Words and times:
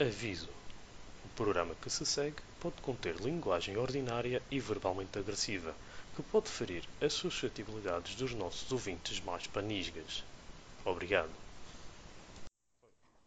Aviso: 0.00 0.48
o 1.24 1.28
programa 1.34 1.74
que 1.82 1.90
se 1.90 2.06
segue 2.06 2.36
pode 2.60 2.76
conter 2.82 3.16
linguagem 3.16 3.76
ordinária 3.76 4.40
e 4.48 4.60
verbalmente 4.60 5.18
agressiva, 5.18 5.74
que 6.14 6.22
pode 6.22 6.48
ferir 6.48 6.88
as 7.02 7.12
suscetibilidades 7.12 8.14
dos 8.14 8.32
nossos 8.32 8.70
ouvintes 8.70 9.20
mais 9.20 9.48
panisgas. 9.48 10.22
Obrigado. 10.84 11.30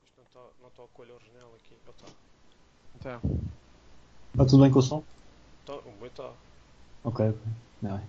Isto 0.02 0.18
não 0.18 0.24
está, 0.24 0.40
está 0.66 0.84
o 0.84 0.88
coelho 0.94 1.16
original 1.16 1.52
aqui. 1.58 1.76
Ou 1.86 1.94
está? 1.94 2.08
Então, 2.96 3.22
Está 4.32 4.46
tudo 4.46 4.62
bem 4.62 4.72
com 4.72 4.80
o 4.80 4.82
som? 4.82 5.04
Está, 5.60 5.76
o 5.76 5.92
meu 5.98 6.08
está. 6.08 6.32
Ok, 7.04 7.28
ok. 7.28 7.42
Não 7.82 7.98
é. 7.98 8.04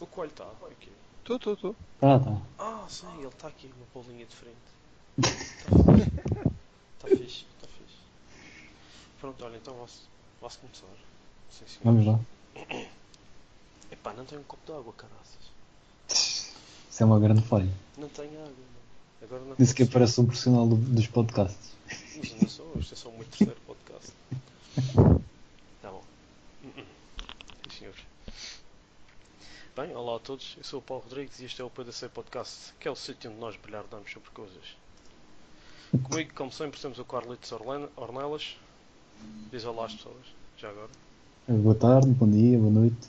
O 0.00 0.06
coelho 0.06 0.32
está. 0.32 0.50
Aqui. 0.68 0.90
tu, 1.22 1.38
tu, 1.38 1.54
tu. 1.54 1.76
Tá, 2.00 2.18
tá. 2.18 2.42
Ah, 2.58 2.84
sim, 2.88 3.06
ele 3.18 3.28
está 3.28 3.46
aqui, 3.46 3.72
uma 3.76 3.86
bolinha 3.94 4.26
de 4.26 4.34
frente. 4.34 4.56
Está 7.02 7.08
fixe. 7.16 7.46
Está 7.56 7.66
fixe. 7.66 7.98
Pronto, 9.20 9.44
olha, 9.44 9.56
então 9.56 9.74
posso, 9.74 10.02
posso 10.40 10.58
começar. 10.60 10.86
Senhor. 11.50 11.68
Vamos 11.82 12.06
lá. 12.06 12.20
Epá, 13.90 14.12
não 14.12 14.24
tenho 14.24 14.40
um 14.40 14.44
copo 14.44 14.64
de 14.66 14.72
água, 14.78 14.92
caraças. 14.92 15.50
Isso 16.90 17.02
é 17.02 17.04
uma 17.06 17.18
grande 17.18 17.42
falha. 17.42 17.70
Não 17.98 18.08
tenho 18.08 18.30
água, 18.30 18.44
mano. 18.44 18.66
Agora 19.22 19.42
não 19.44 19.56
Disse 19.56 19.74
que 19.74 19.82
consigo. 19.82 19.92
parece 19.92 20.20
um 20.20 20.26
profissional 20.26 20.66
do- 20.68 20.76
dos 20.76 21.06
podcasts. 21.08 21.72
Mas 22.16 22.32
não 22.40 22.48
sou, 22.48 22.72
isto 22.78 22.94
é 22.94 22.96
só 22.96 23.08
o 23.08 23.12
meu 23.18 23.24
terceiro 23.26 23.60
podcast. 23.66 24.12
Tá 25.82 25.90
bom. 25.90 26.04
Sim, 26.62 26.84
senhores. 27.78 28.00
Bem, 29.74 29.94
olá 29.96 30.16
a 30.16 30.18
todos, 30.20 30.54
eu 30.58 30.64
sou 30.64 30.78
o 30.78 30.82
Paulo 30.82 31.02
Rodrigues 31.04 31.40
e 31.40 31.44
este 31.46 31.60
é 31.60 31.64
o 31.64 31.70
PDC 31.70 32.08
Podcast, 32.10 32.72
que 32.78 32.86
é 32.86 32.90
o 32.90 32.96
sítio 32.96 33.30
onde 33.30 33.40
nós 33.40 33.56
brilhardamos 33.56 34.10
sobre 34.12 34.30
coisas. 34.30 34.76
Comigo, 35.90 36.32
como 36.34 36.52
sempre, 36.52 36.80
temos 36.80 37.00
o 37.00 37.04
Carlitos 37.04 37.50
Ornelas. 37.96 38.56
Diz 39.50 39.64
olá 39.64 39.86
às 39.86 39.94
pessoas, 39.94 40.24
já 40.56 40.70
agora. 40.70 40.90
Boa 41.48 41.74
tarde, 41.74 42.06
bom 42.10 42.30
dia, 42.30 42.56
boa 42.56 42.70
noite. 42.70 43.08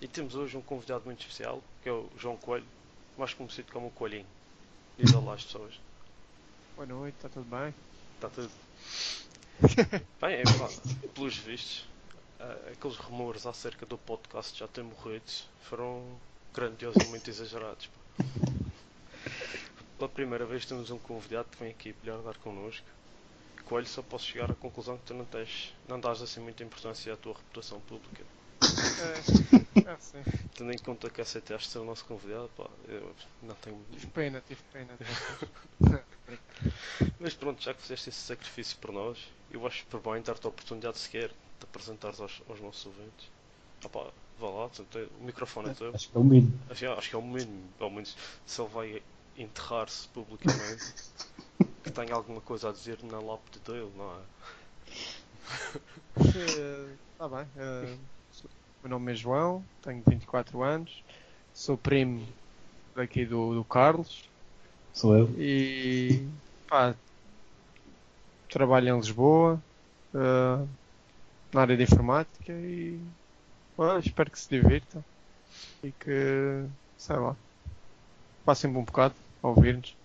E 0.00 0.06
temos 0.06 0.36
hoje 0.36 0.56
um 0.56 0.62
convidado 0.62 1.04
muito 1.04 1.22
especial, 1.22 1.60
que 1.82 1.88
é 1.88 1.92
o 1.92 2.08
João 2.16 2.36
Coelho, 2.36 2.64
mais 3.18 3.34
conhecido 3.34 3.72
como 3.72 3.88
o 3.88 3.90
Coelhinho. 3.90 4.26
Diz 4.96 5.12
olá 5.14 5.34
às 5.34 5.44
pessoas. 5.44 5.74
Boa 6.76 6.86
noite, 6.86 7.16
está 7.16 7.28
tudo 7.28 7.46
bem? 7.50 7.74
Está 8.14 8.28
tudo. 8.28 8.50
Bem, 10.20 10.34
é 10.34 10.44
verdade. 10.44 10.80
Pelos 11.12 11.36
vistos, 11.38 11.88
ah, 12.38 12.56
aqueles 12.70 12.96
rumores 12.98 13.46
acerca 13.46 13.84
do 13.84 13.98
podcast 13.98 14.56
já 14.56 14.68
ter 14.68 14.84
morrido 14.84 15.24
foram 15.62 16.04
grandiosamente 16.54 17.30
exagerados. 17.30 17.88
pá. 17.88 18.24
Pela 19.98 20.08
primeira 20.08 20.44
vez 20.44 20.66
temos 20.66 20.90
um 20.90 20.98
convidado 20.98 21.48
que 21.50 21.58
vem 21.58 21.70
aqui 21.70 21.94
bilhardar 22.02 22.38
connosco. 22.40 22.86
Coelho, 23.64 23.86
só 23.86 24.02
posso 24.02 24.26
chegar 24.26 24.50
à 24.50 24.54
conclusão 24.54 24.96
que 24.96 25.04
tu 25.04 25.14
não 25.14 25.24
tens, 25.24 25.74
não 25.88 25.98
dás 25.98 26.22
assim 26.22 26.38
muita 26.40 26.62
importância 26.62 27.12
à 27.12 27.16
tua 27.16 27.32
reputação 27.34 27.80
pública. 27.80 28.24
É, 28.62 29.90
é 29.90 29.96
sim. 29.98 30.22
Tendo 30.54 30.72
em 30.72 30.78
conta 30.78 31.10
que 31.10 31.20
aceitaste 31.20 31.70
ser 31.70 31.78
o 31.78 31.84
nosso 31.84 32.04
convidado, 32.04 32.48
pá, 32.56 32.68
eu 32.86 33.14
não 33.42 33.54
tenho. 33.56 33.84
Tive 33.92 34.06
pena, 34.08 34.42
tive 34.46 34.62
pena. 34.72 34.96
Mas 37.18 37.34
pronto, 37.34 37.62
já 37.62 37.74
que 37.74 37.82
fizeste 37.82 38.08
esse 38.08 38.20
sacrifício 38.20 38.78
por 38.78 38.92
nós, 38.92 39.18
eu 39.50 39.66
acho 39.66 39.84
por 39.86 40.00
bem 40.00 40.22
dar-te 40.22 40.46
a 40.46 40.48
oportunidade 40.48 40.98
sequer 40.98 41.28
de 41.28 41.64
apresentares 41.64 42.20
aos, 42.20 42.42
aos 42.48 42.60
nossos 42.60 42.86
ouvintes. 42.86 43.30
Ah 43.84 43.88
pá, 43.88 44.06
vá 44.38 44.48
lá, 44.48 44.70
o 45.20 45.24
microfone 45.24 45.70
é 45.70 45.74
teu. 45.74 45.94
Acho 45.94 46.08
que 46.08 46.16
é 46.16 46.20
o 46.20 46.24
mínimo. 46.24 46.60
Acho, 46.70 46.86
acho 46.90 47.10
que 47.10 47.16
é 47.16 47.18
o 47.18 47.22
mínimo, 47.22 47.68
ao 47.78 47.90
menos 47.90 48.16
se 48.46 48.60
ele 48.60 48.70
vai 48.70 49.02
enterrar-se 49.36 50.08
publicamente, 50.08 50.94
que 51.82 51.90
tenha 51.92 52.14
alguma 52.14 52.40
coisa 52.42 52.70
a 52.70 52.72
dizer 52.72 53.02
na 53.04 53.20
lápide 53.20 53.60
dele, 53.60 53.92
não 53.96 54.20
é? 54.20 54.24
Está 57.12 57.28
bem. 57.28 57.50
eh, 57.56 57.98
sou- 58.30 58.50
meu 58.82 58.90
nome 58.90 59.12
é 59.12 59.14
João, 59.14 59.66
tenho 59.80 60.02
24 60.08 60.62
anos, 60.62 61.02
sou 61.52 61.76
primo 61.78 62.26
daqui 62.94 63.26
do, 63.26 63.54
do 63.54 63.64
Carlos 63.64 64.30
Sou 64.92 65.16
eu. 65.16 65.28
e 65.38 66.30
pá, 66.68 66.96
trabalho 68.48 68.88
em 68.94 68.96
Lisboa 68.98 69.62
eh, 70.14 70.68
na 71.54 71.62
área 71.62 71.76
de 71.76 71.82
informática 71.84 72.52
e 72.52 73.02
pá, 73.76 73.98
espero 74.00 74.30
que 74.30 74.40
se 74.40 74.48
divirtam 74.50 75.04
e 75.82 75.92
que, 75.92 76.10
sei 76.96 77.16
lá, 77.16 77.36
passem 78.44 78.70
um 78.70 78.72
bom 78.72 78.84
bocado 78.84 79.14
ouvir-nos. 79.48 79.96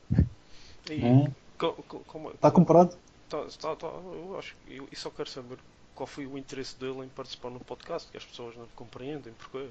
E 0.89 1.05
É? 1.05 1.31
co- 1.57 1.73
co- 1.73 1.99
como 2.05 2.29
Está 2.31 2.51
comprado? 2.51 2.97
Tá, 3.29 3.45
tá, 3.59 3.75
tá, 3.75 3.87
eu 3.87 4.37
acho 4.37 4.55
que 4.57 4.75
eu, 4.77 4.87
e 4.91 4.95
só 4.95 5.09
quero 5.09 5.29
saber 5.29 5.57
qual 5.95 6.07
foi 6.07 6.25
o 6.27 6.37
interesse 6.37 6.77
dele 6.79 7.05
em 7.05 7.09
participar 7.09 7.49
no 7.49 7.59
podcast, 7.59 8.09
que 8.11 8.17
as 8.17 8.25
pessoas 8.25 8.55
não 8.57 8.67
compreendem 8.75 9.33
porquê. 9.33 9.69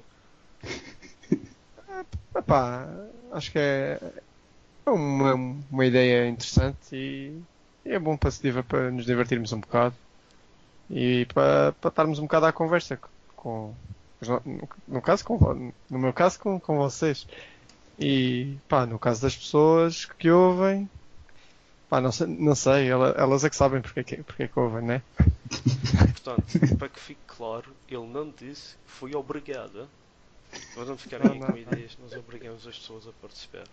Epá, 2.35 2.87
acho 3.33 3.51
que 3.51 3.59
é 3.59 3.99
é 4.85 4.91
uma, 4.91 5.33
uma 5.35 5.85
ideia 5.85 6.27
interessante 6.27 6.95
e 6.95 7.41
é 7.85 7.99
bom 7.99 8.17
para, 8.17 8.31
se 8.31 8.41
diver- 8.41 8.63
para 8.63 8.91
nos 8.91 9.05
divertirmos 9.05 9.53
um 9.53 9.59
bocado 9.61 9.95
e 10.89 11.25
para, 11.33 11.71
para 11.73 11.89
estarmos 11.89 12.19
um 12.19 12.23
bocado 12.23 12.47
à 12.47 12.53
conversa 12.53 12.97
com, 12.97 13.09
com- 13.35 13.75
no, 14.45 14.69
no 14.87 15.01
caso 15.01 15.23
com, 15.25 15.73
no 15.89 15.99
meu 15.99 16.13
caso 16.13 16.39
com, 16.39 16.59
com 16.59 16.77
vocês 16.77 17.27
e 18.01 18.57
pá, 18.67 18.85
no 18.85 18.99
caso 18.99 19.21
das 19.21 19.35
pessoas 19.37 20.05
que 20.05 20.29
ouvem 20.31 20.89
pá, 21.89 22.01
não 22.01 22.11
sei, 22.11 22.27
não 22.27 22.55
sei 22.55 22.89
ela- 22.89 23.13
elas 23.17 23.43
é 23.43 23.49
que 23.49 23.55
sabem 23.55 23.81
porque, 23.81 23.99
é 23.99 24.03
que- 24.03 24.23
porque 24.23 24.43
é 24.43 24.47
que 24.47 24.59
ouvem, 24.59 24.83
né? 24.83 25.01
Portanto, 26.13 26.43
para 26.77 26.89
que 26.89 26.99
fique 26.99 27.21
claro, 27.27 27.75
ele 27.87 28.05
não 28.07 28.29
disse 28.31 28.75
que 28.85 28.91
foi 28.91 29.13
obrigado. 29.15 29.89
Nós 30.75 30.87
não 30.87 30.97
ficarem 30.97 31.27
aí 31.27 31.39
Não, 31.39 31.47
com 31.47 31.57
não. 31.57 31.57
ideias, 31.57 31.97
nós 31.97 32.15
obrigamos 32.15 32.67
as 32.67 32.77
pessoas 32.77 33.07
a 33.07 33.11
participar. 33.13 33.67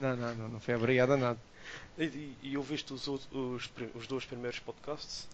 Não, 0.00 0.16
não, 0.16 0.34
não, 0.34 0.48
não 0.48 0.60
foi 0.60 0.74
obrigado 0.74 1.12
a 1.12 1.16
nada. 1.16 1.38
E, 1.96 2.04
e, 2.04 2.36
e 2.42 2.56
ouviste 2.56 2.92
os, 2.92 3.06
os, 3.06 3.66
prim- 3.68 3.90
os 3.94 4.06
dois 4.06 4.24
primeiros 4.24 4.58
podcasts? 4.58 5.28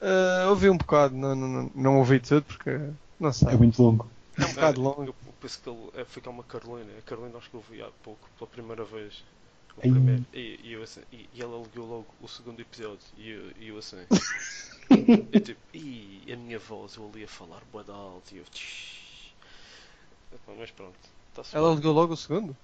Ah, 0.00 0.46
ouvi 0.50 0.68
um 0.70 0.76
bocado, 0.76 1.14
não, 1.16 1.34
não, 1.34 1.48
não, 1.48 1.70
não 1.74 1.98
ouvi 1.98 2.20
tudo 2.20 2.42
porque 2.44 2.70
não 3.18 3.32
sei. 3.32 3.48
É 3.48 3.56
muito 3.56 3.82
longo. 3.82 4.10
É 4.40 4.46
um 4.46 4.52
bocado 4.52 4.80
longo. 4.80 5.04
Eu, 5.06 5.14
penso 5.40 5.60
que 5.62 5.68
ele 5.68 5.90
é, 5.94 6.04
foi 6.04 6.22
como 6.22 6.40
a 6.40 6.44
Carolina. 6.44 6.98
A 6.98 7.02
Carolina 7.02 7.38
acho 7.38 7.50
que 7.50 7.56
eu 7.56 7.60
ouvi 7.60 7.82
há 7.82 7.90
pouco, 8.02 8.28
pela 8.36 8.48
primeira 8.50 8.84
vez. 8.84 9.24
O 9.76 9.82
Ai. 9.82 9.90
primeiro. 9.90 10.24
E, 10.32 10.60
e, 10.62 10.72
eu 10.72 10.82
assim, 10.82 11.02
e, 11.12 11.28
e 11.32 11.42
ela 11.42 11.56
alegou 11.56 11.86
logo 11.86 12.14
o 12.20 12.28
segundo 12.28 12.60
episódio. 12.60 13.06
E 13.16 13.30
eu, 13.30 13.52
e 13.56 13.68
eu 13.68 13.78
assim. 13.78 14.06
eu 15.32 15.40
tipo, 15.40 15.60
e 15.74 16.32
a 16.32 16.36
minha 16.36 16.58
voz, 16.58 16.96
eu 16.96 17.08
ali 17.08 17.24
a 17.24 17.28
falar 17.28 17.62
de 17.64 17.90
alto. 17.90 18.34
E 18.34 18.38
eu. 18.38 18.44
"Tsh". 18.44 19.34
Mas 20.46 20.70
pronto. 20.72 20.98
Tá-se 21.34 21.56
Ela 21.56 21.68
bem. 21.68 21.76
ligou 21.76 21.92
logo 21.92 22.14
o 22.14 22.16
segundo? 22.16 22.56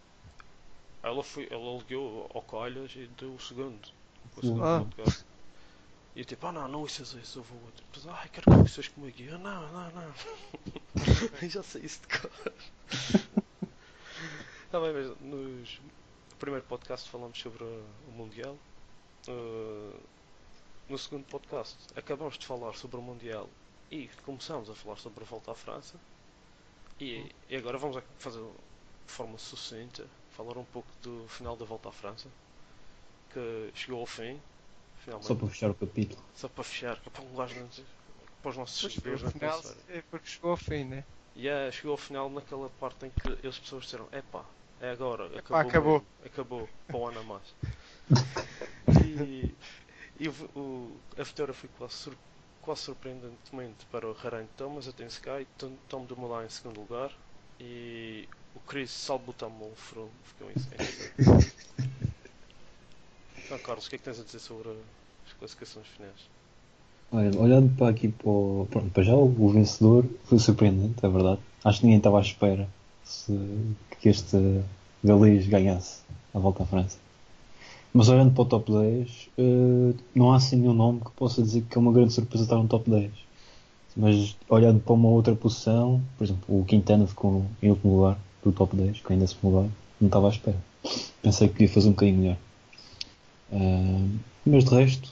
ela, 1.03 1.23
foi, 1.25 1.49
ela 1.51 1.65
alegou 1.71 2.29
ao 2.35 2.43
Calhas 2.43 2.95
e 2.97 3.07
deu 3.07 3.35
o 3.35 3.41
segundo. 3.41 3.89
O 4.37 4.43
segundo 4.43 4.67
Ah. 4.67 4.85
E 6.17 6.21
eu 6.21 6.25
tipo, 6.25 6.47
ah 6.47 6.53
não, 6.53 6.67
não 6.67 6.81
ouças 6.81 7.13
isso, 7.13 7.41
eu 7.41 7.43
vou 7.43 7.61
outro. 7.63 7.85
Depois, 7.93 8.07
ai, 8.17 8.27
quero 8.31 8.51
que 8.51 8.59
ouças 8.59 8.89
comigo. 8.89 9.21
E 9.21 9.27
eu, 9.27 9.39
não, 9.39 9.71
não, 9.71 9.91
não. 9.91 10.15
Já 11.47 11.63
sei 11.63 11.83
isso 11.83 12.01
de 12.01 12.19
cor. 12.19 12.31
Tá 14.71 14.81
bem, 14.81 14.93
mas 14.93 15.21
nos, 15.21 15.79
no 15.79 16.37
primeiro 16.39 16.67
podcast 16.67 17.09
falamos 17.09 17.39
sobre 17.39 17.63
o 17.63 18.11
Mundial. 18.11 18.57
Uh, 19.29 20.01
no 20.89 20.99
segundo 20.99 21.25
podcast 21.27 21.77
acabamos 21.95 22.37
de 22.37 22.47
falar 22.47 22.75
sobre 22.75 22.97
o 22.97 23.03
Mundial 23.03 23.49
e 23.91 24.09
começamos 24.25 24.69
a 24.69 24.75
falar 24.75 24.97
sobre 24.97 25.23
a 25.23 25.27
volta 25.27 25.53
à 25.53 25.55
França. 25.55 26.01
E, 26.99 27.31
e 27.49 27.57
agora 27.57 27.79
vamos 27.79 28.03
fazer 28.19 28.41
de 28.41 29.13
forma 29.13 29.39
sucinta, 29.39 30.07
falar 30.33 30.57
um 30.59 30.65
pouco 30.65 30.89
do 31.03 31.29
final 31.29 31.57
da 31.57 31.65
volta 31.65 31.91
à 31.91 31.93
França. 31.93 32.29
Que 33.33 33.71
chegou 33.75 34.01
ao 34.01 34.07
fim, 34.07 34.41
finalmente. 35.07 35.29
Só 35.29 35.35
para 35.35 35.49
fechar 35.49 35.71
o 35.71 35.75
capítulo. 35.75 36.23
Só 36.35 36.49
para 36.49 36.65
fechar, 36.65 36.97
é 36.97 37.11
para 37.11 37.23
um 37.23 37.69
dizer- 37.69 37.87
para 38.43 38.51
os 38.51 38.57
nossos 38.57 38.79
seguidores 38.93 39.23
no 39.23 39.27
não 39.27 39.33
final 39.33 39.61
é 39.89 40.03
porque 40.11 40.27
chegou 40.29 40.51
ao 40.51 40.57
fim, 40.57 40.85
né? 40.85 41.05
E 41.37 41.49
é, 41.49 41.71
chegou 41.71 41.93
ao 41.93 41.97
final 41.99 42.29
naquela 42.31 42.69
parte 42.71 43.07
em 43.07 43.11
que 43.11 43.47
as 43.47 43.59
pessoas 43.59 43.85
disseram: 43.85 44.09
Epá, 44.13 44.45
é 44.81 44.91
agora, 44.91 45.27
Epá, 45.27 45.61
acabou. 45.61 45.71
acabou." 45.71 46.07
acabou, 46.25 46.69
para 46.89 46.97
o 46.97 47.07
ano 47.07 47.21
a 47.21 47.23
mais. 47.23 47.55
e 49.05 49.57
e 50.19 50.29
o, 50.29 50.33
o- 50.61 51.01
a 51.19 51.23
vitória 51.23 51.55
foi 51.55 51.69
quase, 51.71 51.95
sur- 51.95 52.19
quase 52.61 52.83
surpreendentemente 52.83 53.87
para 53.87 54.09
o 54.09 54.17
Harang 54.25 54.49
Thomas, 54.57 54.89
até 54.89 55.07
Sky, 55.07 55.47
Tom, 55.59 55.77
Tom 55.89 56.05
Dumoulin 56.07 56.47
em 56.47 56.51
segundo 56.51 56.81
lugar 56.81 57.13
e 57.61 58.29
o 58.55 58.61
Chris 58.61 58.91
Salbutamol 58.91 59.75
ficou 59.77 60.51
em, 60.51 60.55
em 60.73 60.79
terceiro. 60.79 61.13
Então, 63.47 63.59
Carlos, 63.59 63.87
o 63.87 63.91
que 63.91 63.95
é 63.95 63.99
que 63.99 64.05
tens 64.05 64.19
a 64.19 64.25
dizer 64.25 64.41
sobre 64.41 64.71
as 64.71 65.33
classificações 65.39 65.87
finais? 65.87 66.21
Olha, 67.13 67.31
olhando 67.41 67.73
para 67.77 67.89
aqui 67.91 68.09
para, 68.09 68.29
o- 68.29 68.67
para 68.93 69.03
já 69.05 69.15
o 69.15 69.49
vencedor 69.51 70.05
foi 70.25 70.39
surpreendente, 70.41 71.07
é 71.07 71.09
verdade. 71.09 71.41
Acho 71.65 71.79
que 71.79 71.87
ninguém 71.87 71.99
estava 71.99 72.19
à 72.19 72.21
espera 72.23 72.69
se- 73.05 73.33
que 74.01 74.09
este 74.09 74.37
galês 75.05 75.47
ganhasse 75.47 76.01
a 76.35 76.39
volta 76.41 76.65
à 76.65 76.67
França. 76.67 76.99
Mas 77.95 78.09
olhando 78.09 78.33
para 78.35 78.43
o 78.43 78.47
top 78.47 78.73
10, 78.73 79.29
eh, 79.39 79.95
não 80.15 80.33
há 80.33 80.37
assim 80.37 80.57
nenhum 80.57 80.75
nome 80.75 81.01
que 81.01 81.11
possa 81.13 81.43
dizer 81.43 81.63
que 81.63 81.79
é 81.79 81.81
uma 81.81 81.93
grande 81.93 82.13
surpresa 82.13 82.45
estar 82.45 82.57
no 82.57 82.69
top 82.69 82.91
10. 82.91 83.13
Mas 83.97 84.37
olhando 84.49 84.81
para 84.81 84.93
uma 84.93 85.09
outra 85.09 85.35
posição, 85.35 86.03
por 86.19 86.25
exemplo, 86.25 86.61
o 86.61 86.65
Quintana 86.65 87.07
ficou 87.07 87.47
em 87.63 87.71
último 87.71 87.97
lugar 87.97 88.19
do 88.43 88.53
top 88.53 88.77
10, 88.77 89.01
que 89.01 89.13
ainda 89.13 89.25
é 89.25 89.29
décimo 89.29 89.51
lugar, 89.51 89.71
não 90.01 90.09
estava 90.09 90.27
à 90.27 90.31
espera. 90.31 90.57
Pensei 91.23 91.49
que 91.49 91.55
podia 91.55 91.69
fazer 91.69 91.89
um 91.89 91.93
bocadinho 91.93 92.19
melhor. 92.19 92.37
Mas 94.45 94.65
de 94.65 94.71
resto, 94.75 95.11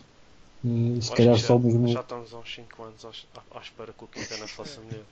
eh, 0.65 1.01
se 1.01 1.11
calhar 1.13 1.37
já, 1.37 1.47
só 1.47 1.59
mesmo. 1.59 1.89
já 1.89 2.01
estamos 2.01 2.33
há 2.35 2.39
uns 2.39 2.55
5 2.55 2.83
anos 2.83 3.05
à, 3.05 3.09
à- 3.09 3.59
à 3.59 3.61
espera 3.61 3.93
que 3.93 4.05
o 4.05 4.09
Quintana 4.09 4.47
faça 4.47 4.81
melhor. 4.81 5.05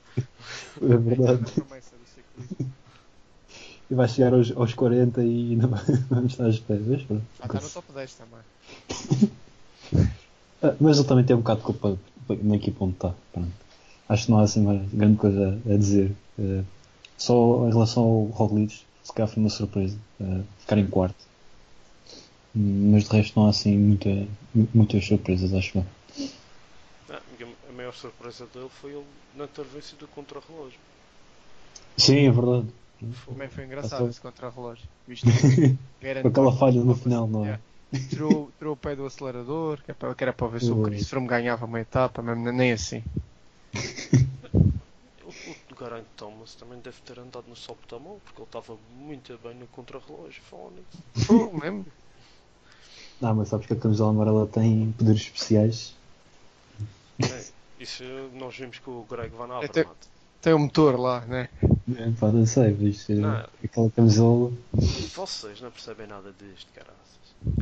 É 0.82 0.96
verdade. 0.96 1.52
E 3.90 3.94
vai 3.94 4.08
chegar 4.08 4.32
aos, 4.32 4.50
aos 4.56 4.72
40 4.74 5.22
e 5.22 5.56
não 5.56 5.68
vamos 6.08 6.32
estar 6.32 6.46
à 6.46 6.48
espera. 6.48 6.80
Mas, 6.86 7.02
pronto. 7.02 7.24
Já 7.38 7.46
está 7.46 7.60
no 7.60 7.70
top 7.70 7.92
10 7.92 8.14
também. 8.14 9.32
Ah, 10.64 10.76
mas 10.80 10.96
ele 10.96 11.08
também 11.08 11.24
tem 11.24 11.34
um 11.34 11.40
bocado 11.40 11.58
de 11.58 11.66
culpa 11.66 11.98
na 12.40 12.54
equipa 12.54 12.84
onde 12.84 12.94
está. 12.94 13.12
Pronto. 13.32 13.50
Acho 14.08 14.26
que 14.26 14.30
não 14.30 14.38
há 14.38 14.42
assim 14.42 14.62
mais 14.62 14.88
grande 14.92 15.16
coisa 15.18 15.60
a 15.68 15.76
dizer. 15.76 16.14
Eh, 16.38 16.62
só 17.18 17.66
em 17.66 17.72
relação 17.72 18.04
ao 18.04 18.24
Roglic, 18.26 18.72
se 19.02 19.12
calhar 19.12 19.28
foi 19.28 19.42
uma 19.42 19.50
surpresa 19.50 19.98
eh, 20.20 20.40
ficar 20.60 20.78
em 20.78 20.86
quarto. 20.86 21.16
Mas 22.54 23.04
de 23.04 23.16
resto 23.16 23.38
não 23.38 23.46
há 23.46 23.50
assim 23.50 23.76
muita, 23.78 24.08
mu- 24.54 24.68
muitas 24.74 25.04
surpresas, 25.06 25.52
acho 25.54 25.78
eu. 25.78 25.84
A- 27.08 27.72
maior 27.72 27.94
surpresa 27.94 28.46
dele 28.46 28.68
foi 28.68 28.92
ele 28.92 29.06
não 29.34 29.46
ter 29.46 29.64
vencido 29.64 30.04
o 30.04 30.08
contra-relógio. 30.08 30.78
Sim, 31.96 32.26
é 32.26 32.30
verdade. 32.30 32.66
Também 33.26 33.48
foi 33.48 33.64
engraçado 33.64 34.02
Passou. 34.02 34.08
esse 34.08 34.20
contra-relógio. 34.20 34.88
Visto 35.06 35.26
Com 36.22 36.28
aquela 36.28 36.52
falha 36.52 36.82
no 36.84 36.94
final, 36.94 37.26
não 37.26 37.44
é? 37.44 37.48
Yeah. 37.48 37.62
Tirou, 38.10 38.50
tirou 38.58 38.74
o 38.74 38.76
pé 38.76 38.94
do 38.94 39.06
acelerador, 39.06 39.82
que, 39.82 39.90
é 39.90 39.94
para, 39.94 40.14
que 40.14 40.24
era 40.24 40.32
para 40.32 40.46
ver 40.48 40.60
se 40.60 40.70
o. 40.72 40.76
Chris 40.76 41.08
Froome 41.08 41.26
ganhava 41.28 41.64
uma 41.66 41.80
etapa, 41.80 42.22
mesmo 42.22 42.50
nem 42.52 42.72
assim. 42.72 43.02
O, 45.24 45.54
Geraint 45.78 46.06
Thomas 46.16 46.54
também 46.54 46.78
deve 46.80 47.00
ter 47.02 47.18
andado 47.18 47.48
no 47.48 47.56
sol 47.56 47.78
da 47.88 47.98
mão, 47.98 48.20
porque 48.24 48.40
ele 48.40 48.46
estava 48.48 48.76
muito 48.90 49.36
bem 49.38 49.54
no 49.54 49.66
contra-relógio, 49.68 50.42
falando 50.42 50.76
nisso. 50.76 51.26
Pô, 51.26 51.52
mesmo. 51.52 51.86
Não, 53.22 53.34
mas 53.36 53.48
sabes 53.48 53.66
que 53.68 53.72
a 53.72 53.76
camisola 53.76 54.10
amarela 54.10 54.46
tem 54.48 54.92
poderes 54.98 55.22
especiais. 55.22 55.94
É, 57.22 57.44
isso 57.78 58.02
nós 58.34 58.56
vimos 58.56 58.78
com 58.80 58.90
o 58.90 59.06
Greg 59.08 59.30
Van 59.34 59.44
Até- 59.58 59.80
Avermaet. 59.82 60.12
Tem 60.42 60.52
um 60.54 60.58
motor 60.58 60.98
lá, 60.98 61.20
né? 61.20 61.48
É, 61.96 62.10
pá, 62.18 62.32
não 62.32 62.44
sei, 62.44 62.76
mas 62.80 63.08
eh, 63.08 63.14
Não. 63.14 63.46
aquela 63.62 63.88
camisola. 63.92 64.50
Vocês 65.14 65.60
não 65.60 65.70
percebem 65.70 66.08
nada 66.08 66.34
disto, 66.36 66.66
caraças. 66.74 66.96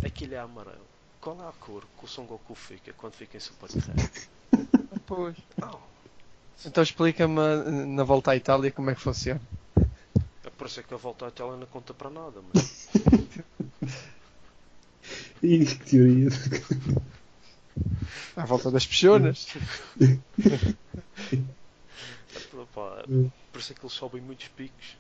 Aquilo 0.03 0.33
é 0.33 0.39
amarelo. 0.39 0.81
Qual 1.21 1.37
é 1.43 1.47
a 1.47 1.53
cor 1.61 1.83
que 1.99 2.07
o 2.07 2.09
Son 2.09 2.25
Goku 2.25 2.55
fica 2.55 2.95
quando 2.97 3.13
fica 3.13 3.37
em 3.37 3.41
Super 3.41 3.69
Terra? 3.71 4.11
Pois. 5.07 5.37
Não. 5.59 5.79
Então 6.65 6.83
explica-me 6.83 7.39
uh, 7.39 7.87
na 7.87 8.03
volta 8.05 8.31
à 8.31 8.37
Itália 8.37 8.71
como 8.71 8.89
é 8.91 8.95
que 8.95 9.01
funciona. 9.01 9.41
É 10.45 10.51
por 10.57 10.67
isso 10.69 10.81
é 10.81 10.83
que 10.83 10.95
a 10.95 10.97
volta 10.97 11.27
à 11.27 11.29
Itália 11.29 11.57
não 11.57 11.67
conta 11.67 11.93
para 11.93 12.09
nada, 12.11 12.41
mas 12.55 12.89
Ih, 15.43 15.65
que 15.67 15.85
teoria. 15.91 16.29
À 18.37 18.45
volta 18.45 18.71
das 18.71 18.87
Peixonas. 18.87 19.47
pá, 22.75 23.03
por 23.53 23.59
isso 23.61 23.73
é 23.73 23.75
que 23.75 23.83
eles 23.85 23.93
sobem 23.93 24.21
muitos 24.23 24.49
picos. 24.49 24.97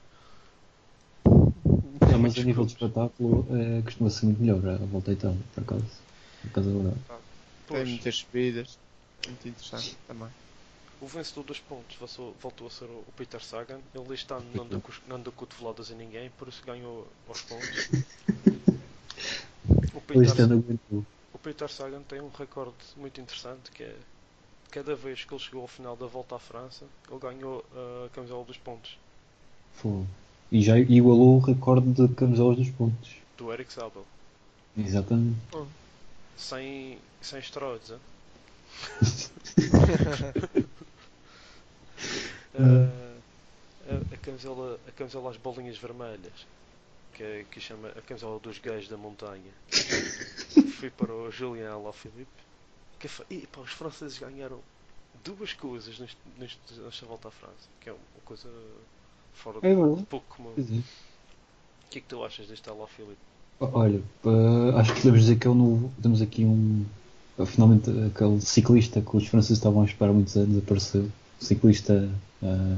Não, 2.11 2.19
mas 2.19 2.39
a 2.39 2.43
nível 2.43 2.65
de 2.65 2.73
espetáculo 2.73 3.47
eh, 3.57 3.83
costuma 3.83 4.11
ser 4.11 4.27
muito 4.27 4.41
melhor 4.41 4.67
a 4.69 4.77
volta 4.87 5.13
Itália, 5.13 5.39
por 5.55 5.63
acaso. 5.63 5.85
Por 6.43 6.51
acaso 6.51 6.71
é 6.71 6.73
verdade. 6.73 7.01
Tem 7.67 7.85
muitas 7.87 8.17
subidas. 8.17 8.79
Muito 9.27 9.49
interessante 9.49 9.97
também. 10.07 10.29
o 11.01 11.07
vencedor 11.07 11.45
dos 11.45 11.61
pontos 11.61 11.97
voltou, 12.41 12.67
a 12.67 12.71
ser 12.71 12.85
o 12.87 13.05
Peter 13.17 13.43
Sagan. 13.43 13.81
Ele 13.95 14.15
este 14.15 14.33
ano 14.33 14.65
não 14.65 14.81
cos- 14.81 15.03
não 15.07 15.21
deu 15.21 15.33
cotoveladas 15.33 15.91
a 15.91 15.95
ninguém, 15.95 16.31
por 16.31 16.49
isso 16.49 16.63
ganhou 16.65 17.07
aos 17.29 17.43
pontos. 17.43 17.91
O 19.95 20.01
Peter, 20.01 20.33
o 21.33 21.39
Peter 21.39 21.69
Sagan 21.69 22.03
tem 22.03 22.21
um 22.21 22.29
recorde 22.29 22.77
muito 22.97 23.21
interessante 23.21 23.71
que 23.71 23.83
é 23.83 23.97
cada 24.71 24.95
vez 24.95 25.25
que 25.25 25.35
ele 25.35 25.43
chegou 25.43 25.63
ao 25.63 25.69
final 25.69 25.97
da 25.97 26.07
volta 26.07 26.37
à 26.37 26.39
França, 26.39 26.85
ele 27.11 27.19
ganhou 27.19 27.65
a 28.07 28.09
camisola 28.11 28.45
dos 28.45 28.57
pontos 28.57 28.97
Fogo. 29.75 30.07
E 30.53 30.63
já 30.63 30.79
igualou 30.79 31.37
o 31.37 31.41
recorde 31.41 31.93
de 31.93 32.15
camisolas 32.15 32.57
dos 32.57 32.71
pontos. 32.71 33.11
do 33.39 33.53
Eric 33.53 33.73
Zabel. 33.73 34.05
Exatamente. 34.77 35.39
Sem, 36.37 36.99
sem 37.23 37.39
esteroides, 37.39 37.91
hein? 37.91 37.99
Ah, 42.59 42.91
a, 43.91 44.15
a 44.15 44.17
camisola, 44.19 44.79
a 44.89 44.93
camisola 44.93 45.31
às 45.31 45.37
bolinhas 45.37 45.77
vermelhas, 45.79 46.47
que, 47.15 47.23
é, 47.23 47.45
que 47.51 47.61
chama 47.61 47.89
a 47.89 48.01
camisola 48.03 48.39
dos 48.41 48.59
gays 48.59 48.89
da 48.89 48.97
montanha. 48.97 49.53
Fui 50.79 50.91
para 50.91 51.13
o 51.13 51.31
Julien 51.31 51.67
Alaphilippe, 51.67 52.27
que 52.99 53.09
foi, 53.09 53.27
e, 53.31 53.47
pá, 53.47 53.61
os 53.61 53.73
franceses 53.73 54.19
ganharam 54.19 54.59
duas 55.25 55.53
coisas 55.53 55.99
neste, 55.99 56.17
neste, 56.39 56.59
nesta 56.81 57.07
volta 57.07 57.29
à 57.29 57.31
França, 57.31 57.69
que 57.81 57.89
é 57.91 57.93
uma 57.93 58.01
coisa 58.25 58.49
fora 59.35 59.59
É 59.63 59.75
de 59.75 60.03
pouco 60.05 60.37
comum. 60.37 60.53
É. 60.57 60.61
O 60.61 60.83
que 61.91 61.99
é 61.99 62.01
que 62.01 62.07
tu 62.09 62.25
achas 62.25 62.47
deste 62.47 62.69
Alaphilippe? 62.69 63.19
Olha, 63.61 64.03
acho 64.77 64.95
que 64.95 65.01
podemos 65.01 65.21
dizer 65.21 65.39
que 65.39 65.47
é 65.47 65.51
o 65.51 65.55
novo. 65.55 65.93
Temos 66.01 66.23
aqui 66.23 66.45
um. 66.45 66.87
eh, 67.39 67.45
Finalmente 67.45 67.91
aquele 68.07 68.41
ciclista 68.41 69.03
que 69.03 69.17
os 69.17 69.27
franceses 69.27 69.59
estavam 69.59 69.83
a 69.83 69.85
esperar 69.85 70.13
muitos 70.13 70.37
anos 70.37 70.59
apareceu. 70.63 71.11
Ciclista 71.39 72.09
eh, 72.43 72.77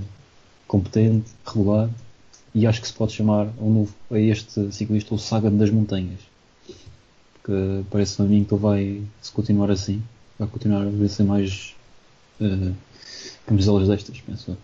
competente, 0.66 1.30
regular. 1.46 1.88
E 2.54 2.66
acho 2.66 2.80
que 2.80 2.86
se 2.86 2.92
pode 2.92 3.12
chamar 3.12 3.46
um 3.58 3.72
novo, 3.72 3.94
a 4.10 4.18
este 4.18 4.70
ciclista 4.72 5.14
o 5.14 5.18
Sagan 5.18 5.56
das 5.56 5.70
Montanhas. 5.70 6.20
Porque 7.34 7.84
parece-me 7.90 8.28
a 8.28 8.30
mim 8.30 8.44
que 8.44 8.54
ele 8.54 8.60
vai, 8.60 9.02
se 9.20 9.32
continuar 9.32 9.70
assim, 9.70 10.02
vai 10.38 10.46
continuar 10.46 10.82
a 10.82 10.90
vencer 10.90 11.24
mais 11.24 11.74
eh, 12.40 12.72
camisolas 13.46 13.88
destas, 13.88 14.20
penso. 14.20 14.56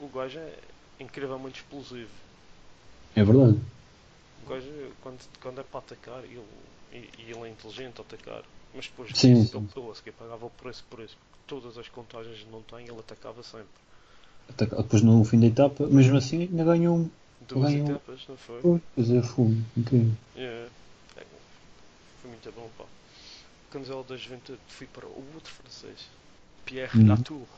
O, 0.00 0.04
o 0.06 0.08
gajo 0.08 0.38
é 0.38 0.58
incrivelmente 0.98 1.60
explosivo. 1.60 2.10
É 3.14 3.22
verdade. 3.22 3.58
O 4.44 4.48
gajo, 4.48 4.70
quando, 5.02 5.18
quando 5.40 5.60
é 5.60 5.64
para 5.64 5.80
atacar, 5.80 6.24
ele, 6.24 6.42
e, 6.92 7.08
ele 7.18 7.38
é 7.38 7.48
inteligente 7.48 7.98
a 7.98 8.02
atacar, 8.02 8.42
mas 8.74 8.86
depois 8.86 9.10
Sim, 9.14 9.34
disso, 9.34 9.58
sim. 9.58 9.80
ele, 9.80 9.90
a 9.90 9.94
seguir 9.94 10.12
pagava 10.12 10.46
o 10.46 10.50
preço 10.50 10.84
por 10.88 11.00
isso, 11.00 11.16
porque 11.18 11.42
todas 11.46 11.76
as 11.76 11.88
contagens 11.88 12.38
de 12.38 12.46
montanha 12.46 12.90
ele 12.90 12.98
atacava 12.98 13.42
sempre. 13.42 13.68
Depois 14.56 15.02
no 15.02 15.24
fim 15.24 15.38
da 15.38 15.46
etapa, 15.46 15.86
mesmo 15.86 16.16
assim 16.16 16.42
ainda 16.42 16.64
ganhou. 16.64 17.08
Duas 17.48 17.70
Ganhou. 17.70 17.88
etapas, 17.88 18.26
não 18.28 18.36
foi? 18.36 18.60
Pois, 18.62 18.82
Pois 18.94 19.10
é, 19.10 19.22
fogo, 19.22 19.54
incrível. 19.76 20.12
É, 20.36 20.68
é, 21.16 21.26
foi 22.22 22.30
muito 22.30 22.52
bom, 22.52 22.68
pá. 22.78 22.84
Camisola 23.70 24.04
da 24.04 24.16
Juventude, 24.16 24.60
fui 24.68 24.86
para 24.86 25.06
o 25.06 25.34
outro 25.34 25.52
francês, 25.52 26.08
Pierre 26.64 26.98
Uhum. 26.98 27.08
Latour. 27.08 27.48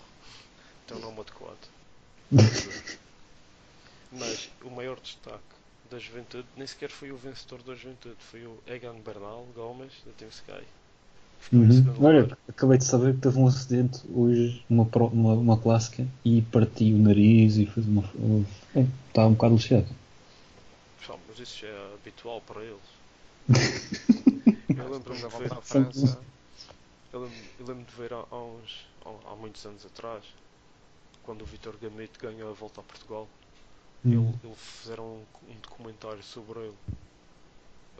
Tem 0.86 0.96
um 0.96 1.00
nome 1.00 1.20
adequado. 1.20 1.68
Mas 4.12 4.48
o 4.62 4.70
maior 4.70 5.00
destaque 5.00 5.56
da 5.90 5.98
Juventude 5.98 6.46
nem 6.56 6.66
sequer 6.68 6.88
foi 6.90 7.10
o 7.10 7.16
vencedor 7.16 7.62
da 7.64 7.74
Juventude, 7.74 8.16
foi 8.20 8.46
o 8.46 8.62
Egan 8.66 9.00
Bernal 9.00 9.44
Gomes 9.54 9.92
da 10.06 10.12
Team 10.12 10.28
Sky. 10.30 10.64
Uhum. 11.50 11.84
Olha, 11.98 12.28
acabei 12.48 12.78
de 12.78 12.84
saber 12.84 13.14
que 13.14 13.20
teve 13.20 13.38
um 13.38 13.46
acidente 13.46 14.00
hoje 14.10 14.64
numa, 14.68 14.84
pro- 14.86 15.06
uma, 15.08 15.34
uma 15.34 15.58
clássica 15.58 16.06
e 16.24 16.42
partiu 16.42 16.96
o 16.96 17.00
nariz 17.00 17.56
e 17.56 17.66
fez 17.66 17.86
uma. 17.86 18.02
É, 18.74 18.86
está 19.08 19.26
um 19.26 19.32
bocado 19.32 19.54
lixado. 19.54 19.86
Pessoal, 20.96 21.20
mas 21.28 21.38
isso 21.38 21.66
é 21.66 21.94
habitual 21.94 22.40
para 22.40 22.64
eles. 22.64 23.02
Eu 24.76 24.90
lembro-me 24.90 25.22
de 25.22 25.28
ver, 25.28 25.28
volta 25.30 25.56
à 25.56 25.62
França. 25.62 26.22
eu 27.12 27.20
lembro, 27.24 27.50
eu 27.58 27.66
lembro 27.66 27.84
de 27.86 27.94
ver 27.94 28.12
há, 28.12 28.26
há 28.30 28.36
uns, 28.42 28.86
há, 29.04 29.32
há 29.32 29.36
muitos 29.36 29.64
anos 29.66 29.84
atrás, 29.86 30.26
quando 31.22 31.42
o 31.42 31.46
Vitor 31.46 31.76
Gamito 31.78 32.20
ganhou 32.20 32.50
a 32.50 32.54
volta 32.54 32.80
a 32.80 32.84
Portugal, 32.84 33.30
ele, 34.10 34.22
ele 34.44 34.56
fizeram 34.56 35.26
um, 35.44 35.52
um 35.52 35.60
documentário 35.60 36.22
sobre 36.22 36.60
ele. 36.60 36.78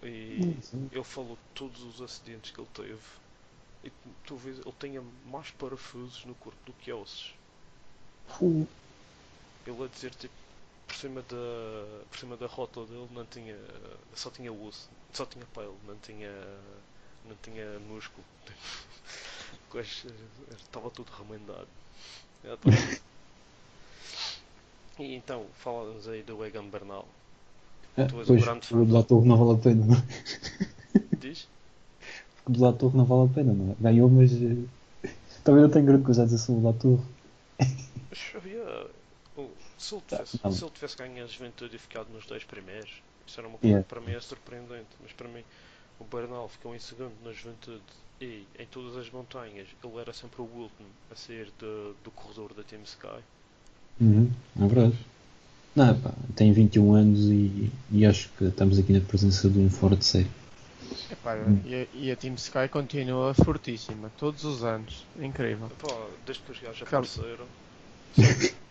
E 0.02 0.58
ele 0.90 1.02
falou 1.04 1.36
de 1.36 1.42
todos 1.54 1.82
os 1.82 2.02
acidentes 2.02 2.50
que 2.50 2.60
ele 2.60 2.68
teve. 2.74 3.02
E 3.84 3.90
vês, 4.36 4.58
ele 4.58 4.74
tinha 4.78 5.02
mais 5.26 5.50
parafusos 5.50 6.24
no 6.24 6.34
corpo 6.36 6.58
do 6.64 6.72
que 6.74 6.92
ossos. 6.92 7.34
Fogo. 8.28 8.68
Ele 9.66 9.84
a 9.84 9.88
dizer 9.88 10.14
tipo 10.14 10.34
por 10.86 10.94
cima 10.96 11.22
da 11.22 12.04
por 12.10 12.18
cima 12.18 12.36
da 12.36 12.46
rótula 12.46 12.86
dele 12.86 13.08
não 13.12 13.24
tinha 13.26 13.56
só 14.14 14.30
tinha 14.30 14.52
osso, 14.52 14.90
só 15.12 15.24
tinha 15.24 15.46
pele, 15.46 15.74
não 15.86 15.96
tinha 15.96 16.30
não 17.28 17.36
tinha 17.42 17.78
músculo. 17.80 18.24
Estava 20.58 20.90
tudo 20.90 21.10
remendado. 21.12 21.68
Tá. 22.42 22.70
E 24.98 25.14
então, 25.14 25.46
fala-nos 25.54 26.06
aí 26.08 26.22
do 26.22 26.44
Egan 26.44 26.68
Bernal. 26.68 27.06
É, 27.96 28.04
Tu 28.04 28.18
és 28.20 28.30
um 28.30 28.34
pois, 28.34 28.42
grande 28.42 28.66
fã. 28.66 28.76
não 29.24 29.36
vale 29.36 29.58
a 29.58 29.62
pena. 29.62 30.06
Diz? 31.18 31.48
Do 32.48 32.60
Latour 32.60 32.94
não 32.96 33.04
vale 33.04 33.30
a 33.30 33.34
pena, 33.34 33.52
não 33.52 33.72
é? 33.72 33.76
Ganhou, 33.80 34.10
mas 34.10 34.32
eh, 34.32 34.56
também 35.44 35.62
não 35.62 35.70
tenho 35.70 35.86
grande 35.86 36.04
coisa 36.04 36.22
a 36.22 36.24
dizer 36.24 36.38
sobre 36.38 36.60
o 36.62 36.64
Latour. 36.64 37.00
Mas, 38.10 38.44
yeah, 38.44 38.86
o- 39.36 39.50
se, 39.78 39.94
ele 39.94 40.02
tivesse, 40.06 40.40
Não. 40.44 40.52
se 40.52 40.64
ele 40.64 40.70
tivesse 40.72 40.96
ganho 40.96 41.24
a 41.24 41.26
juventude 41.26 41.76
e 41.76 41.78
ficado 41.78 42.08
nos 42.12 42.26
dois 42.26 42.44
primeiros, 42.44 42.90
isso 43.26 43.40
era 43.40 43.48
uma 43.48 43.58
coisa 43.58 43.68
Yeah. 43.68 43.82
que 43.84 43.88
para 43.88 44.00
mim 44.00 44.12
é 44.12 44.20
surpreendente. 44.20 44.88
Mas 45.00 45.12
para 45.12 45.28
mim, 45.28 45.44
o 45.98 46.04
Bernal 46.04 46.48
ficou 46.48 46.74
em 46.74 46.78
segundo 46.78 47.14
na 47.24 47.32
juventude 47.32 47.82
e 48.20 48.46
em 48.58 48.66
todas 48.66 48.96
as 48.96 49.10
montanhas 49.10 49.68
ele 49.82 49.98
era 49.98 50.12
sempre 50.12 50.42
o 50.42 50.44
último 50.44 50.88
a 51.10 51.16
sair 51.16 51.46
de- 51.58 51.94
do 52.04 52.10
corredor 52.10 52.52
da 52.54 52.62
Team 52.62 52.82
Sky. 52.82 53.22
Uhum, 54.00 54.30
é 54.60 54.66
verdade. 54.66 54.98
Não, 55.74 55.98
pá, 56.00 56.12
tem 56.36 56.52
21 56.52 56.92
anos 56.94 57.20
e, 57.30 57.70
e 57.90 58.04
acho 58.04 58.28
que 58.36 58.44
estamos 58.44 58.78
aqui 58.78 58.92
na 58.92 59.00
presença 59.00 59.48
de 59.48 59.58
um 59.58 59.70
fora 59.70 59.96
de 59.96 60.04
série. 60.04 60.30
Epá, 61.10 61.36
e, 61.64 61.74
a, 61.74 61.86
e 61.92 62.10
a 62.10 62.16
Team 62.16 62.34
Sky 62.34 62.68
continua 62.70 63.34
fortíssima, 63.34 64.10
todos 64.16 64.44
os 64.44 64.64
anos. 64.64 65.04
Incrível. 65.20 65.68
Pá, 65.68 65.88
desde 66.26 66.42
que 66.42 66.52
os 66.52 66.58
gajos 66.60 66.82
apareceram. 66.82 67.46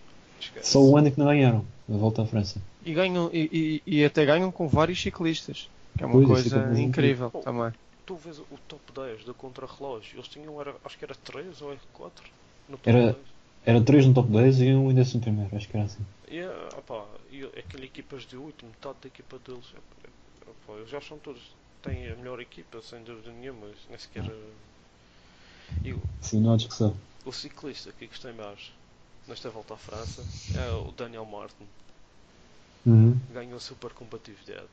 Só 0.61 0.79
um 0.79 0.97
ano 0.97 1.11
que 1.11 1.19
não 1.19 1.27
ganharam 1.27 1.65
a 1.89 1.97
volta 1.97 2.21
à 2.23 2.25
França. 2.25 2.61
E, 2.85 2.93
ganham, 2.93 3.29
e, 3.33 3.81
e- 3.85 3.97
e 3.97 4.05
até 4.05 4.25
ganham 4.25 4.51
com 4.51 4.67
vários 4.67 5.01
ciclistas. 5.01 5.69
Que 5.97 6.03
é 6.03 6.07
uma 6.07 6.13
Pois, 6.13 6.27
é 6.29 6.33
coisa 6.33 6.57
é 6.57 6.81
incrível 6.81 7.27
incrível. 7.27 7.29
também. 7.43 7.71
Tu 8.05 8.15
vês 8.15 8.39
o 8.39 8.45
top 8.67 8.81
10 8.93 9.23
do 9.23 9.33
contrarrelógio, 9.33 10.17
eles 10.17 10.27
tinham, 10.27 10.59
era, 10.59 10.75
acho 10.83 10.97
que 10.97 11.05
era 11.05 11.13
3 11.15 11.61
ou 11.61 11.75
4 11.93 12.27
no 12.67 12.77
top 12.77 12.89
Era- 12.89 13.13
10. 13.13 13.27
Era 13.63 13.81
3 13.81 14.05
no 14.07 14.13
top 14.13 14.29
10 14.31 14.59
e 14.59 14.73
um 14.73 14.89
em 14.91 14.99
11 14.99 15.19
primeiro, 15.19 15.55
acho 15.55 15.67
que 15.69 15.77
era 15.77 15.85
assim. 15.85 16.03
E, 16.27 16.41
opá, 16.77 17.05
e 17.29 17.43
aquele 17.43 17.85
equipas 17.85 18.23
de 18.23 18.35
8, 18.35 18.65
metade 18.65 18.97
da 19.01 19.07
equipa 19.07 19.37
deles, 19.45 19.65
é- 19.75 20.07
é- 20.07 20.49
opá, 20.49 20.79
eles 20.79 20.89
já 20.89 20.99
são 20.99 21.19
todos, 21.19 21.41
têm 21.83 22.11
a 22.11 22.15
melhor 22.15 22.39
equipa, 22.39 22.81
sem 22.81 23.03
dúvida 23.03 23.31
nenhuma, 23.31 23.67
nem 23.89 23.97
sequer. 23.97 24.23
ah, 24.29 25.77
E 25.83 25.93
o, 25.93 25.99
Sim, 26.21 26.41
não 26.41 26.53
há 26.53 26.57
discussão. 26.57 26.95
o 27.25 27.31
ciclista 27.31 27.91
que 27.91 28.07
gostei 28.07 28.33
mais 28.33 28.71
nesta 29.27 29.49
volta 29.49 29.73
à 29.73 29.77
França 29.77 30.21
é 30.57 30.71
o 30.71 30.91
Daniel 30.91 31.25
Martin, 31.25 31.65
Uhum. 32.85 33.15
ganhou 33.33 33.57
a 33.57 33.59
super 33.59 33.91
competitividade. 33.93 34.67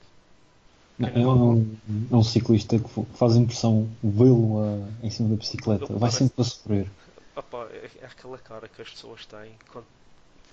Não, 0.99 1.09
é, 1.09 1.27
um, 1.29 1.77
é 2.11 2.17
um 2.17 2.23
ciclista 2.25 2.77
que 2.79 2.88
faz 3.17 3.37
impressão 3.37 3.88
vê-lo 4.03 4.59
a- 4.61 5.07
em 5.07 5.11
cima 5.11 5.29
da 5.29 5.37
bicicleta. 5.37 5.87
Vai 5.87 5.99
parece- 6.00 6.19
sempre 6.19 6.41
a 6.41 6.45
sofrer. 6.45 6.91
Opá, 7.37 7.69
é, 7.71 7.88
é 8.00 8.07
aquela 8.07 8.37
cara 8.38 8.67
que 8.69 8.83
as 8.83 8.91
pessoas 8.91 9.25
têm 9.27 9.53
quando 9.71 9.87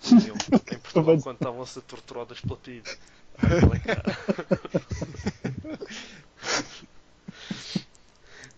em 0.72 0.78
Portugal 0.78 1.18
quando 1.24 1.38
estavam 1.38 1.62
a 1.64 1.66
ser 1.66 1.82
torturadas 1.82 2.40
pela 2.42 2.58
PID. 2.58 2.84
Aquela 3.38 3.80
cara. 3.80 4.04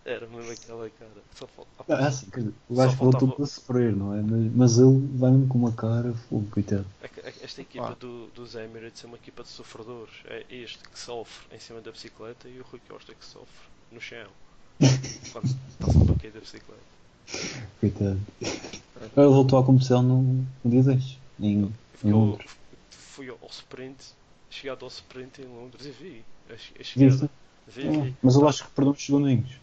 Era 0.04 0.26
mesmo 0.26 0.50
aquela 0.50 0.88
cara. 0.90 1.10
Só 1.34 1.46
falta. 1.46 1.70
Ah, 1.88 2.06
assim, 2.06 2.30
quer 2.30 2.40
dizer, 2.40 2.54
o 2.68 2.74
Só 2.74 2.82
gajo 2.82 2.96
voltou 2.96 3.20
faltava- 3.20 3.42
a 3.42 3.46
sofrer, 3.46 3.94
não 3.94 4.14
é? 4.14 4.22
Mas, 4.22 4.52
mas 4.54 4.78
ele 4.78 5.06
vai 5.18 5.30
mesmo 5.30 5.48
com 5.48 5.58
uma 5.58 5.72
cara, 5.72 6.14
fogo, 6.28 6.46
coitado. 6.50 6.86
é 7.02 7.06
é 7.28 7.34
Esta 7.42 7.60
equipa 7.60 7.88
Ah. 7.90 7.94
do, 7.98 8.28
dos 8.28 8.54
Emirates 8.54 9.04
é 9.04 9.06
uma 9.06 9.16
equipa 9.16 9.42
de 9.42 9.50
sofredores. 9.50 10.14
É 10.26 10.44
este 10.50 10.78
que 10.78 10.98
sofre 10.98 11.54
em 11.54 11.60
cima 11.60 11.80
da 11.80 11.90
bicicleta 11.92 12.48
e 12.48 12.58
o 12.58 12.64
Rui 12.64 12.80
Costa 12.88 13.14
que 13.14 13.24
sofre 13.24 13.68
no 13.92 14.00
chão. 14.00 14.28
Quando 15.32 15.44
está 15.46 15.92
sempre 15.92 16.12
a 16.14 16.18
cair 16.18 16.32
da 16.32 16.40
bicicleta. 16.40 16.82
Coitado. 17.80 18.20
Ele 18.40 19.26
voltou 19.26 19.58
à 19.58 19.64
competição 19.64 20.02
no, 20.02 20.22
no 20.64 20.70
dia 20.70 20.82
10, 20.82 21.18
em, 21.40 21.64
em 21.64 21.74
Ficou, 21.94 22.38
fui 22.90 23.28
ao 23.28 23.38
sprint, 23.50 23.96
chegado 24.50 24.84
ao 24.84 24.88
sprint 24.88 25.42
em 25.42 25.46
Londres 25.46 25.86
e 25.86 25.90
vi 25.90 26.24
a, 26.50 26.54
a 26.54 26.84
chegada. 26.84 27.30
Vi, 27.66 27.88
vi. 27.90 28.16
Mas 28.22 28.34
eu 28.36 28.48
acho 28.48 28.64
que 28.64 28.70
perdeu 28.72 28.92
uns 28.92 29.04
segundinhos. 29.04 29.60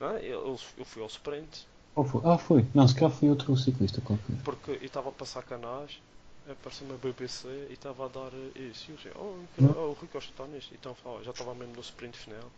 Eu, 0.00 0.56
eu 0.76 0.84
fui 0.84 1.02
ao 1.02 1.08
sprint 1.08 1.66
foi? 2.10 2.22
Ah, 2.24 2.38
foi. 2.38 2.66
Não, 2.74 2.88
se 2.88 2.94
calhar 2.94 3.10
foi 3.10 3.28
outro 3.28 3.54
ciclista 3.56 4.00
qualquer. 4.00 4.36
porque 4.42 4.70
eu 4.72 4.84
estava 4.84 5.08
a 5.10 5.12
passar 5.12 5.42
canais, 5.42 6.00
apareceu-me 6.48 6.94
a 6.94 6.96
BBC 6.96 7.66
e 7.70 7.74
estava 7.74 8.06
a 8.06 8.08
dar 8.08 8.32
isso. 8.54 8.90
E 8.90 8.92
eu 8.92 8.96
disse, 8.96 9.10
oh, 9.16 9.46
cara, 9.54 9.72
oh, 9.76 9.90
o 9.90 9.92
Rui 9.92 10.08
Costa 10.08 10.30
está 10.32 10.46
nisto. 10.46 10.74
Então 10.74 10.94
fala, 10.94 11.22
já 11.22 11.30
estava 11.30 11.54
mesmo 11.54 11.74
no 11.74 11.80
sprint 11.80 12.16
final. 12.18 12.52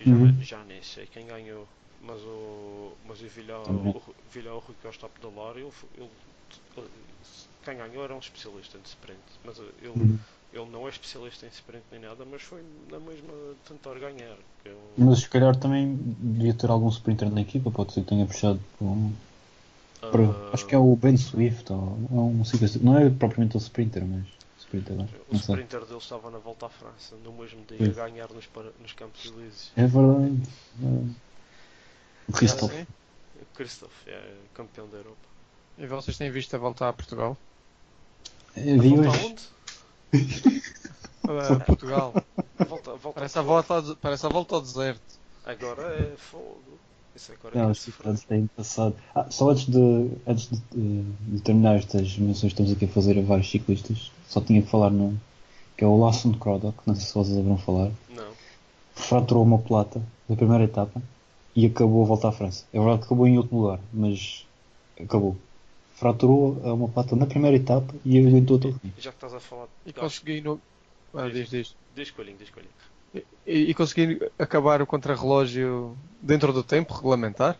E 0.00 0.06
já, 0.06 0.16
Uhum. 0.16 0.34
já 0.40 0.64
nem 0.64 0.82
sei 0.82 1.06
quem 1.08 1.26
ganhou. 1.26 1.68
Mas, 2.00 2.22
o, 2.22 2.98
mas 3.04 3.22
eu 3.22 3.30
vi 3.30 3.42
lá, 3.44 3.60
o, 3.72 4.02
vi 4.26 4.42
lá 4.42 4.54
o 4.54 4.60
Rui 4.60 4.76
Costa 4.82 5.06
a 5.06 5.10
pedalar 5.10 5.56
e 5.58 5.62
ele, 5.62 5.72
ele, 5.96 6.10
ele- 6.76 6.90
quem 7.68 7.76
ganhou 7.76 8.04
era 8.04 8.14
um 8.14 8.18
especialista 8.18 8.78
em 8.78 8.82
sprint. 8.84 9.20
Mas 9.44 9.58
ele, 9.58 9.88
Uhum. 9.88 10.18
ele 10.52 10.70
não 10.70 10.86
é 10.86 10.90
especialista 10.90 11.44
em 11.46 11.50
sprint 11.50 11.84
nem 11.92 12.00
nada, 12.00 12.24
mas 12.24 12.42
foi 12.42 12.62
na 12.90 12.98
mesma 12.98 13.32
tentar 13.68 13.94
ganhar. 13.98 14.36
Que 14.62 14.70
é 14.70 14.76
Mas 14.96 15.20
se 15.20 15.28
calhar 15.28 15.54
também 15.56 15.96
devia 16.18 16.54
ter 16.54 16.70
algum 16.70 16.88
sprinter 16.88 17.30
na 17.30 17.40
equipa, 17.42 17.70
pode 17.70 17.92
ser 17.92 18.02
que 18.02 18.08
tenha 18.08 18.26
puxado 18.26 18.60
por 18.78 18.84
um. 18.86 19.12
por- 20.00 20.20
ah, 20.20 20.50
acho 20.52 20.64
que 20.66 20.74
é 20.74 20.78
o 20.78 20.94
Ben 20.96 21.16
Swift, 21.16 21.72
ou 21.72 21.98
é 22.10 22.14
um 22.14 22.44
ciclista. 22.44 22.78
Não 22.82 22.96
é 22.98 23.10
propriamente 23.10 23.56
o 23.56 23.58
sprinter, 23.58 24.04
mas. 24.06 24.24
Sprinter, 24.60 24.96
não, 24.96 25.04
O 25.04 25.32
não 25.32 25.40
sei. 25.40 25.54
sprinter 25.54 25.84
dele 25.86 25.98
estava 25.98 26.30
na 26.30 26.38
volta 26.38 26.66
à 26.66 26.68
França 26.68 27.16
no 27.24 27.32
mesmo 27.32 27.64
dia 27.66 27.78
Sim. 27.78 28.00
a 28.00 28.04
ganhar 28.06 28.28
nos, 28.30 28.44
para- 28.46 28.70
nos 28.80 28.92
Campos 28.92 29.24
Elíseos. 29.24 29.72
É 29.76 29.86
verdade. 29.86 30.42
é. 30.82 31.10
O 32.28 32.32
Christoph. 32.32 32.70
Sim. 32.72 32.86
O 33.40 33.56
Christoph 33.56 34.06
é 34.06 34.34
campeão 34.54 34.86
da 34.88 34.98
Europa. 34.98 35.16
E 35.78 35.86
vocês 35.86 36.18
têm 36.18 36.30
visto 36.30 36.54
a 36.54 36.58
volta 36.58 36.86
a 36.88 36.92
Portugal? 36.92 37.36
Eu 38.56 38.80
vi 38.80 38.96
volta 38.96 39.10
hoje. 39.10 39.36
Portugal. 41.66 42.14
Volta, 42.68 42.94
volta 42.94 43.12
Parece 43.14 43.38
a 43.38 43.42
volta, 43.42 43.74
ao, 43.74 43.96
parece 43.96 44.26
a 44.26 44.28
volta 44.28 44.54
ao 44.54 44.60
deserto. 44.60 45.18
Agora 45.44 45.82
é 45.94 46.16
fogo. 46.16 46.58
Isso 47.14 47.32
agora 47.32 47.58
Não, 47.58 47.68
é 47.68 47.70
é 47.72 47.74
ciclistas 47.74 48.24
têm 48.24 48.46
passado. 48.56 48.94
Ah, 49.14 49.26
só 49.30 49.50
antes 49.50 49.66
de, 49.66 50.10
antes 50.26 50.48
de, 50.48 50.56
eh, 50.56 51.04
de 51.28 51.40
terminar 51.40 51.76
estas 51.76 52.16
menções 52.16 52.52
que 52.52 52.60
estamos 52.62 52.72
aqui 52.72 52.84
a 52.84 52.88
fazer 52.88 53.18
a 53.18 53.22
vários 53.22 53.50
ciclistas, 53.50 54.12
só 54.28 54.40
tinha 54.40 54.62
que 54.62 54.70
falar 54.70 54.90
num, 54.90 55.16
que 55.76 55.84
é 55.84 55.86
o 55.86 55.96
Lawson 55.96 56.32
Croddock, 56.34 56.78
não 56.86 56.94
sei 56.94 57.04
se 57.04 57.14
vocês 57.14 57.36
haverão 57.36 57.58
falar, 57.58 57.90
Não. 58.10 58.28
fraturou 58.94 59.42
uma 59.42 59.58
plata 59.58 60.00
da 60.28 60.36
primeira 60.36 60.64
etapa 60.64 61.02
e 61.56 61.66
acabou 61.66 62.04
a 62.04 62.06
volta 62.06 62.28
à 62.28 62.32
França. 62.32 62.64
É 62.72 62.78
verdade 62.78 63.00
que 63.00 63.06
acabou 63.06 63.26
em 63.26 63.36
outro 63.36 63.56
lugar, 63.56 63.80
mas 63.92 64.46
acabou. 65.00 65.36
Fraturou 65.98 66.52
uma 66.62 66.88
plata 66.88 67.16
na 67.16 67.26
primeira 67.26 67.56
etapa 67.56 67.92
e 68.04 68.18
aguentou 68.18 68.58
todo. 68.58 68.80
E 68.84 69.00
já 69.00 69.10
que 69.10 69.16
estás 69.16 69.34
a 69.34 69.40
falar 69.40 69.66
E 69.84 69.92
consegui 69.92 70.40
no... 70.40 70.60
Ah, 71.14 71.28
diz, 71.28 71.48
diz. 71.50 71.74
Diz 71.94 72.10
coelhinho, 72.10 72.38
diz 72.38 72.50
coelhinho. 72.50 72.74
E, 73.46 73.70
e 73.70 73.74
consegui 73.74 74.20
acabar 74.38 74.80
o 74.82 74.86
contrarrelógio 74.86 75.96
dentro 76.22 76.52
do 76.52 76.62
tempo 76.62 76.94
regulamentar? 76.94 77.58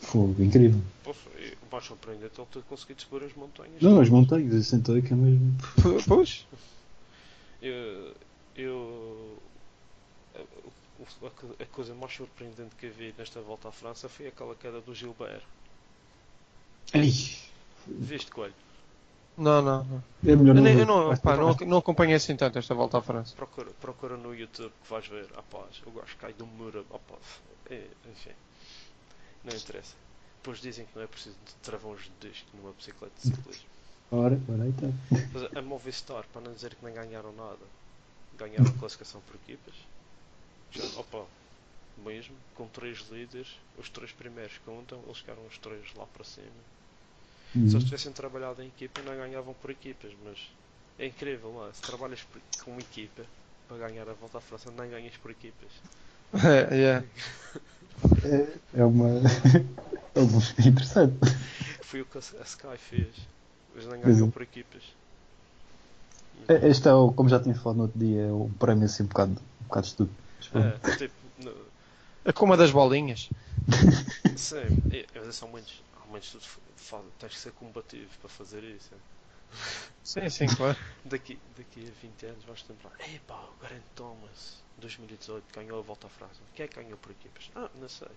Fogo, 0.00 0.42
incrível. 0.42 0.80
Poxa, 1.02 1.28
o 1.62 1.72
mais 1.72 1.84
surpreendente 1.84 2.38
é 2.38 2.42
ele 2.42 2.50
ter 2.52 2.62
conseguido 2.62 3.02
subir 3.02 3.24
as 3.24 3.34
montanhas. 3.34 3.82
Não, 3.82 4.00
as 4.00 4.08
montanhas, 4.08 4.54
eu 4.54 4.62
sentei 4.62 5.02
que 5.02 5.12
é 5.12 5.16
mesmo. 5.16 5.52
Pois. 6.06 6.46
Eu. 7.60 8.14
eu 8.56 9.36
a, 10.34 11.26
a 11.26 11.30
co- 11.30 11.56
a 11.60 11.66
coisa 11.66 11.94
mais 11.94 12.12
surpreendente 12.12 12.76
que 12.76 12.86
eu 12.86 12.92
vi 12.92 13.12
nesta 13.18 13.40
volta 13.40 13.68
à 13.68 13.72
França 13.72 14.08
foi 14.08 14.28
aquela 14.28 14.54
queda 14.54 14.80
do 14.80 14.94
Gilbert. 14.94 15.42
Ai, 16.94 17.12
Viste, 17.88 18.30
coelho? 18.30 18.54
Não, 19.36 19.62
não, 19.62 19.84
não. 19.84 20.02
é 20.26 20.34
melhor 20.36 20.48
Eu, 20.48 20.54
não. 20.54 20.62
nem- 20.62 20.74
ver. 20.74 20.82
eu 20.82 20.86
não, 20.86 21.16
pá, 21.16 21.36
não, 21.36 21.54
não 21.66 21.78
acompanhei 21.78 22.16
assim 22.16 22.36
tanto 22.36 22.58
esta 22.58 22.74
volta 22.74 22.98
à 22.98 23.02
França. 23.02 23.34
Procura, 23.36 23.70
procura 23.80 24.16
no 24.16 24.34
YouTube 24.34 24.72
que 24.82 24.90
vais 24.90 25.06
ver. 25.06 25.26
Rapaz, 25.34 25.80
o 25.86 25.90
gajo 25.92 26.16
cai 26.16 26.32
do 26.32 26.44
muro. 26.46 26.84
Rapaz, 26.90 27.20
é, 27.70 27.86
enfim. 28.10 28.32
Não 29.44 29.54
interessa. 29.56 29.94
Depois 30.38 30.60
dizem 30.60 30.84
que 30.86 30.96
não 30.96 31.02
é 31.02 31.06
preciso 31.06 31.36
de 31.46 31.54
travões 31.62 32.00
de 32.20 32.28
disco 32.30 32.48
numa 32.56 32.72
bicicleta 32.72 33.14
de 33.16 33.28
ciclismo. 33.28 33.68
Ora, 34.10 34.40
ora 34.48 34.62
aí 34.62 34.70
está. 34.70 34.86
Mas 35.32 35.56
a 35.56 35.62
Movistar, 35.62 36.24
para 36.32 36.40
não 36.40 36.52
dizer 36.52 36.74
que 36.74 36.84
não 36.84 36.92
ganharam 36.92 37.32
nada, 37.32 37.58
ganharam 38.38 38.66
a 38.70 38.78
classificação 38.78 39.20
por 39.20 39.36
equipas. 39.36 39.74
Já, 40.72 40.82
opa, 40.98 41.24
mesmo, 41.98 42.34
com 42.54 42.66
três 42.68 43.06
líderes, 43.10 43.48
os 43.78 43.88
três 43.88 44.10
primeiros 44.12 44.56
contam, 44.64 45.00
eles 45.04 45.18
ficaram 45.18 45.44
os 45.46 45.58
três 45.58 45.82
lá 45.94 46.06
para 46.06 46.24
cima. 46.24 46.46
Se 47.66 47.76
Uhum. 47.76 47.76
eles 47.76 47.84
tivessem 47.84 48.12
trabalhado 48.12 48.62
em 48.62 48.68
equipa, 48.68 49.02
não 49.02 49.16
ganhavam 49.16 49.54
por 49.54 49.70
equipas, 49.70 50.12
mas 50.24 50.38
é 50.98 51.06
incrível 51.06 51.52
lá. 51.54 51.72
Se 51.72 51.82
trabalhas 51.84 52.22
por- 52.24 52.42
com 52.64 52.72
uma 52.72 52.80
equipa 52.80 53.26
para 53.66 53.78
ganhar 53.88 54.08
a 54.08 54.14
volta 54.14 54.38
à 54.38 54.40
França, 54.40 54.70
não 54.70 54.88
ganhas 54.88 55.16
por 55.18 55.30
equipas. 55.30 55.72
É, 56.32 56.74
yeah. 56.76 57.02
É 58.74 58.84
uma. 58.84 59.08
é 60.14 60.20
uma 60.20 60.42
interessante. 60.66 61.18
Foi 61.80 62.00
o 62.02 62.06
que 62.06 62.18
a 62.18 62.42
Sky 62.44 62.76
fez. 62.78 63.16
Eles 63.72 63.86
não 63.86 64.00
ganham 64.00 64.26
é. 64.26 64.32
por 64.32 64.42
equipas. 64.42 64.84
É, 66.48 66.68
Este 66.68 66.88
é, 66.88 66.94
o, 66.94 67.12
como 67.12 67.28
já 67.28 67.40
tinha 67.40 67.54
falado 67.54 67.76
no 67.78 67.82
outro 67.84 67.98
dia, 67.98 68.22
é 68.22 68.32
um 68.32 68.50
prémio 68.52 68.84
assim 68.86 69.02
um 69.02 69.06
bocado, 69.06 69.40
um 69.60 69.64
bocado 69.64 69.86
estúpido. 69.86 70.16
Mas. 70.52 70.64
É, 70.64 70.78
tipo, 70.96 71.14
no- 71.36 71.68
É 72.24 72.32
como 72.32 72.52
a 72.52 72.56
das 72.56 72.70
bolinhas. 72.70 73.28
Sim, 74.36 74.78
mas 75.14 75.36
são 75.36 75.48
muitos. 75.48 75.82
Tu 76.10 76.40
fa- 76.76 77.02
tens 77.18 77.34
que 77.34 77.38
ser 77.40 77.52
combativo 77.52 78.10
para 78.18 78.28
fazer 78.28 78.64
isso. 78.64 78.94
é. 78.94 78.98
Sim, 80.02 80.28
sim, 80.30 80.46
claro. 80.46 80.76
Daqui, 81.04 81.38
daqui 81.56 81.86
a 81.88 81.90
20 82.02 82.26
anos 82.26 82.44
vamos 82.44 82.64
lembrar. 82.68 82.92
Epá, 83.14 83.34
o 83.34 83.56
Grant 83.62 83.84
Thomas, 83.94 84.62
2018, 84.78 85.46
ganhou 85.54 85.78
a 85.78 85.82
volta 85.82 86.06
à 86.06 86.10
França. 86.10 86.40
Quem 86.54 86.64
é 86.64 86.68
que 86.68 86.76
ganhou 86.82 86.98
por 86.98 87.10
equipas? 87.12 87.50
Ah, 87.54 87.70
não 87.74 87.88
sei. 87.88 88.08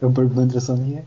É 0.00 0.06
uma 0.06 0.14
pergunta 0.14 0.42
interessante 0.42 0.80
minha. 0.82 1.04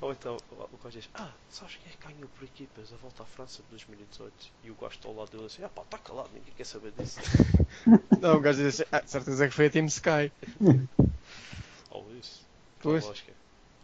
Ou 0.00 0.12
então 0.12 0.36
o 0.50 0.76
gajo 0.76 0.98
diz, 0.98 1.08
ah, 1.14 1.32
sabes 1.48 1.76
quem 1.76 1.90
é 1.92 1.94
que 1.96 2.08
ganhou 2.12 2.28
por 2.28 2.44
equipas 2.44 2.92
a 2.92 2.96
volta 2.96 3.22
à 3.22 3.26
França 3.26 3.62
de 3.62 3.68
2018? 3.70 4.52
E 4.62 4.70
o 4.70 4.74
gajo 4.74 4.96
está 4.96 5.08
ao 5.08 5.14
lado 5.14 5.30
dele 5.30 5.46
assim, 5.46 5.62
ah 5.62 5.68
pá, 5.68 5.82
está 5.82 5.96
calado, 5.98 6.28
ninguém 6.34 6.52
quer 6.54 6.64
saber 6.66 6.92
disso. 6.92 7.20
Não, 8.20 8.36
o 8.36 8.40
gajo 8.40 8.58
diz 8.62 8.80
assim, 8.80 8.88
ah, 8.92 9.02
certeza 9.06 9.48
que 9.48 9.54
foi 9.54 9.66
a 9.66 9.70
Team 9.70 9.86
Sky. 9.86 10.30
Ou 11.90 12.10
isso. 12.16 12.42
Pois. 12.80 13.04
Pois. 13.04 13.08
Lógica. 13.08 13.32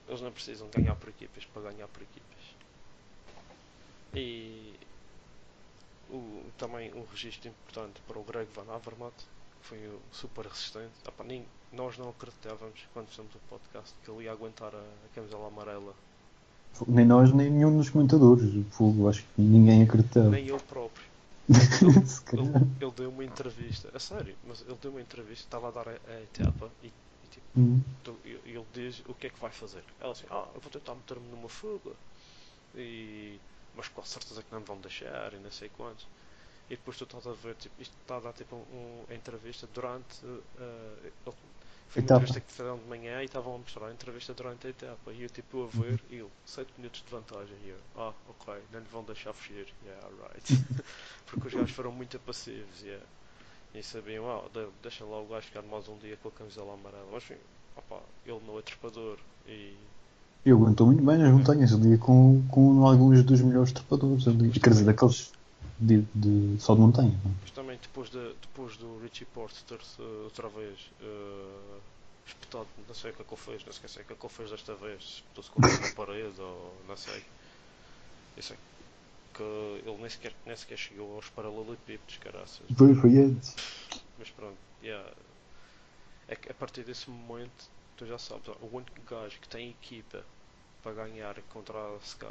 Eles 0.09 0.21
não 0.23 0.33
precisam 0.33 0.69
ganhar 0.75 0.95
por 0.97 1.11
equipas 1.11 1.45
para 1.45 1.71
ganhar 1.71 1.87
por 1.89 2.03
equipas. 2.03 2.29
E 4.15 4.75
o, 6.11 6.43
também 6.57 6.93
um 6.95 7.05
registro 7.11 7.49
importante 7.49 8.01
para 8.07 8.19
o 8.19 8.25
Greg 8.25 8.49
Van 8.55 8.73
Avermaet, 8.75 9.15
que 9.61 9.69
foi 9.69 9.79
o 9.87 10.01
super 10.11 10.47
resistente. 10.47 10.93
Pá, 11.17 11.25
nem, 11.25 11.45
nós 11.73 11.99
não 11.99 12.09
acreditávamos 12.09 12.81
quando 12.95 13.09
fizemos 13.09 13.35
o 13.35 13.39
podcast 13.51 13.95
que 14.03 14.11
ele 14.11 14.25
ia 14.25 14.33
aguentar 14.33 14.75
a, 14.75 14.79
a 14.79 15.15
camisola 15.15 15.49
amarela. 15.49 15.95
Nem 16.87 17.05
nós, 17.05 17.33
nem 17.33 17.51
nenhum 17.51 17.77
dos 17.77 17.91
comentadores. 17.91 18.51
Fogo, 18.71 19.09
acho 19.09 19.23
que 19.23 19.43
ninguém 19.43 19.83
acreditava. 19.83 20.31
Nem 20.31 20.47
eu 20.47 20.59
próprio. 20.59 21.07
Ele, 21.49 22.43
ele 22.79 22.93
deu 22.95 23.09
uma 23.09 23.25
entrevista, 23.25 23.89
a 23.95 23.99
sério, 23.99 24.35
mas 24.47 24.61
ele 24.69 24.77
deu 24.83 24.91
uma 24.91 25.01
entrevista, 25.01 25.47
estava 25.47 25.69
a 25.69 25.71
dar 25.71 25.89
a, 25.89 25.93
a 25.93 26.21
etapa 26.21 26.71
e 26.83 26.93
tipo, 27.29 27.47
Hum. 27.57 27.85
tu- 28.03 28.21
e- 28.25 28.41
e 28.47 28.57
ele 28.57 28.67
diz 28.73 29.03
o 29.07 29.15
que 29.15 29.29
é 29.29 29.31
que 29.31 29.41
vai 29.41 29.51
fazer. 29.53 29.85
Ela 30.01 30.13
assim, 30.13 30.27
ah, 30.31 30.49
eu 30.55 30.61
vou 30.61 30.71
tentar 30.71 30.95
meter-me 30.95 31.29
numa 31.29 31.49
fuga, 31.49 31.93
e, 32.75 33.41
mas 33.75 33.89
com 33.89 34.03
certeza 34.05 34.43
que 34.43 34.53
não 34.53 34.61
me 34.61 34.67
vão 34.67 34.81
deixar 34.81 35.33
e 35.35 35.39
não 35.39 35.51
sei 35.51 35.69
quantos. 35.69 36.07
E 36.71 36.77
depois 36.77 36.97
tu 36.99 37.05
estás 37.05 37.27
a 37.27 37.33
ver, 37.33 37.57
tipo, 37.57 37.81
isto 37.83 37.97
está 38.03 38.17
a 38.19 38.21
dar 38.21 38.33
tipo 38.35 38.57
um, 38.57 39.05
uma 39.09 39.15
entrevista 39.15 39.67
durante. 39.69 40.25
eh, 40.27 41.13
ele- 41.27 41.37
foi 41.89 42.03
uma 42.03 42.07
Etapa. 42.07 42.11
entrevista 42.11 42.41
que 42.41 42.51
fizeram 42.53 42.79
de 42.79 42.85
manhã 42.87 43.23
e 43.23 43.27
estavam 43.27 43.55
a 43.55 43.59
mostrar 43.59 43.89
a 43.89 43.93
entrevista 43.93 44.35
durante 44.35 44.67
a 44.67 44.71
etapa. 44.71 45.13
E 45.13 45.23
eu 45.23 45.31
tipo 45.31 45.65
a 45.65 45.69
ver, 45.69 46.05
e 46.11 46.17
ele, 46.17 46.31
7 46.45 46.73
minutos 46.77 47.03
de 47.03 47.11
vantagem. 47.11 47.57
E 47.63 47.69
eu, 47.71 47.81
ah, 47.97 48.15
ok, 48.27 48.63
não 48.71 48.81
lhe 48.81 48.87
vão 48.89 49.05
deixar 49.05 49.33
fugir. 49.33 49.75
Yeah, 49.83 50.09
right. 50.09 50.65
Porque 51.27 51.49
os 51.49 51.55
gajos 51.55 51.73
foram 51.75 51.93
muito 51.93 52.19
passivos. 52.21 52.83
Yeah. 52.83 53.07
E 53.75 53.83
sabiam, 53.83 54.25
ah, 54.31 54.49
de- 54.53 54.71
deixa 54.83 55.05
lá 55.05 55.21
o 55.21 55.27
gajo 55.27 55.47
ficar 55.47 55.63
mais 55.63 55.89
um 55.89 55.99
dia 55.99 56.17
com 56.17 56.29
a 56.29 56.33
camisola 56.33 56.75
amarela. 56.75 57.07
Mas 57.13 57.23
enfim, 57.25 57.37
opá, 57.77 58.01
ele 58.25 58.41
não 58.47 58.59
é 58.59 58.63
trepador. 58.63 59.19
E 59.47 59.75
E 60.45 60.51
aguentou 60.51 60.87
muito 60.87 61.03
bem 61.05 61.19
nas 61.19 61.33
montanhas 61.33 61.73
ali 61.73 61.97
com, 61.99 62.43
com 62.49 62.85
alguns 62.87 63.23
dos 63.23 63.41
melhores 63.41 63.73
trepadores 63.73 64.27
ali. 64.27 64.51
Quer 64.51 64.71
dizer, 64.71 64.85
daqueles 64.85 65.33
de, 65.79 66.03
de- 66.15 66.61
só 66.61 66.75
de 66.75 66.81
montanha. 66.81 67.13
não 67.25 67.31
é? 67.31 67.35
Mas 67.43 67.51
também 67.51 67.79
depois, 67.81 68.11
de, 68.11 68.35
depois 68.35 68.77
do 68.77 68.99
Richie 68.99 69.25
Porte 69.27 69.65
ter-se 69.65 70.01
uh, 70.01 70.25
outra 70.25 70.49
vez 70.49 70.91
uh, 71.01 71.81
espetado, 72.27 72.69
não 72.87 72.95
sei 72.95 73.11
o 73.11 73.15
que 73.15 73.23
é 73.23 73.25
que 73.25 73.35
ele 73.35 73.41
fez, 73.41 73.65
não 73.65 73.73
sei 73.73 74.03
o 74.03 74.07
que 74.07 74.13
é 74.13 74.17
que 74.17 74.27
ele 74.27 74.33
fez 74.33 74.51
desta 74.51 74.75
vez, 74.75 75.03
espetou-se 75.03 75.51
contra 75.51 75.75
uma 75.75 75.89
parede 75.91 76.41
ou 76.41 76.85
não 76.87 76.97
sei. 76.97 77.23
Eu 78.37 78.43
sei 78.43 78.57
que 79.39 79.89
ele 79.89 79.97
nem 79.99 80.11
sequer, 80.11 80.35
nem 80.45 80.57
sequer 80.57 80.77
chegou 80.77 81.15
aos 81.15 81.29
paralelepípedos, 81.31 82.19
caraças. 82.19 82.63
Foi, 82.77 82.95
foi 82.95 83.19
antes. 83.19 83.55
Mas 84.19 84.31
pronto, 84.31 84.59
yeah. 84.83 85.09
é 86.27 86.35
que 86.35 86.51
a 86.51 86.55
partir 86.55 86.83
desse 86.83 87.09
momento, 87.09 87.71
tu 87.97 88.05
já 88.05 88.19
sabes, 88.19 88.49
ó, 88.49 88.57
o 88.61 88.77
único 88.77 89.01
gajo 89.09 89.39
que 89.39 89.49
tem 89.49 89.71
equipa 89.71 90.25
para 90.83 90.93
ganhar 90.93 91.41
contra 91.53 91.79
a 91.79 91.97
Sky 92.03 92.27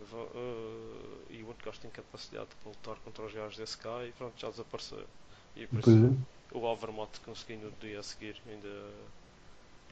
uh, 0.00 1.26
e 1.30 1.42
o 1.42 1.46
único 1.46 1.64
gajo 1.64 1.76
que 1.76 1.82
tem 1.82 1.90
capacidade 1.90 2.48
para 2.62 2.70
lutar 2.70 2.96
contra 3.04 3.24
os 3.24 3.32
gajos 3.32 3.56
da 3.56 3.64
Sky, 3.64 4.12
pronto, 4.16 4.38
já 4.40 4.50
desapareceu. 4.50 5.06
E 5.54 5.66
por 5.66 5.80
Pois 5.82 5.96
isso 5.96 6.16
é. 6.52 6.56
o 6.58 6.66
Alvermont 6.66 7.20
conseguiu 7.20 7.58
no 7.58 7.70
dia 7.80 8.00
a 8.00 8.02
seguir 8.02 8.40
ainda 8.48 8.90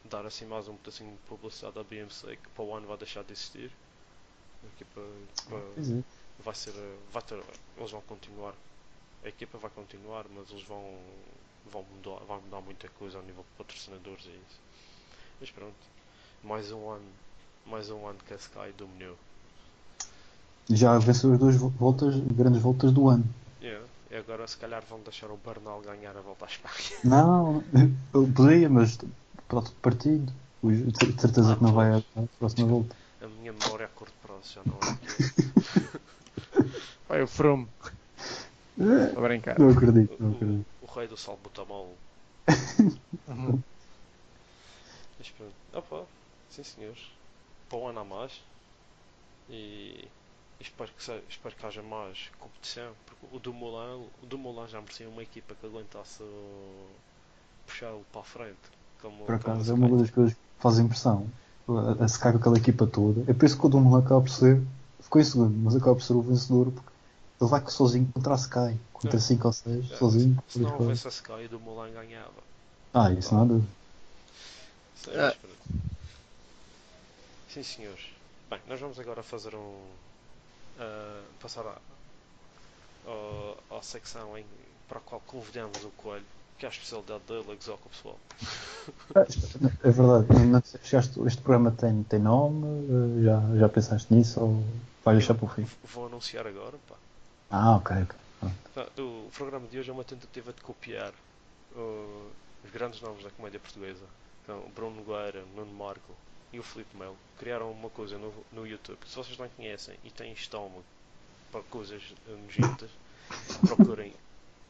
dar 0.04 0.26
assim 0.26 0.46
mais 0.46 0.68
um 0.68 0.76
pedacinho 0.76 1.10
de 1.12 1.18
publicidade 1.28 1.78
à 1.78 1.82
BMC 1.82 2.36
que 2.36 2.48
para 2.50 2.64
o 2.64 2.74
ano 2.74 2.86
vai 2.86 2.96
deixar 2.96 3.22
de 3.24 3.32
existir. 3.32 3.70
A 4.62 4.66
equipa 4.74 5.00
vai, 5.48 5.62
Pois 5.74 5.90
é. 5.90 6.02
Vai 6.44 6.54
ser. 6.54 6.72
Vai 7.12 7.22
ter, 7.22 7.38
eles 7.76 7.90
vão 7.90 8.00
continuar. 8.02 8.54
A 9.24 9.28
equipa 9.28 9.58
vai 9.58 9.70
continuar, 9.70 10.24
mas 10.34 10.50
eles 10.50 10.62
vão, 10.64 10.84
vão 11.72 11.82
mudar, 11.82 12.24
vai 12.24 12.38
mudar 12.40 12.60
muita 12.60 12.88
coisa 12.98 13.18
ao 13.18 13.24
nível 13.24 13.42
de 13.42 13.58
patrocinadores 13.58 14.24
e 14.26 14.28
isso. 14.30 14.60
Mas 15.40 15.50
pronto. 15.50 15.74
Mais 16.44 16.70
um 16.70 16.90
ano. 16.90 17.04
Mais 17.66 17.90
um 17.90 18.06
ano 18.06 18.18
que 18.26 18.32
a 18.32 18.36
Sky 18.36 18.72
dominou. 18.78 19.16
Já 20.70 20.98
venceu 20.98 21.32
as 21.32 21.38
duas 21.38 21.56
vo- 21.56 21.68
voltas, 21.70 22.14
grandes 22.16 22.60
voltas 22.62 22.92
do 22.92 23.08
ano. 23.08 23.24
Yeah. 23.62 23.84
E 24.10 24.16
agora 24.16 24.46
se 24.46 24.56
calhar 24.56 24.82
vão 24.88 25.00
deixar 25.00 25.30
o 25.30 25.36
Bernal 25.36 25.80
ganhar 25.80 26.16
a 26.16 26.20
volta 26.20 26.44
à 26.44 26.48
Espanha. 26.48 26.98
Não, 27.04 27.62
eu 28.14 28.28
poderia, 28.34 28.68
mas 28.68 28.98
para 29.48 29.62
tudo 29.62 29.76
partido. 29.82 30.32
De 30.62 31.20
certeza 31.20 31.54
que 31.54 31.62
não 31.62 31.72
vai 31.72 31.92
à 31.92 31.98
à 31.98 32.22
próxima 32.40 32.66
volta. 32.66 32.96
A 33.22 33.26
minha 33.28 33.52
memória 33.52 33.86
a 33.86 33.88
curto 33.88 34.12
prazo 34.20 34.54
já 34.54 34.62
não 34.64 34.74
é. 34.74 35.96
Vai 37.08 37.22
o 37.22 37.26
Froome. 37.26 37.68
Estou 38.78 39.24
a 39.24 39.28
brincar. 39.28 39.58
Não 39.58 39.70
acredito, 39.70 40.12
O, 40.18 40.22
não 40.22 40.30
o, 40.30 40.36
acredito. 40.36 40.66
o 40.82 40.86
rei 40.86 41.08
do 41.08 41.16
salbutamol. 41.16 41.94
Uhum. 43.28 43.60
Mas 45.18 45.28
pronto. 45.30 45.54
Opa, 45.74 46.04
sim 46.50 46.62
senhores. 46.62 47.00
Para 47.68 47.78
o 47.78 47.88
ano 47.88 48.00
a 48.00 48.04
mais. 48.04 48.40
E, 49.50 50.04
espero, 50.60 50.90
que 50.96 51.02
se- 51.02 51.22
espero 51.28 51.54
que 51.56 51.66
haja 51.66 51.82
mais 51.82 52.30
competição. 52.38 52.92
Porque 53.06 53.36
o 53.36 53.38
Dumoulin, 53.40 54.06
o 54.22 54.26
Dumoulin 54.26 54.68
já 54.68 54.80
merecia 54.80 55.08
uma 55.08 55.22
equipa 55.22 55.54
que 55.54 55.66
aguentasse 55.66 56.22
o- 56.22 56.86
puxá-lo 57.66 58.04
para 58.12 58.20
a 58.20 58.24
frente. 58.24 58.58
Como, 59.02 59.24
Por 59.24 59.34
acaso 59.34 59.72
é 59.72 59.74
uma 59.74 59.96
das 59.98 60.10
coisas 60.10 60.34
que 60.34 60.40
faz 60.60 60.78
impressão. 60.78 61.26
A, 61.68 62.04
a 62.04 62.08
secar 62.08 62.32
com 62.32 62.38
aquela 62.38 62.58
equipa 62.58 62.86
toda. 62.86 63.24
Eu 63.28 63.34
penso 63.34 63.58
que 63.58 63.66
o 63.66 63.68
Dumoulin 63.68 64.04
acaba 64.04 64.20
por 64.20 64.30
ser. 64.30 64.62
Ficou 65.00 65.20
em 65.20 65.24
segundo, 65.24 65.56
mas 65.58 65.74
acaba 65.76 65.94
por 65.96 66.02
ser 66.02 66.12
o 66.14 66.22
vencedor 66.22 66.70
porque 66.70 66.90
ele 67.40 67.50
vai 67.50 67.62
sozinho 67.70 68.08
contra 68.12 68.32
a 68.32 68.36
Sky. 68.36 68.78
Contra 68.92 69.16
É. 69.16 69.20
5 69.20 69.46
ou 69.46 69.52
6, 69.52 69.90
É, 69.92 69.96
sozinho. 69.96 70.42
Se 70.48 70.58
não 70.58 70.72
houvesse 70.78 71.06
a 71.06 71.10
Sky, 71.10 71.32
o 71.44 71.48
Dumoulin 71.48 71.92
ganhava. 71.92 72.32
Ah, 72.94 73.10
isso 73.12 73.34
não 73.34 73.42
há 73.42 73.44
dúvida. 73.44 73.68
Sim, 74.96 75.10
Ah. 75.16 75.34
Sim, 77.52 77.62
senhores. 77.62 78.04
Bem, 78.50 78.60
nós 78.68 78.80
vamos 78.80 78.98
agora 78.98 79.22
fazer 79.22 79.54
um. 79.54 79.74
ah, 80.78 81.22
passar 81.40 81.66
à, 81.66 81.76
à, 83.06 83.76
à 83.78 83.82
secção 83.82 84.36
em, 84.38 84.44
para 84.88 84.98
a 84.98 85.00
qual 85.00 85.20
convidamos 85.26 85.82
o 85.84 85.90
Coelho, 85.90 86.24
que 86.58 86.64
é 86.64 86.68
a 86.68 86.72
especialidade 86.72 87.22
dele, 87.24 87.44
é 87.50 87.52
o 87.52 87.88
pessoal. 87.90 88.18
É 89.82 89.90
verdade. 89.90 90.26
sei, 90.64 90.80
chegaste- 90.82 91.20
este 91.26 91.42
programa 91.42 91.70
tem, 91.72 92.02
tem 92.04 92.18
nome? 92.20 92.66
Eh, 93.20 93.24
Já, 93.24 93.56
já 93.56 93.68
pensaste 93.68 94.14
nisso 94.14 94.40
ou 94.40 94.64
vais 95.04 95.18
deixar 95.18 95.34
para 95.34 95.44
o 95.44 95.48
fim? 95.48 95.66
Vou 95.92 96.06
anunciar 96.06 96.46
agora, 96.46 96.76
pá. 96.88 96.94
Ah, 97.50 97.76
ok. 97.76 97.96
ok. 98.02 98.16
Pronto. 98.40 98.56
Tá, 98.74 99.02
O 99.02 99.30
programa 99.32 99.66
de 99.68 99.78
hoje 99.78 99.90
é 99.90 99.92
uma 99.92 100.04
tentativa 100.04 100.52
de 100.52 100.60
copiar 100.60 101.12
uh, 101.74 102.30
os 102.64 102.70
grandes 102.70 103.00
nomes 103.00 103.22
da 103.22 103.30
comédia 103.30 103.60
portuguesa. 103.60 104.04
Então, 104.42 104.60
o 104.60 104.70
Bruno 104.70 104.96
Nogueira, 104.96 105.44
Nuno 105.54 105.72
Marco 105.72 106.14
e 106.52 106.58
o 106.58 106.62
Filipe 106.62 106.96
Melo 106.96 107.16
criaram 107.38 107.70
uma 107.70 107.90
coisa 107.90 108.18
no, 108.18 108.32
no 108.52 108.66
YouTube. 108.66 108.98
Se 109.06 109.16
vocês 109.16 109.38
não 109.38 109.48
conhecem 109.48 109.96
e 110.04 110.10
têm 110.10 110.32
estômago 110.32 110.84
para 111.50 111.62
coisas 111.62 112.02
uh, 112.26 112.36
nojentas, 112.36 112.90
procurem 113.66 114.14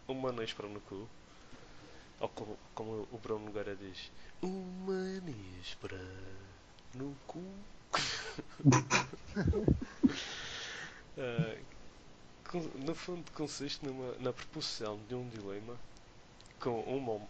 uma 0.06 0.32
néspera 0.32 0.68
no 0.68 0.80
cu. 0.80 1.08
Ou 2.20 2.28
como, 2.30 2.58
como 2.74 3.08
o 3.12 3.18
Bruno 3.18 3.46
Nogueira 3.46 3.76
diz, 3.76 4.10
uma 4.42 5.20
néspera 5.20 6.00
no 6.94 7.14
cu. 7.26 7.38
Uh, 11.16 11.58
no 12.54 12.94
fundo 12.94 13.30
consiste 13.32 13.84
numa, 13.84 14.12
na 14.18 14.32
proposição 14.32 14.98
de 15.06 15.14
um 15.14 15.28
dilema 15.28 15.78
com 16.60 16.80
uma 16.82 17.28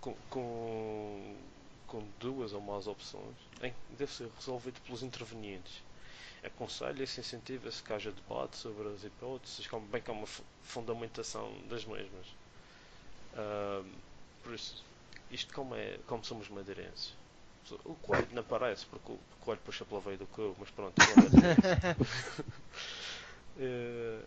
com, 0.00 0.14
com, 0.30 1.36
com 1.86 2.08
duas 2.18 2.52
ou 2.52 2.60
mais 2.60 2.86
opções 2.88 3.36
em 3.62 3.72
que 3.72 3.78
deve 3.96 4.12
ser 4.12 4.28
resolvido 4.38 4.80
pelos 4.82 5.02
intervenientes. 5.02 5.82
Aconselha-se 6.44 7.20
e 7.20 7.22
incentiva-se 7.22 7.82
que 7.82 7.92
haja 7.92 8.12
debate 8.12 8.56
sobre 8.58 8.88
as 8.88 9.04
hipóteses, 9.04 9.66
como, 9.68 9.86
bem 9.88 10.02
como 10.02 10.24
a 10.24 10.26
fu- 10.26 10.44
fundamentação 10.62 11.52
das 11.68 11.84
mesmas. 11.84 12.26
Ahm, 13.34 13.94
por 14.42 14.54
isso, 14.54 14.84
isto 15.30 15.52
como, 15.54 15.74
é, 15.74 15.98
como 16.06 16.24
somos 16.24 16.48
madeirenses. 16.48 17.14
O 17.84 17.94
coelho 17.94 18.28
não 18.32 18.42
aparece 18.42 18.84
porque 18.86 19.12
o 19.12 19.18
coelho 19.40 19.60
puxa 19.64 19.84
pela 19.84 20.00
veia 20.00 20.18
do 20.18 20.26
cu, 20.26 20.54
mas 20.58 20.70
pronto. 20.70 20.96
Eh, 23.56 24.24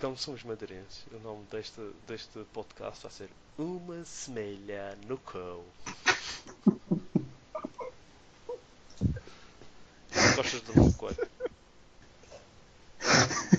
como 0.00 0.16
são 0.16 0.34
os 0.34 0.44
madeirenses, 0.44 1.04
o 1.12 1.18
nome 1.18 1.44
deste, 1.46 1.80
deste 2.06 2.38
podcast 2.52 3.02
vai 3.02 3.10
ser 3.10 3.28
Uma 3.58 4.04
Semelha 4.04 4.96
no 5.06 5.18
Cão. 5.18 5.64
Gostas 10.36 10.60
do 10.62 10.74
nome, 10.74 10.94
claro. 10.94 11.16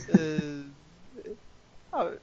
uh, 0.09 0.73
ah, 1.91 2.17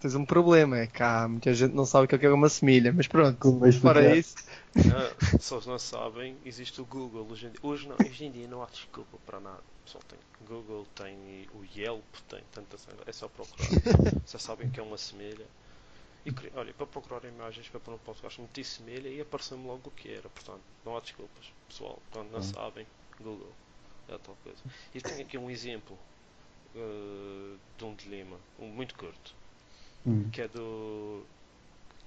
tens 0.00 0.14
um 0.14 0.24
problema, 0.24 0.78
é 0.78 0.86
que 0.86 1.02
há 1.02 1.26
muita 1.28 1.52
gente 1.54 1.74
não 1.74 1.84
sabe 1.86 2.04
o 2.04 2.18
que 2.18 2.26
é 2.26 2.30
uma 2.30 2.48
semilha, 2.48 2.92
mas 2.92 3.06
pronto, 3.06 3.60
fora 3.80 4.16
isso, 4.16 4.34
Ah, 4.76 5.38
se 5.40 5.54
eles 5.54 5.66
não 5.66 5.78
sabem, 5.78 6.36
existe 6.44 6.80
o 6.80 6.84
Google. 6.84 7.26
Hoje 7.30 7.46
em, 7.46 7.50
dia, 7.50 7.60
hoje, 7.62 7.88
não, 7.88 7.96
hoje 7.96 8.24
em 8.24 8.30
dia 8.30 8.46
não 8.48 8.62
há 8.62 8.66
desculpa 8.66 9.16
para 9.24 9.40
nada. 9.40 9.58
O 9.58 9.84
pessoal 9.84 10.04
tem 10.08 10.18
Google, 10.46 10.86
tem 10.94 11.48
o 11.54 11.64
Yelp, 11.76 12.04
tem 12.28 12.42
tanta. 12.52 12.76
É 13.06 13.12
só 13.12 13.28
procurar. 13.28 13.68
Já 14.26 14.38
sabem 14.38 14.68
que 14.70 14.80
é 14.80 14.82
uma 14.82 14.98
semelha. 14.98 15.46
E, 16.26 16.34
olha, 16.56 16.74
para 16.74 16.86
procurar 16.86 17.24
imagens 17.24 17.68
para 17.68 17.78
pôr 17.78 17.92
no 17.92 17.98
podcast, 17.98 18.40
meti 18.40 18.64
semelha 18.64 19.08
e 19.08 19.20
apareceu-me 19.20 19.66
logo 19.66 19.82
o 19.88 19.90
que 19.92 20.08
era. 20.10 20.28
Portanto, 20.28 20.60
não 20.84 20.96
há 20.96 21.00
desculpas. 21.00 21.44
Pessoal, 21.68 21.98
quando 22.10 22.30
não 22.32 22.40
Hum. 22.40 22.42
sabem, 22.42 22.86
Google. 23.20 23.52
É 24.08 24.18
tal 24.18 24.36
coisa. 24.42 24.58
E 24.94 25.00
tenho 25.00 25.20
aqui 25.22 25.38
um 25.38 25.50
exemplo 25.50 25.96
eh, 26.74 27.56
de 27.78 27.84
um 27.84 27.94
dilema, 27.94 28.36
um 28.58 28.66
muito 28.66 28.94
curto 28.94 29.34
Hum. 30.06 30.30
que 30.30 30.42
é 30.42 30.48
do 30.48 31.26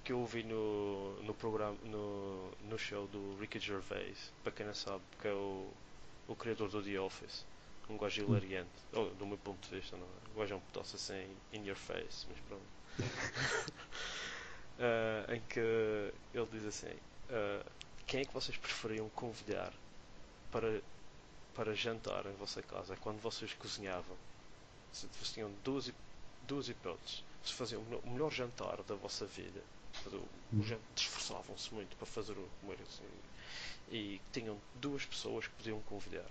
que 0.05 0.13
eu 0.13 0.19
ouvi 0.19 0.41
no, 0.41 1.21
no 1.21 1.33
programa 1.33 1.77
no, 1.83 2.49
no 2.69 2.79
show 2.79 3.05
do 3.07 3.35
Ricky 3.39 3.59
Gervais, 3.59 4.31
para 4.41 4.51
quem 4.53 4.65
não 4.65 4.73
sabe, 4.73 5.03
que 5.21 5.27
é 5.27 5.33
o, 5.33 5.67
o 6.27 6.35
criador 6.35 6.69
do 6.69 6.81
The 6.81 6.99
Office, 6.99 7.45
um 7.89 7.97
gajo 7.97 8.21
hilariante, 8.21 8.69
oh, 8.93 9.05
do 9.05 9.27
meu 9.27 9.37
ponto 9.37 9.67
de 9.67 9.75
vista, 9.75 9.97
não 9.97 10.05
é? 10.05 10.39
Gajo 10.39 10.53
é 10.53 10.57
um 10.57 10.61
pedaço 10.61 10.95
assim 10.95 11.27
in 11.53 11.65
your 11.65 11.75
face, 11.75 12.25
mas 12.29 12.39
pronto. 12.47 12.63
Ah, 14.79 15.25
em 15.35 15.41
que 15.41 15.59
ele 15.59 16.47
diz 16.51 16.65
assim, 16.65 16.95
ah, 17.29 17.65
quem 18.07 18.21
é 18.21 18.25
que 18.25 18.33
vocês 18.33 18.57
preferiam 18.57 19.09
convidar 19.09 19.73
para, 20.51 20.81
para 21.53 21.75
jantar 21.75 22.25
em 22.25 22.33
vossa 22.33 22.63
casa 22.63 22.95
quando 22.97 23.19
vocês 23.19 23.53
cozinhavam? 23.53 24.17
Se 24.91 25.05
vocês 25.07 25.33
tinham 25.33 25.51
duas, 25.63 25.91
duas 26.47 26.69
hipóteses 26.69 27.23
se 27.43 27.53
faziam 27.53 27.81
o 28.03 28.09
melhor- 28.11 28.31
jantar 28.31 28.77
da 28.83 28.95
vossa 28.95 29.25
vida. 29.25 29.61
Esforçavam-se 30.95 31.73
muito 31.73 31.95
para 31.97 32.05
fazer 32.05 32.33
o 32.33 32.47
comer 32.61 32.77
assim. 32.81 33.03
E 33.91 34.21
tinham 34.31 34.57
duas 34.75 35.05
pessoas 35.05 35.47
que 35.47 35.53
podiam 35.55 35.79
convidar. 35.81 36.25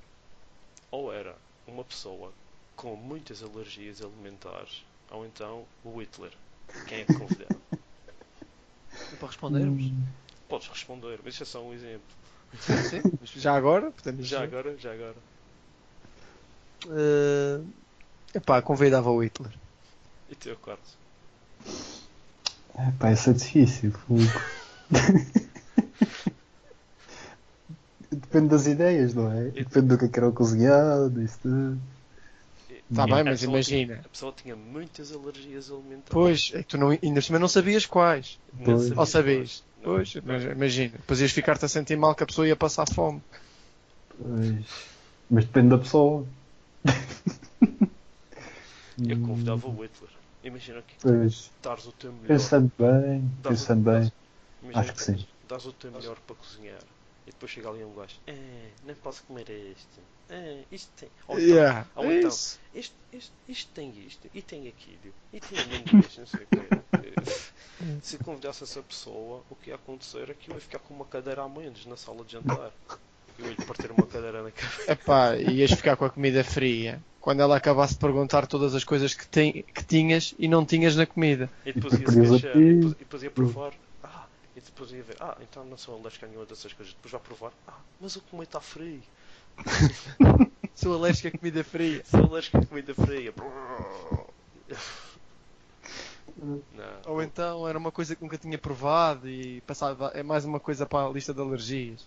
Ou 0.91 1.13
era 1.13 1.35
uma 1.67 1.85
pessoa 1.85 2.33
com 2.77 2.95
muitas 2.97 3.43
alergias 3.43 4.01
alimentares, 4.01 4.85
ou 5.11 5.27
então 5.27 5.65
o 5.85 6.01
Hitler. 6.01 6.33
Quem 6.87 7.01
é 7.01 7.05
que 7.05 7.15
convidava? 7.15 7.61
para 9.19 9.29
respondermos. 9.29 9.85
Hum. 9.85 10.07
Podes 10.49 10.69
responder, 10.69 11.19
mas 11.25 11.35
isso 11.35 11.43
é 11.43 11.47
só 11.47 11.63
um 11.63 11.75
exemplo. 11.75 12.07
Sim, 12.61 13.03
já 13.37 13.55
agora, 13.55 13.91
podemos 13.91 14.27
Já 14.27 14.45
dizer. 14.47 14.57
agora, 14.57 14.79
já 14.79 14.93
agora. 14.93 15.17
Eh, 16.89 17.61
epá, 18.35 18.63
convidava 18.63 19.11
o 19.11 19.23
Hitler. 19.23 19.53
E 20.31 20.35
teu 20.35 20.57
quarto? 20.57 20.97
É, 22.77 22.91
pá, 22.99 23.13
isso 23.13 23.31
é 23.31 23.33
difícil. 23.33 23.93
Depende 28.11 28.49
das 28.49 28.67
ideias, 28.67 29.15
não 29.15 29.31
é? 29.31 29.45
Depende 29.45 29.87
do 29.89 29.99
que 29.99 30.05
é 30.07 30.09
que 30.09 30.19
era 30.19 30.29
o 30.29 30.33
cozinhado, 30.33 31.11
disso 31.11 31.39
tudo. 31.43 31.79
Tá 32.95 33.05
E 33.05 33.11
bem, 33.11 33.25
mas 33.25 33.43
imagina. 33.43 33.87
tinha- 33.95 34.01
a 34.07 34.09
pessoa 34.09 34.33
tinha 34.33 34.57
muitas 34.57 35.13
alergias 35.13 35.71
alimentares. 35.71 36.09
Pois, 36.11 36.51
é 36.55 36.63
que 36.63 36.69
tu 36.69 36.79
não, 36.79 36.89
ainda 36.91 37.21
por 37.21 37.39
não 37.39 37.49
sabias 37.49 37.85
quais. 37.85 38.39
Não 38.59 38.65
Pois. 38.65 38.81
sabias 38.81 38.99
Ou 38.99 39.07
sabias? 39.07 39.37
quais. 39.39 39.63
Não. 39.85 39.95
Pois, 39.95 40.15
mas 40.25 40.45
imagina. 40.45 40.93
Depois 40.97 41.21
ias 41.21 41.33
ficar-te 41.33 41.65
a 41.65 41.69
sentir 41.69 41.97
mal 41.97 42.15
que 42.15 42.23
a 42.23 42.27
pessoa 42.27 42.49
ia 42.49 42.57
passar 42.57 42.87
fome. 42.89 43.21
Pois. 44.19 44.65
Mas 45.31 45.45
depende 45.45 45.69
da 45.69 45.79
pessoa. 45.79 46.25
Eu 48.99 49.17
convidava 49.21 49.67
o 49.69 49.83
Hitler. 49.83 50.11
Imagina 50.49 50.83
que 50.83 50.97
Pois. 51.01 51.53
dares 51.63 51.87
o 51.87 51.93
teu 51.93 52.13
melhor. 52.13 52.53
Pensando 52.53 52.73
bem, 52.79 53.29
Dás 53.45 53.61
o- 53.63 53.69
pensando 53.69 53.83
bem. 53.91 54.13
imagina 54.63 54.93
acho 54.93 54.95
que 54.95 55.03
sim. 55.03 55.27
Dás 55.51 55.65
o 55.67 55.73
teu 55.73 55.93
melhor 55.93 56.21
para 56.21 56.37
cozinhar. 56.37 56.85
E 57.27 57.31
depois 57.33 57.51
chega 57.53 57.69
ali 57.71 57.85
um 57.85 57.95
gajo. 57.95 58.21
É, 58.27 58.75
não 58.83 58.95
posso 58.97 59.25
comer 59.25 59.49
este. 59.51 60.01
É, 60.29 60.67
isto 60.71 60.93
tem. 60.97 61.11
Ou 61.27 61.39
então, 61.41 61.61
Yeah, 61.61 61.87
ou 61.95 62.11
é 62.11 62.13
então, 62.13 62.39
isto, 62.73 62.97
isto, 63.13 63.37
isto 63.49 63.73
tem 63.75 63.91
isto, 64.11 64.29
e 64.35 64.43
tem 64.43 64.69
aquilo, 64.69 65.15
e 65.33 65.41
tem 65.41 65.61
amendoins, 65.61 66.17
não 66.19 66.27
sei 66.27 66.45
o 66.45 66.49
quê. 66.49 66.73
Se 68.01 68.19
convidasse 68.19 68.65
essa 68.65 68.83
pessoa, 68.83 69.45
o 69.49 69.55
que 69.57 69.71
ia 69.71 69.77
acontecer 69.77 70.31
é 70.31 70.35
que 70.35 70.51
eu 70.51 70.55
ia 70.55 70.61
ficar 70.61 70.81
com 70.81 70.95
uma 70.95 71.05
cadeira 71.07 71.43
a 71.43 71.49
menos 71.49 71.87
na 71.87 71.97
sala 71.97 72.25
de 72.25 72.33
jantar. 72.33 72.73
Eu 73.39 73.47
ia 73.47 73.51
lhe 73.53 73.65
partir 73.65 73.91
uma 73.91 74.07
cadeira 74.07 74.43
na 74.43 74.51
cabeça. 74.51 74.93
Epá, 74.93 75.37
ias 75.37 75.71
ficar 75.71 75.97
com 75.97 76.05
a 76.05 76.11
comida 76.11 76.43
fria. 76.43 77.01
Quando 77.21 77.41
ela 77.41 77.57
acabasse 77.57 77.95
de 77.95 78.01
perguntar 78.01 78.47
todas 78.47 78.75
as 78.75 78.85
coisas 78.85 79.15
que, 79.15 79.27
tem, 79.29 79.63
que 79.63 79.85
tinhas 79.85 80.35
e 80.39 80.49
não 80.49 80.65
tinhas 80.65 80.97
na 80.97 81.07
comida. 81.07 81.51
E 81.65 81.73
depois 81.73 81.95
ia 81.95 82.07
se 82.09 82.15
queixar, 82.15 82.57
e 82.57 82.75
depois, 82.75 82.93
e 82.93 82.97
depois 82.97 83.23
ia 83.23 83.31
provar. 83.31 83.73
Ah, 84.03 84.27
e 84.57 84.61
depois 84.61 84.91
ia 84.91 85.03
ver. 85.03 85.17
Ah, 85.21 85.37
então 85.41 85.65
não 85.65 85.77
sou 85.77 85.97
alérgico 85.99 86.25
a 86.25 86.29
nenhuma 86.29 86.47
dessas 86.47 86.73
coisas. 86.73 86.95
Depois 86.95 87.13
vai 87.13 87.21
provar. 87.21 87.53
Ah, 87.67 87.79
mas 88.01 88.17
o 88.17 88.23
comer 88.23 88.45
está 88.45 88.61
frio. 88.61 89.03
Sou 90.75 90.95
alérgico 90.95 91.29
a 91.29 91.39
comida 91.39 91.65
fria. 91.65 92.03
Sou 92.05 92.25
alérgico 92.25 92.59
a 92.59 92.67
comida 92.67 92.95
fria. 92.95 93.35
Não. 96.37 97.13
Ou 97.13 97.21
então 97.21 97.67
era 97.67 97.77
uma 97.77 97.91
coisa 97.91 98.15
que 98.15 98.23
nunca 98.23 98.39
tinha 98.39 98.57
provado 98.57 99.29
e 99.29 99.61
passava, 99.63 100.13
é 100.15 100.23
mais 100.23 100.45
uma 100.45 100.61
coisa 100.61 100.87
para 100.87 101.07
a 101.07 101.11
lista 101.11 101.35
de 101.35 101.41
alergias. 101.41 102.07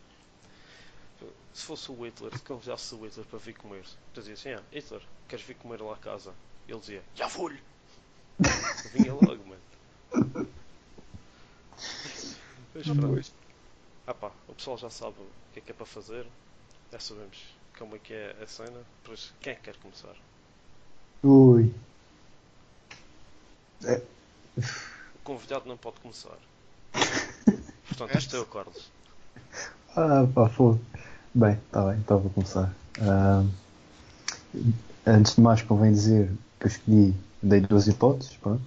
Se 1.53 1.65
fosse 1.65 1.91
o 1.91 2.05
Hitler, 2.05 2.35
se 2.37 2.43
convidasse 2.43 2.95
o 2.95 3.05
Hitler 3.05 3.25
para 3.25 3.39
vir 3.39 3.53
comer, 3.55 3.83
dizia 4.13 4.33
assim: 4.33 4.49
ah, 4.51 4.63
Hitler, 4.71 5.01
queres 5.27 5.45
vir 5.45 5.55
comer 5.55 5.81
lá 5.81 5.93
a 5.93 5.97
casa? 5.97 6.33
Ele 6.67 6.79
dizia: 6.79 7.03
Já 7.15 7.27
vou-lhe! 7.27 7.61
Vinha 8.93 9.13
logo, 9.13 9.45
mano. 9.45 9.61
Mas 12.73 12.87
pronto. 12.87 13.31
Ah 14.07 14.13
pá, 14.13 14.31
o 14.47 14.53
pessoal 14.53 14.77
já 14.77 14.89
sabe 14.89 15.15
o 15.19 15.27
que 15.53 15.59
é 15.59 15.61
que 15.61 15.71
é 15.71 15.73
para 15.73 15.85
fazer. 15.85 16.25
Já 16.91 16.99
sabemos 16.99 17.37
como 17.77 17.95
é 17.95 17.99
que 17.99 18.13
é 18.13 18.35
a 18.41 18.47
cena. 18.47 18.81
Por 19.03 19.13
isso, 19.13 19.33
quem 19.39 19.53
é 19.53 19.55
que 19.55 19.63
quer 19.63 19.77
começar? 19.77 20.15
Ui. 21.23 21.73
O 25.15 25.19
convidado 25.23 25.67
não 25.67 25.77
pode 25.77 25.99
começar. 25.99 26.37
Portanto, 27.87 28.17
isto 28.17 28.35
é 28.35 28.39
o 28.39 28.45
Carlos. 28.45 28.91
Ah, 29.95 30.25
pá, 30.33 30.49
fogo. 30.49 30.79
Bem, 31.33 31.53
está 31.53 31.85
bem, 31.85 31.97
então 31.99 32.19
vou 32.19 32.29
começar. 32.29 32.73
Ah, 32.99 33.45
antes 35.05 35.35
de 35.35 35.41
mais, 35.41 35.61
convém 35.61 35.93
dizer 35.93 36.29
que 36.59 36.65
eu 36.65 36.67
escolhi, 36.67 37.15
dei 37.41 37.61
duas 37.61 37.87
hipóteses, 37.87 38.35
pronto, 38.35 38.61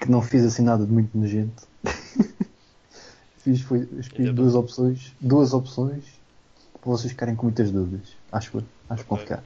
que 0.00 0.10
não 0.10 0.22
fiz 0.22 0.44
assim 0.44 0.62
nada 0.62 0.86
de 0.86 0.90
muito 0.90 1.16
nojento. 1.16 1.68
fiz, 3.38 3.60
foi, 3.60 3.86
escolhi 3.98 4.28
Ainda 4.28 4.32
duas 4.32 4.54
opções, 4.54 5.12
duas 5.20 5.52
opções 5.52 6.04
para 6.80 6.90
vocês 6.90 7.12
ficarem 7.12 7.36
com 7.36 7.44
muitas 7.44 7.70
dúvidas. 7.70 8.16
Acho, 8.32 8.56
eu, 8.56 8.64
acho 8.88 9.02
que 9.02 9.10
vão 9.10 9.18
ficar. 9.18 9.44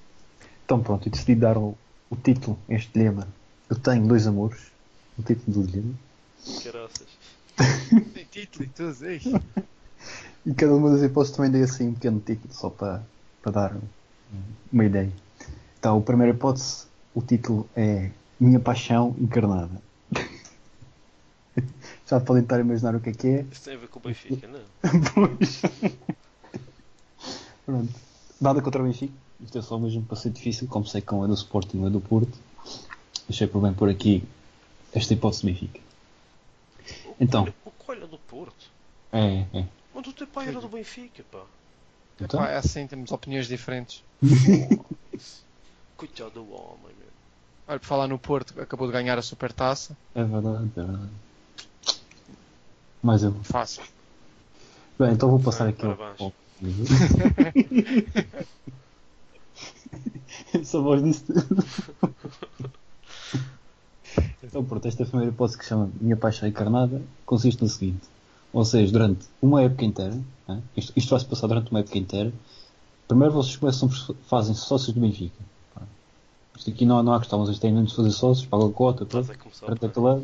Então 0.65 0.81
pronto, 0.81 1.09
eu 1.09 1.13
decidi 1.13 1.35
dar 1.35 1.59
o, 1.59 1.77
o 2.09 2.15
título 2.15 2.57
a 2.69 2.75
este 2.75 2.93
dilema. 2.93 3.27
Eu 3.69 3.77
tenho 3.77 4.07
dois 4.07 4.29
amores. 4.29 4.61
O 5.19 5.23
título 5.23 5.61
do 5.61 5.67
dilema. 5.67 5.95
Caraças. 6.63 7.09
Tem 8.15 8.25
título 8.31 8.65
e 8.65 8.69
tudo, 8.69 9.07
ei. 9.07 9.21
E 10.49 10.55
cada 10.55 10.75
uma 10.75 10.91
das 10.91 11.03
hipóteses 11.03 11.37
também 11.37 11.51
dei 11.53 11.63
assim 11.63 11.89
um 11.89 11.95
pequeno 11.95 12.21
título, 12.21 12.53
só 12.55 12.71
para, 12.71 13.03
para 13.43 13.53
dar 13.53 13.77
um- 13.77 13.81
uma 14.73 14.85
ideia. 14.85 15.13
Então, 15.79 15.99
a 15.99 16.01
primeira 16.01 16.33
hipótese, 16.35 16.87
o 17.15 17.21
título 17.23 17.69
é 17.77 18.11
Minha 18.41 18.59
Paixão 18.59 19.15
Encarnada. 19.19 19.81
Já 22.09 22.19
podem 22.21 22.43
estar 22.43 22.57
a 22.57 22.61
imaginar 22.61 22.95
o 22.97 23.01
que 23.01 23.11
é 23.11 23.13
que 23.13 23.27
é. 23.27 23.45
Isso 23.53 23.63
tem 23.63 23.75
a 23.75 23.79
ver 23.79 23.89
com 23.89 23.99
o 23.99 24.03
Benfica, 24.03 24.49
não? 24.49 24.61
Pois. 25.15 25.61
Pronto. 27.67 27.93
Nada 28.41 28.63
contra 28.63 28.81
o 28.83 28.85
Benfica. 28.87 29.13
Isto 29.41 29.59
é 29.59 29.63
só 29.63 29.79
mesmo 29.79 30.03
para 30.03 30.17
ser 30.17 30.31
difícil, 30.31 30.67
como 30.67 30.87
sei 30.87 31.01
que 31.03 31.15
um 31.15 31.25
é 31.25 31.29
do 31.29 31.35
Sporting 31.35 31.83
e 31.83 31.87
é 31.87 31.91
do 31.91 32.01
Porto. 32.01 32.37
Achei 33.29 33.47
por 33.47 33.61
bem 33.61 33.75
por 33.75 33.89
aqui 33.89 34.25
esta 34.93 35.13
hipótese 35.13 35.43
do 35.43 35.47
Benfica. 35.47 35.79
O 37.07 37.15
Então. 37.21 37.43
Coelho- 37.45 37.55
O 37.67 37.71
Coelho 37.71 38.05
é 38.05 38.07
do 38.07 38.19
Porto. 38.19 38.71
É, 39.13 39.45
é. 39.53 39.67
Mas 39.99 40.07
o 40.07 40.13
teu 40.13 40.29
pai 40.29 40.47
era 40.49 40.61
do 40.61 40.69
Benfica, 40.69 41.25
pá. 41.29 41.43
Então, 42.21 42.41
Epá, 42.41 42.51
é 42.53 42.57
assim, 42.57 42.87
temos 42.87 43.11
opiniões 43.11 43.49
diferentes. 43.49 44.05
Coitado 45.97 46.31
do 46.31 46.53
homem, 46.53 46.95
meu. 46.97 47.09
Olha, 47.67 47.81
por 47.81 47.87
falar 47.87 48.07
no 48.07 48.17
Porto, 48.17 48.61
acabou 48.61 48.87
de 48.87 48.93
ganhar 48.93 49.19
a 49.19 49.23
Supertaça. 49.23 49.97
é 50.15 50.23
verdade, 50.23 50.71
é 50.77 50.83
verdade. 50.85 51.11
Mais 53.03 53.25
um. 53.25 53.43
Fácil. 53.43 53.83
Bem, 54.99 55.13
então 55.15 55.31
vou 55.31 55.41
passar 55.41 55.67
aqui 55.69 55.83
parabéns. 55.83 56.21
ao- 56.21 56.33
Essa 60.55 60.81
voz 60.81 61.03
disse 61.03 61.25
tudo. 61.25 61.65
Então, 64.43 64.65
pronto, 64.65 64.87
esta 64.87 65.05
primeira 65.05 65.33
hipótese 65.33 65.59
que 65.59 65.65
chama 65.65 65.91
Minha 66.01 66.17
Paixão 66.17 66.49
Encarnada 66.49 67.03
consiste 67.27 67.61
no 67.63 67.69
seguinte: 67.69 68.07
ou 68.53 68.65
seja, 68.65 68.93
durante 68.93 69.27
uma 69.41 69.63
época 69.63 69.85
inteira, 69.85 70.19
né, 70.47 70.63
isto, 70.77 70.93
isto 70.97 71.11
vai 71.11 71.21
se 71.21 71.27
passar 71.27 71.47
durante 71.47 71.71
uma 71.71 71.81
época 71.81 71.99
inteira. 71.99 72.33
Primeiro 73.07 73.33
vocês 73.33 73.57
começam, 73.57 73.89
fazem 74.27 74.55
sócios 74.55 74.93
do 74.95 75.01
Benfica. 75.01 75.43
Pá. 75.75 75.83
Isto 76.57 76.71
aqui 76.71 76.85
não, 76.85 77.03
não 77.03 77.13
há 77.15 77.19
questão, 77.19 77.39
vocês 77.39 77.59
têm 77.59 77.73
mesmo 77.73 77.87
de 77.89 77.95
fazer 77.95 78.11
sócios, 78.11 78.47
pagam 78.47 78.69
a 78.69 78.73
cota, 78.73 79.07
pronto, 79.07 79.31
a. 80.09 80.21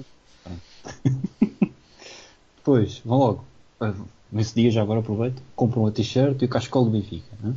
Depois, 2.56 2.98
vão 3.04 3.18
logo. 3.18 3.44
ah, 3.80 3.94
Nesse 4.32 4.54
dia, 4.54 4.68
já 4.70 4.82
agora 4.82 4.98
aproveito, 4.98 5.40
compram 5.54 5.86
a 5.86 5.92
t-shirt 5.92 6.42
e 6.42 6.44
o 6.44 6.48
cascol 6.48 6.84
do 6.84 6.90
Benfica. 6.90 7.36
né? 7.40 7.54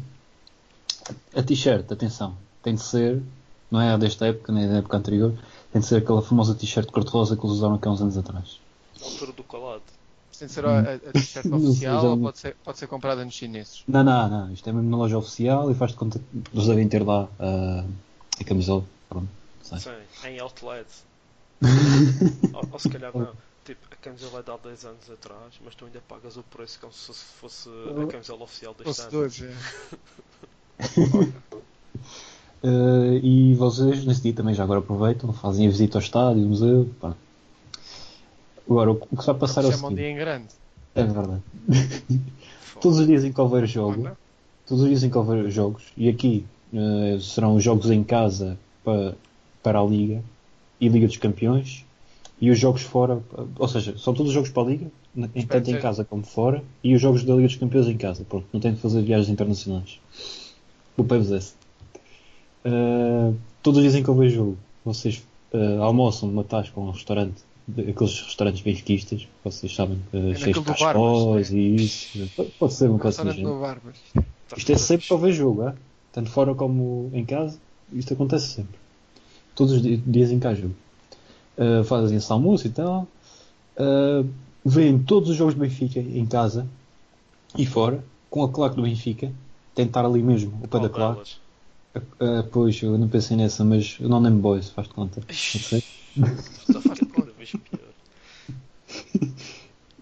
A 1.36 1.41
t-shirt, 1.41 1.91
atenção, 1.91 2.38
tem 2.62 2.75
de 2.75 2.82
ser, 2.82 3.23
não 3.71 3.82
é 3.82 3.91
a 3.93 3.97
desta 3.97 4.27
época, 4.27 4.53
nem 4.53 4.67
da 4.67 4.75
época 4.75 4.95
anterior, 4.95 5.34
tem 5.71 5.82
de 5.82 5.88
ser 5.88 5.95
aquela 5.97 6.21
famosa 6.21 6.53
t-shirt 6.53 6.91
cor-de-rosa 6.91 7.36
que 7.36 7.43
eles 7.43 7.56
usaram 7.58 7.75
aqui 7.75 7.88
há 7.88 7.91
uns 7.91 8.01
anos 8.01 8.17
atrás. 8.17 8.60
Altura 9.01 9.32
do 9.32 9.43
colado. 9.43 9.82
Tem 10.38 10.47
de 10.47 10.54
ser 10.54 10.65
a, 10.65 10.80
a, 10.80 11.00
t-shirt 11.13 11.45
oficial 11.52 12.06
ou 12.06 12.17
pode 12.17 12.38
ser, 12.38 12.56
pode 12.63 12.78
ser 12.78 12.88
comprada 12.88 13.26
nos 13.26 13.34
chineses? 13.34 13.84
Não, 13.88 14.04
não, 14.04 14.30
não, 14.30 14.54
isto 14.54 14.69
é 14.69 14.73
mesmo 14.73 14.89
na 14.89 14.97
loja 14.97 15.17
oficial 15.17 15.71
e 15.71 15.73
faz 15.73 15.91
de 15.91 15.97
conta 15.97 16.19
que 16.19 16.56
eles 16.56 16.67
devem 16.67 16.88
ter 16.88 17.04
lá 17.04 17.28
ah, 17.39 17.84
a 18.39 18.43
camisola. 18.43 18.84
Pronto, 19.10 19.28
sei. 19.63 19.80
Sim, 19.80 20.28
em 20.28 20.39
outlet. 20.39 20.88
ou, 22.54 22.69
ou 22.71 22.80
se 22.80 22.89
calhar 22.89 23.12
não. 23.17 23.34
Tipo, 23.65 23.82
a 23.91 23.95
camisola 23.95 24.39
é 24.39 24.43
de 24.43 24.52
há 24.52 24.58
10 24.58 24.86
anos 24.86 25.10
atrás, 25.12 25.54
mas 25.65 25.76
tu 25.76 25.86
ainda 25.86 26.02
pagas 26.08 26.38
o 26.38 26.43
preço 26.43 26.80
como 26.80 26.93
se 26.93 27.12
fosse 27.13 27.69
a 27.69 28.08
camisola 28.08 28.43
oficial 28.43 28.73
deste 28.73 29.02
ano. 29.02 29.12
Concedores, 29.12 29.41
é. 29.41 29.54
Uh, 32.63 33.19
e 33.23 33.56
vocês, 33.56 34.06
nesse 34.06 34.21
dia 34.21 34.34
também 34.34 34.54
já 34.54 34.63
agora 34.63 34.80
aproveitam, 34.80 35.34
fazem 35.34 35.67
a 35.67 35.69
visita 35.69 35.97
ao 35.97 36.02
estádio, 36.02 36.43
ao 36.43 36.50
museu. 36.50 36.89
pá. 37.02 37.13
Agora, 38.69 38.91
o 38.91 38.95
que 38.95 39.21
se 39.21 39.25
vai 39.27 39.36
passar 39.36 39.63
é 39.63 39.67
o 39.67 39.71
seguinte. 39.71 39.95
dia 39.95 40.12
em 40.12 40.15
grande. 40.15 40.47
É 40.93 41.03
verdade. 41.03 41.41
Todos 42.82 42.99
os 42.99 43.08
dias 43.08 43.23
em 43.23 43.32
que 43.32 43.41
houver 43.41 43.62
Ou 43.62 43.67
jogo, 43.67 44.10
todos 44.65 44.84
os 44.84 44.89
dias 44.89 45.03
em 45.03 45.10
que 45.10 45.17
houver 45.17 45.49
jogos, 45.49 45.84
e 45.95 46.10
aqui 46.10 46.45
uh, 46.73 47.19
serão 47.21 47.60
jogos 47.60 47.89
em 47.89 48.03
casa 48.03 48.58
para, 48.84 49.15
para 49.63 49.80
a 49.80 49.84
Liga 49.84 50.21
e 50.80 50.88
Liga 50.88 51.08
dos 51.08 51.17
Campeões, 51.17 51.86
e 52.39 52.51
os 52.51 52.60
jogos 52.60 52.82
fora, 52.82 53.15
uh, 53.15 53.49
ou 53.58 53.67
seja, 53.67 53.97
são 53.97 54.13
todos 54.13 54.30
os 54.30 54.34
jogos 54.34 54.49
para 54.49 54.63
a 54.63 54.65
Liga, 54.67 54.88
tanto 55.49 55.71
em 55.71 55.80
casa 55.80 56.03
como 56.03 56.23
fora, 56.23 56.63
e 56.84 56.93
os 56.93 57.01
jogos 57.01 57.23
da 57.23 57.34
Liga 57.34 57.47
dos 57.47 57.58
Campeões 57.58 57.88
em 57.88 57.97
casa. 57.97 58.23
Pronto, 58.23 58.45
não 58.53 58.60
tem 58.60 58.73
de 58.73 58.80
fazer 58.80 59.01
viagens 59.01 59.30
internacionais. 59.30 59.99
O 60.95 61.03
PEVS 61.03 61.32
é 61.32 61.38
esse. 61.38 61.53
Uh, 62.65 63.36
todos 63.63 63.77
os 63.77 63.84
dias 63.84 63.95
em 63.95 64.03
que 64.03 64.10
houver 64.10 64.30
jogo, 64.30 64.58
vocês 64.84 65.23
uh, 65.53 65.82
almoçam 65.82 66.27
numa 66.27 66.43
tasca 66.43 66.80
ou 66.80 66.88
um 66.88 66.91
restaurante, 66.91 67.46
aqueles 67.77 68.21
restaurantes 68.21 68.62
benfiquistas, 68.62 69.27
vocês 69.43 69.73
sabem, 69.75 69.97
uh, 70.13 70.36
cheios 70.36 70.63
de 70.63 70.84
não 70.93 71.38
é? 71.38 71.41
e 71.51 71.75
isso. 71.75 72.30
Pode- 72.60 72.73
ser 72.73 72.89
um 72.89 72.97
caso 72.97 73.17
isto 74.56 74.71
é 74.71 74.77
sempre 74.77 75.06
que 75.08 75.13
houver 75.13 75.34
jogo, 75.34 75.67
é? 75.67 75.75
tanto 76.12 76.30
fora 76.30 76.56
como 76.56 77.10
em 77.13 77.25
casa, 77.25 77.60
isto 77.91 78.13
acontece 78.13 78.47
sempre. 78.47 78.75
Todos 79.56 79.73
os 79.73 79.82
di- 79.82 79.97
dias 79.97 80.32
em 80.32 80.39
casa 80.39 80.62
jogo. 80.62 80.75
Uh, 81.58 81.84
fazem 81.84 82.17
esse 82.17 82.32
almoço 82.32 82.67
e 82.67 82.69
tal. 82.69 83.08
Uh, 83.77 84.27
veem 84.63 84.99
todos 84.99 85.30
os 85.30 85.36
jogos 85.36 85.53
do 85.56 85.60
Benfica 85.62 85.99
em 85.99 86.25
casa 86.25 86.67
e 87.58 87.65
fora, 87.65 88.03
com 88.30 88.43
a 88.43 88.49
claque 88.49 88.75
do 88.75 88.84
Benfica, 88.84 89.32
tentar 89.75 90.06
ali 90.06 90.21
mesmo, 90.21 90.60
o 90.63 90.67
pé 90.67 90.80
da 90.80 90.89
claque. 90.89 91.36
Uh, 91.95 92.43
pois, 92.51 92.82
eu 92.82 92.97
não 92.97 93.08
pensei 93.10 93.36
nessa, 93.36 93.65
mas 93.65 93.99
o 93.99 94.08
Non 94.08 94.19
Name 94.19 94.39
Boys, 94.39 94.69
faz 94.69 94.88
de 94.88 94.93
conta. 94.93 95.21
Não 95.27 95.34
sei. 95.36 95.84
Só 96.71 96.82
faz 96.82 96.99
cada 96.99 97.32
vez 97.32 97.51
pior. 97.51 97.88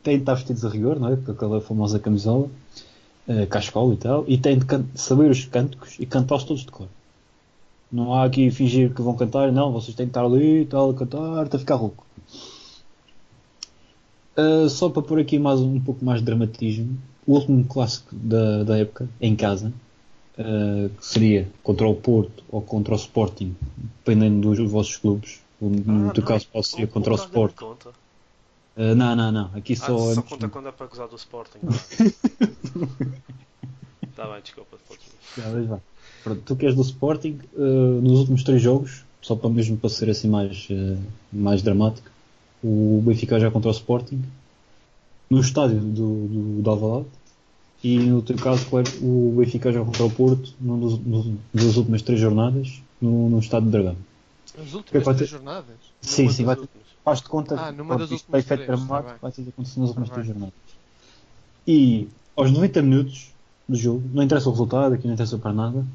Tem 0.06 0.18
de 0.18 0.22
estar 0.22 0.36
vestidos 0.36 0.64
a 0.64 0.70
rigor, 0.70 1.00
não 1.00 1.12
é? 1.12 1.16
Com 1.16 1.32
aquela 1.32 1.60
famosa 1.60 1.98
camisola, 1.98 2.48
uh, 3.28 3.48
cascola 3.50 3.92
e 3.96 3.98
tal, 3.98 4.24
e 4.28 4.38
tem 4.38 4.60
de 4.60 4.66
saber 4.94 5.32
os 5.32 5.46
cânticos 5.46 5.96
e 6.00 6.06
cantá-los 6.06 6.44
todos 6.44 6.62
de 6.64 6.72
cor. 6.72 6.88
Não 7.92 8.14
há 8.14 8.24
aqui 8.24 8.52
fingir 8.52 8.94
que 8.94 9.02
vão 9.02 9.16
cantar, 9.16 9.52
não, 9.52 9.72
vocês 9.72 9.96
têm 9.96 10.06
de 10.06 10.12
estar 10.12 10.24
ali 10.24 10.62
e 10.62 10.66
tal, 10.68 10.92
a 10.92 10.94
cantar, 10.94 11.44
até 11.46 11.58
ficar 11.58 11.74
rouco. 11.76 12.06
Uh, 14.38 14.70
só 14.70 14.90
para 14.90 15.02
pôr 15.02 15.20
aqui 15.20 15.40
mais 15.40 15.60
um 15.60 15.80
pouco 15.80 16.06
mais 16.06 16.20
de 16.20 16.26
dramatismo, 16.26 16.98
o 17.26 17.34
último 17.34 17.66
clássico 17.66 18.14
da, 18.16 18.64
da 18.64 18.78
época, 18.78 19.10
em 19.20 19.36
casa, 19.36 19.74
uh, 20.38 20.90
que 20.90 21.06
seria 21.06 21.48
contra 21.64 21.88
o 21.88 21.96
Porto 21.96 22.44
ou 22.50 22.62
contra 22.62 22.94
o 22.94 22.98
Sporting, 22.98 23.56
dependendo 24.06 24.54
dos 24.54 24.72
vossos 24.72 24.98
clubes. 24.98 25.40
No 25.60 26.10
Ah, 26.10 26.12
teu 26.14 26.22
não, 26.22 26.28
caso 26.28 26.48
pode 26.52 26.68
ser 26.68 26.88
contra 26.90 27.14
o 27.14 27.16
Braga 27.16 27.30
Sport. 27.32 27.54
não 27.60 27.70
conta. 27.70 28.05
Uh, 28.78 28.94
não, 28.96 29.16
não, 29.16 29.32
não. 29.32 29.52
Aqui 29.56 29.74
Ah, 29.74 29.78
só. 29.78 30.14
só 30.14 30.20
é- 30.20 30.24
conta 30.24 30.50
quando 30.50 30.68
é 30.68 30.72
para 30.72 30.86
acusar 30.86 31.08
do 31.08 31.16
Sporting. 31.16 31.60
Tá 34.16 34.28
bem, 34.32 34.42
desculpa. 34.42 34.78
podes- 34.88 35.68
Já. 35.68 35.80
Pronto, 36.24 36.42
tu 36.46 36.56
que 36.56 36.66
és 36.66 36.74
do 36.76 36.82
Sporting, 36.82 37.38
uh, 37.54 38.02
nos 38.02 38.20
últimos 38.20 38.44
três 38.44 38.62
jogos, 38.62 39.04
só 39.22 39.36
para 39.36 39.50
mesmo 39.50 39.76
para 39.78 39.90
ser 39.90 40.10
assim 40.10 40.30
mais, 40.30 40.68
uh, 40.70 40.98
mais 41.34 41.62
dramático, 41.62 42.08
o 42.64 43.04
Benfica 43.06 43.40
já 43.40 43.52
contra 43.52 43.68
o 43.70 43.72
Sporting, 43.74 44.24
no 45.30 45.40
estádio 45.42 45.80
do, 45.82 46.28
do, 46.28 46.62
do 46.62 46.70
Alvalade, 46.70 47.06
e 47.84 48.00
no 48.00 48.22
teu 48.22 48.38
caso, 48.38 48.66
Claire, 48.68 48.90
o 49.02 49.36
Benfica 49.38 49.72
já 49.72 49.84
contra 49.84 50.06
o 50.06 50.10
Porto, 50.12 50.54
num 50.62 50.80
dos, 50.80 50.98
nos- 51.00 51.34
nas 51.54 51.76
últimas 51.76 52.02
três 52.02 52.20
jornadas, 52.20 52.82
no, 53.02 53.30
no 53.30 53.40
estádio 53.40 53.66
de 53.68 53.72
Dragão. 53.74 53.98
As 54.58 54.74
últimas 54.74 55.04
vai 55.04 55.14
três 55.16 55.30
ter- 55.30 55.36
jornadas. 55.38 55.76
Sim, 56.02 56.30
sim, 56.30 56.46
vai, 56.46 56.56
últimas. 56.56 56.85
Faz 57.06 57.22
de 57.22 57.30
conta 57.30 57.56
Ah, 57.58 57.72
numa 57.72 57.98
das 57.98 58.10
isto 58.10 58.28
três, 58.32 58.46
tá 58.46 58.56
dramático, 58.56 59.12
bem. 59.12 59.20
vai 59.22 59.32
ter 59.32 59.48
acontecido 59.48 59.82
nas 59.82 59.90
últimas 59.90 60.10
três 60.10 60.26
jornadas. 60.26 60.54
E 61.68 62.10
aos 62.36 62.52
90 62.52 62.82
minutos 62.82 63.32
do 63.70 63.76
jogo, 63.76 64.04
não 64.12 64.24
interessa 64.24 64.50
o 64.50 64.52
resultado, 64.52 64.96
aqui 64.96 65.06
não 65.06 65.14
interessa 65.14 65.38
para 65.38 65.54
nada, 65.54 65.86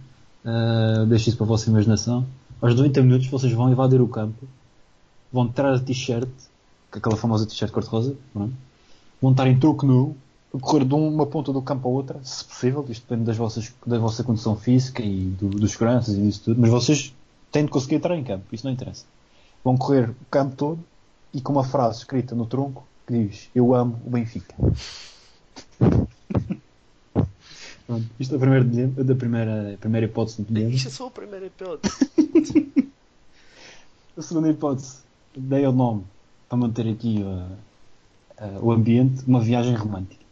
uh, 0.44 1.06
deixo 1.06 1.28
isso 1.28 1.36
para 1.36 1.46
a 1.46 1.48
vossa 1.48 1.68
imaginação. 1.68 2.24
Aos 2.62 2.74
90 2.76 3.02
minutos 3.02 3.26
vocês 3.26 3.52
vão 3.52 3.70
invadir 3.70 4.00
o 4.00 4.06
campo, 4.06 4.46
vão 5.32 5.48
tirar 5.48 5.74
a 5.74 5.80
t-shirt, 5.80 6.28
que 6.90 6.96
é 6.96 6.98
aquela 6.98 7.16
famosa 7.16 7.44
t-shirt 7.44 7.72
cor-de-rosa, 7.72 8.14
pronto, 8.32 8.54
vão 9.20 9.32
estar 9.32 9.48
em 9.48 9.58
troco 9.58 9.84
nu, 9.84 10.16
a 10.54 10.58
correr 10.58 10.84
de 10.84 10.94
uma 10.94 11.26
ponta 11.26 11.52
do 11.52 11.60
campo 11.60 11.88
à 11.88 11.90
outra, 11.90 12.20
se 12.22 12.44
possível, 12.44 12.84
isto 12.88 13.02
depende 13.02 13.24
das 13.24 13.36
vossas, 13.36 13.72
da 13.84 13.98
vossa 13.98 14.22
condição 14.22 14.56
física 14.56 15.02
e 15.02 15.26
do, 15.40 15.48
dos 15.48 15.72
seguranças 15.72 16.14
e 16.16 16.20
disso 16.20 16.42
tudo, 16.44 16.60
mas 16.60 16.70
vocês 16.70 17.14
têm 17.50 17.64
de 17.64 17.70
conseguir 17.70 17.96
entrar 17.96 18.16
em 18.16 18.22
campo, 18.22 18.44
isso 18.52 18.64
não 18.64 18.72
interessa. 18.72 19.04
Vão 19.64 19.76
correr 19.76 20.10
o 20.10 20.14
campo 20.30 20.56
todo 20.56 20.89
e 21.32 21.40
com 21.40 21.52
uma 21.52 21.64
frase 21.64 21.98
escrita 21.98 22.34
no 22.34 22.46
tronco 22.46 22.86
que 23.06 23.12
diz 23.12 23.48
Eu 23.54 23.74
amo 23.74 24.00
o 24.04 24.10
Benfica. 24.10 24.54
Isto 28.20 28.34
é 28.34 28.36
a 28.36 28.40
primeira, 28.40 28.64
da 29.04 29.14
primeira, 29.16 29.76
primeira 29.80 30.06
hipótese 30.06 30.42
de 30.42 30.70
Isto 30.70 30.88
é 30.88 30.90
só 30.90 31.06
o 31.08 31.10
primeiro 31.10 31.46
episódio. 31.46 31.80
A 34.16 34.22
segunda 34.22 34.48
hipótese, 34.48 34.98
dei 35.36 35.66
o 35.66 35.72
nome 35.72 36.04
para 36.48 36.58
manter 36.58 36.86
aqui 36.88 37.22
uh, 37.22 37.46
uh, 38.44 38.64
o 38.64 38.70
ambiente, 38.70 39.24
uma 39.26 39.40
viagem 39.40 39.74
romântica. 39.74 40.24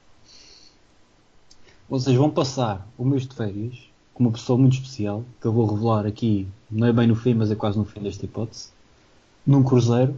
Vocês 1.88 2.16
vão 2.16 2.30
passar 2.30 2.86
o 2.98 3.04
mês 3.04 3.26
de 3.26 3.34
férias 3.34 3.88
com 4.12 4.24
uma 4.24 4.32
pessoa 4.32 4.58
muito 4.58 4.74
especial, 4.74 5.24
que 5.40 5.46
eu 5.46 5.52
vou 5.52 5.64
revelar 5.66 6.04
aqui, 6.06 6.46
não 6.70 6.86
é 6.86 6.92
bem 6.92 7.06
no 7.06 7.14
fim, 7.14 7.34
mas 7.34 7.50
é 7.50 7.54
quase 7.54 7.78
no 7.78 7.84
fim 7.84 8.00
desta 8.00 8.24
hipótese, 8.24 8.68
num 9.46 9.62
cruzeiro, 9.62 10.14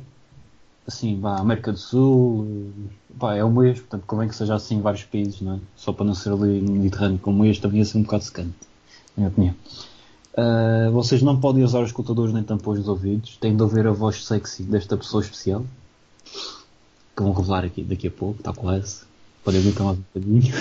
assim, 0.87 1.19
vá, 1.21 1.39
América 1.39 1.73
do 1.73 1.79
Sul, 1.79 2.73
pá, 3.19 3.35
é 3.35 3.45
um 3.45 3.53
mês, 3.53 3.79
portanto 3.81 4.05
convém 4.07 4.29
que 4.29 4.35
seja 4.35 4.55
assim 4.55 4.77
em 4.77 4.81
vários 4.81 5.05
países, 5.05 5.41
não 5.41 5.55
é? 5.55 5.59
Só 5.77 5.93
para 5.93 6.05
não 6.05 6.15
ser 6.15 6.33
ali 6.33 6.61
no 6.61 6.73
Mediterrâneo 6.73 7.19
como 7.19 7.45
este, 7.45 7.63
também 7.63 7.79
ia 7.79 7.85
ser 7.85 7.99
um 7.99 8.03
bocado 8.03 8.25
secante, 8.25 8.55
na 9.17 9.23
minha 9.23 9.29
opinião. 9.29 9.55
Uh, 10.33 10.93
vocês 10.93 11.23
não 11.23 11.41
podem 11.41 11.65
usar 11.65 11.81
os 11.81 11.89
escutadores 11.89 12.33
nem 12.33 12.43
tampões 12.43 12.79
dos 12.79 12.89
ouvidos, 12.89 13.37
têm 13.37 13.57
de 13.57 13.63
ouvir 13.63 13.87
a 13.87 13.93
voz 13.93 14.25
sexy 14.25 14.63
desta 14.63 14.97
pessoa 14.97 15.23
especial, 15.23 15.65
que 17.17 17.23
vão 17.23 17.33
revelar 17.33 17.65
aqui 17.65 17.83
daqui 17.83 18.07
a 18.09 18.11
pouco, 18.11 18.39
está 18.39 18.53
quase, 18.53 19.03
podem 19.45 19.61
ouvir 19.61 19.81
mais 19.83 19.99
um 19.99 20.03
bocadinho. 20.03 20.53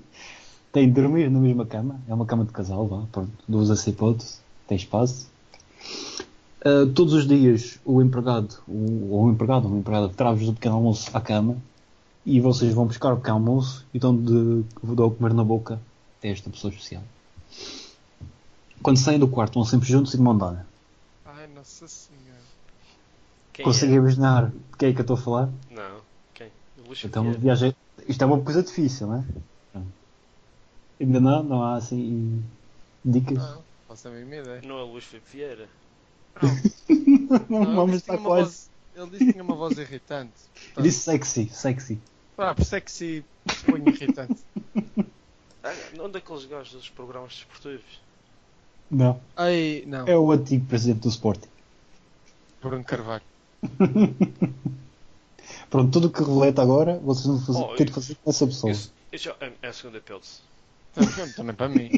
têm 0.72 0.88
de 0.88 1.00
dormir 1.00 1.30
na 1.30 1.40
mesma 1.40 1.66
cama, 1.66 2.00
é 2.06 2.14
uma 2.14 2.26
cama 2.26 2.44
de 2.44 2.52
casal, 2.52 2.86
vá, 2.86 3.02
pronto, 3.10 3.32
duas 3.48 3.70
essa 3.70 3.88
hipótese, 3.90 4.36
tem 4.66 4.76
espaço. 4.76 5.26
Uh, 6.64 6.86
todos 6.92 7.14
os 7.14 7.26
dias 7.26 7.78
o 7.84 8.02
empregado, 8.02 8.56
o, 8.66 9.10
ou 9.12 9.24
o 9.26 9.30
empregado, 9.30 9.64
ou 9.66 9.70
uma 9.70 9.78
empregada, 9.78 10.08
traz-vos 10.08 10.48
o 10.48 10.54
pequeno 10.54 10.74
almoço 10.74 11.08
à 11.16 11.20
cama 11.20 11.56
e 12.26 12.40
vocês 12.40 12.74
vão 12.74 12.84
buscar 12.86 13.12
o 13.12 13.16
pequeno 13.16 13.36
almoço 13.36 13.86
e 13.94 13.98
dão 13.98 14.16
de, 14.16 14.64
dão 14.82 15.06
a 15.06 15.10
comer 15.10 15.34
na 15.34 15.44
boca 15.44 15.80
a 16.22 16.26
esta 16.26 16.50
pessoa 16.50 16.72
especial. 16.72 17.02
Quando 18.82 18.96
saem 18.98 19.18
do 19.20 19.28
quarto 19.28 19.54
vão 19.54 19.64
sempre 19.64 19.88
juntos 19.88 20.14
e 20.14 20.16
de 20.16 20.22
mão 20.22 20.36
dada. 20.36 20.66
Ai, 21.24 21.46
nossa 21.54 21.86
senhora. 21.86 22.40
Quem 23.52 23.64
Conseguem 23.64 23.94
é? 23.94 23.98
imaginar 23.98 24.46
de 24.48 24.76
quem 24.78 24.88
é 24.90 24.92
que 24.92 24.98
eu 24.98 25.02
estou 25.02 25.16
a 25.16 25.20
falar? 25.20 25.48
Não. 25.70 26.00
Quem? 26.34 26.48
Luís 26.86 27.04
Então, 27.04 27.22
Vieira. 27.22 27.38
viagem. 27.40 27.76
Isto 28.08 28.22
é 28.22 28.26
uma 28.26 28.40
coisa 28.40 28.62
difícil, 28.64 29.06
não 29.06 29.16
é? 29.16 29.24
Pronto. 29.72 29.86
Ainda 31.00 31.20
não? 31.20 31.42
Não 31.44 31.62
há 31.62 31.76
assim 31.76 32.42
dicas? 33.04 33.38
Não, 33.38 33.62
faço 33.88 34.08
a 34.08 34.10
mesma 34.10 34.36
ideia. 34.36 34.60
Não 34.64 34.78
é 34.78 34.82
Luís 34.82 35.04
Filipe 35.04 35.28
Vieira. 35.32 35.68
Não, 37.48 37.60
Não, 37.60 37.74
vamos 37.76 37.88
ele 37.90 37.96
estar 37.96 38.16
tinha 38.16 38.26
uma 38.28 38.36
quase. 38.36 38.44
voz- 38.44 38.70
Ele 38.96 39.10
disse 39.10 39.24
que 39.26 39.32
tinha 39.32 39.44
uma 39.44 39.54
voz 39.56 39.76
irritante. 39.78 40.32
Portanto, 40.54 40.82
Disse 40.84 40.98
sexy, 41.00 41.48
sexy. 41.52 41.98
Ah, 42.36 42.54
por 42.54 42.62
isso 42.62 42.74
é 42.76 42.80
que 42.80 42.90
se 42.92 43.24
põe 43.66 43.80
irritante. 43.88 44.36
Ah, 45.64 45.72
onde 46.00 46.16
é 46.16 46.18
aqueles 46.18 46.44
gajos 46.46 46.72
dos 46.72 46.88
programas 46.90 47.32
desportivos? 47.34 48.00
Não. 48.90 49.20
Ai, 49.36 49.84
não. 49.86 50.06
É 50.06 50.16
o 50.16 50.30
antigo 50.32 50.64
presidente 50.66 51.00
do 51.02 51.08
Sporting. 51.08 51.48
Bruno 52.62 52.84
Carvalho. 52.84 53.22
Pronto, 55.70 55.90
tudo 55.92 56.08
o 56.08 56.10
que 56.10 56.22
releta 56.22 56.62
agora, 56.62 56.98
vocês 56.98 57.26
vão 57.26 57.40
fazer, 57.40 57.58
Oh, 57.62 57.76
ter 57.76 57.84
de 57.86 57.92
fazer 57.92 58.14
com 58.16 58.30
essa 58.30 58.46
pessoa. 58.46 58.70
Isso, 58.72 58.92
isso 59.12 59.30
é, 59.40 59.52
é 59.62 59.68
a 59.68 59.72
segunda 59.72 59.98
hipótese. 59.98 60.40
Também, 61.36 61.54
para 61.54 61.68
mim. 61.68 61.90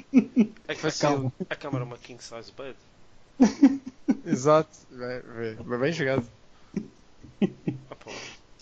É 0.67 0.75
que 0.75 0.81
Fácil. 0.81 1.33
a 1.49 1.55
câmara 1.57 1.85
é 1.85 1.87
uma 1.87 1.97
king 1.99 2.23
size 2.23 2.53
bed. 2.53 2.77
Exato. 4.27 4.77
Bem, 4.91 5.79
bem, 5.79 5.93
chegado. 5.93 6.25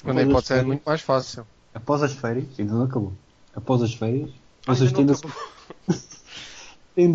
Quando 0.03 0.19
a 0.19 0.23
Mas 0.23 0.29
hipótese 0.29 0.53
é 0.53 0.57
espera. 0.57 0.67
muito 0.67 0.83
mais 0.85 1.01
fácil. 1.01 1.47
Após 1.75 2.03
as 2.03 2.13
férias, 2.13 2.47
ainda 2.59 2.75
não 2.75 2.85
acabou. 2.85 3.15
Após 3.55 3.83
as 3.83 3.95
férias, 3.95 4.31
vocês 4.67 4.93
têm 4.93 5.07
de, 5.07 5.13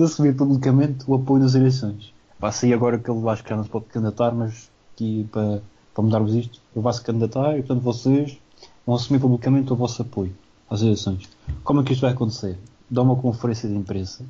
assumir 0.04 0.36
publicamente 0.36 1.04
o 1.08 1.16
apoio 1.16 1.42
nas 1.42 1.56
eleições. 1.56 2.14
Vai 2.40 2.52
sair 2.52 2.74
agora 2.74 3.00
que 3.00 3.10
ele 3.10 3.28
acho 3.30 3.44
que 3.44 3.50
já 3.50 3.56
não 3.56 3.64
se 3.64 3.70
pode 3.70 3.86
candidatar, 3.86 4.32
mas 4.32 4.70
aqui 4.94 5.28
para, 5.32 5.62
para 5.94 6.04
mudarmos 6.04 6.34
isto, 6.34 6.60
ele 6.76 6.84
vai 6.84 6.94
se 6.94 7.02
candidatar 7.02 7.58
e 7.58 7.64
portanto 7.64 7.82
vocês 7.82 8.38
vão 8.86 8.96
assumir 8.96 9.20
publicamente 9.20 9.72
o 9.72 9.76
vosso 9.76 10.02
apoio 10.02 10.36
às 10.70 10.82
eleições. 10.82 11.30
Como 11.64 11.82
é 11.82 11.84
que 11.84 11.94
isto 11.94 12.02
vai 12.02 12.12
acontecer? 12.12 12.58
Dá 12.90 13.02
uma 13.02 13.16
conferência 13.16 13.70
de 13.70 13.76
imprensa 13.76 14.26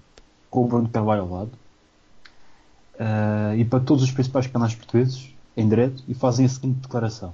com 0.50 0.66
o 0.66 0.68
Bruno 0.68 0.90
Carvalho 0.90 1.24
ao 1.24 1.30
lado 1.30 1.52
ah, 3.00 3.56
e 3.56 3.66
para 3.66 3.80
todos 3.80 4.04
os 4.04 4.12
principais 4.12 4.48
canais 4.48 4.76
portugueses 4.76 5.30
em 5.56 5.68
direto 5.68 6.04
e 6.08 6.14
fazem 6.14 6.46
a 6.46 6.50
seguinte 6.50 6.82
declaração. 6.82 7.34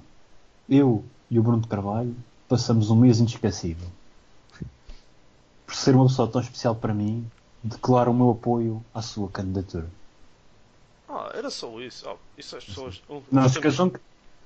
Eu 0.68 1.04
e 1.30 1.38
o 1.38 1.42
Bruno 1.42 1.62
de 1.62 1.68
Carvalho 1.68 2.14
passamos 2.48 2.90
um 2.90 2.96
mês 2.96 3.18
inesquecível. 3.18 3.88
Por 5.66 5.74
ser 5.74 5.94
uma 5.94 6.06
pessoa 6.06 6.28
tão 6.28 6.40
especial 6.40 6.74
para 6.74 6.92
mim, 6.92 7.24
declaro 7.62 8.10
o 8.10 8.14
meu 8.14 8.30
apoio 8.30 8.84
à 8.92 9.00
sua 9.00 9.28
candidatura. 9.28 9.88
Ah, 11.08 11.30
era 11.34 11.50
só 11.50 11.80
isso. 11.80 12.08
Ah, 12.08 12.16
isso 12.36 12.56
as 12.56 12.64
pessoas. 12.64 13.02
Não 13.08 13.22
nós 13.30 13.52
se 13.52 13.58
esqueçam 13.58 13.88
que, 13.88 14.00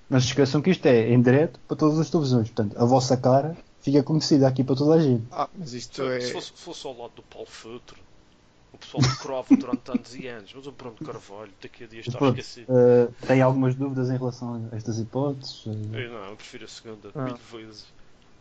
não 0.09 0.21
se 0.21 0.27
esqueçam 0.27 0.61
que 0.61 0.71
isto 0.71 0.85
é 0.87 1.11
em 1.11 1.21
direto 1.21 1.59
para 1.67 1.77
todas 1.77 1.99
as 1.99 2.11
televisões. 2.11 2.49
Portanto, 2.49 2.77
a 2.79 2.85
vossa 2.85 3.17
cara 3.17 3.57
fica 3.81 4.03
conhecida 4.03 4.47
aqui 4.47 4.63
para 4.63 4.77
toda 4.77 4.95
a 4.95 5.01
gente. 5.01 5.25
Ah, 5.31 5.49
mas 5.57 5.73
isto 5.73 5.97
Se, 5.97 6.17
é. 6.17 6.21
se 6.21 6.33
fosse, 6.33 6.53
fosse 6.55 6.87
ao 6.87 6.97
lado 6.97 7.13
do 7.17 7.23
Paulo 7.23 7.49
O 8.93 8.99
pessoal 8.99 9.03
decorava 9.15 9.57
durante 9.57 9.91
anos 9.91 10.15
e 10.15 10.27
anos, 10.29 10.53
mas 10.55 10.67
o 10.67 10.73
Bruno 10.73 10.97
Carvalho 10.97 11.51
daqui 11.61 11.85
a 11.85 11.87
dias 11.87 12.07
está 12.07 12.19
Pronto, 12.19 12.39
esquecido. 12.39 12.67
eh, 12.71 13.09
tem 13.27 13.41
algumas 13.43 13.75
dúvidas 13.75 14.11
em 14.11 14.17
relação 14.17 14.69
a 14.73 14.77
estas 14.77 14.99
hipóteses? 14.99 15.65
Eh, 15.67 16.05
Eu 16.05 16.13
não, 16.13 16.25
eu 16.31 16.37
prefiro 16.37 16.65
a 16.65 16.69
segunda, 16.69 17.11
Ah. 17.15 17.25
mil 17.25 17.37
vezes. 17.37 17.87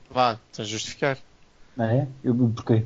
Vá, 0.10 0.40
tens 0.52 0.68
de 0.68 0.74
justificar. 0.74 1.18
não 1.78 1.86
é? 1.86 2.08
Eu, 2.24 2.36
porquê? 2.56 2.86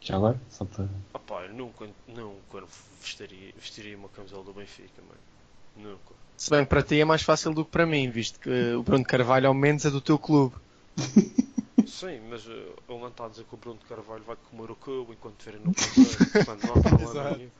Já 0.00 0.16
agora? 0.16 0.40
Só 0.50 0.64
para. 0.64 0.88
Ah 1.14 1.18
pá, 1.18 1.42
eu 1.42 1.54
nunca, 1.54 1.86
nunca 2.08 2.64
vestiria, 3.00 3.52
vestiria 3.58 3.96
uma 3.96 4.08
camisola 4.08 4.44
do 4.44 4.52
Benfica, 4.52 5.02
mano. 5.02 5.90
Nunca. 5.90 6.14
Se 6.36 6.50
bem 6.50 6.64
que 6.64 6.68
para 6.70 6.82
ti 6.82 7.00
é 7.00 7.04
mais 7.04 7.22
fácil 7.22 7.52
do 7.54 7.64
que 7.64 7.70
para 7.70 7.86
mim, 7.86 8.10
visto 8.10 8.38
que 8.40 8.72
o 8.74 8.82
Bruno 8.82 9.04
Carvalho 9.04 9.48
ao 9.48 9.54
menos 9.54 9.84
é 9.84 9.90
do 9.90 10.00
teu 10.00 10.18
clube. 10.18 10.54
Sim, 11.86 12.20
mas 12.28 12.44
uh, 12.46 12.50
ele 12.88 12.98
não 13.00 13.08
está 13.08 13.26
a 13.26 13.28
dizer 13.28 13.44
que 13.44 13.54
o 13.54 13.56
Bruno 13.56 13.78
de 13.78 13.86
Carvalho 13.86 14.24
vai 14.24 14.36
comer 14.36 14.70
o 14.70 14.76
cubo 14.76 15.12
enquanto 15.12 15.38
estiverem 15.38 15.60
no 15.64 15.72
Cruzeiro. 15.74 16.18
Portanto, 16.34 16.66
não 16.66 16.74
há 16.74 16.80
problema 16.80 17.36
nenhum. 17.36 17.50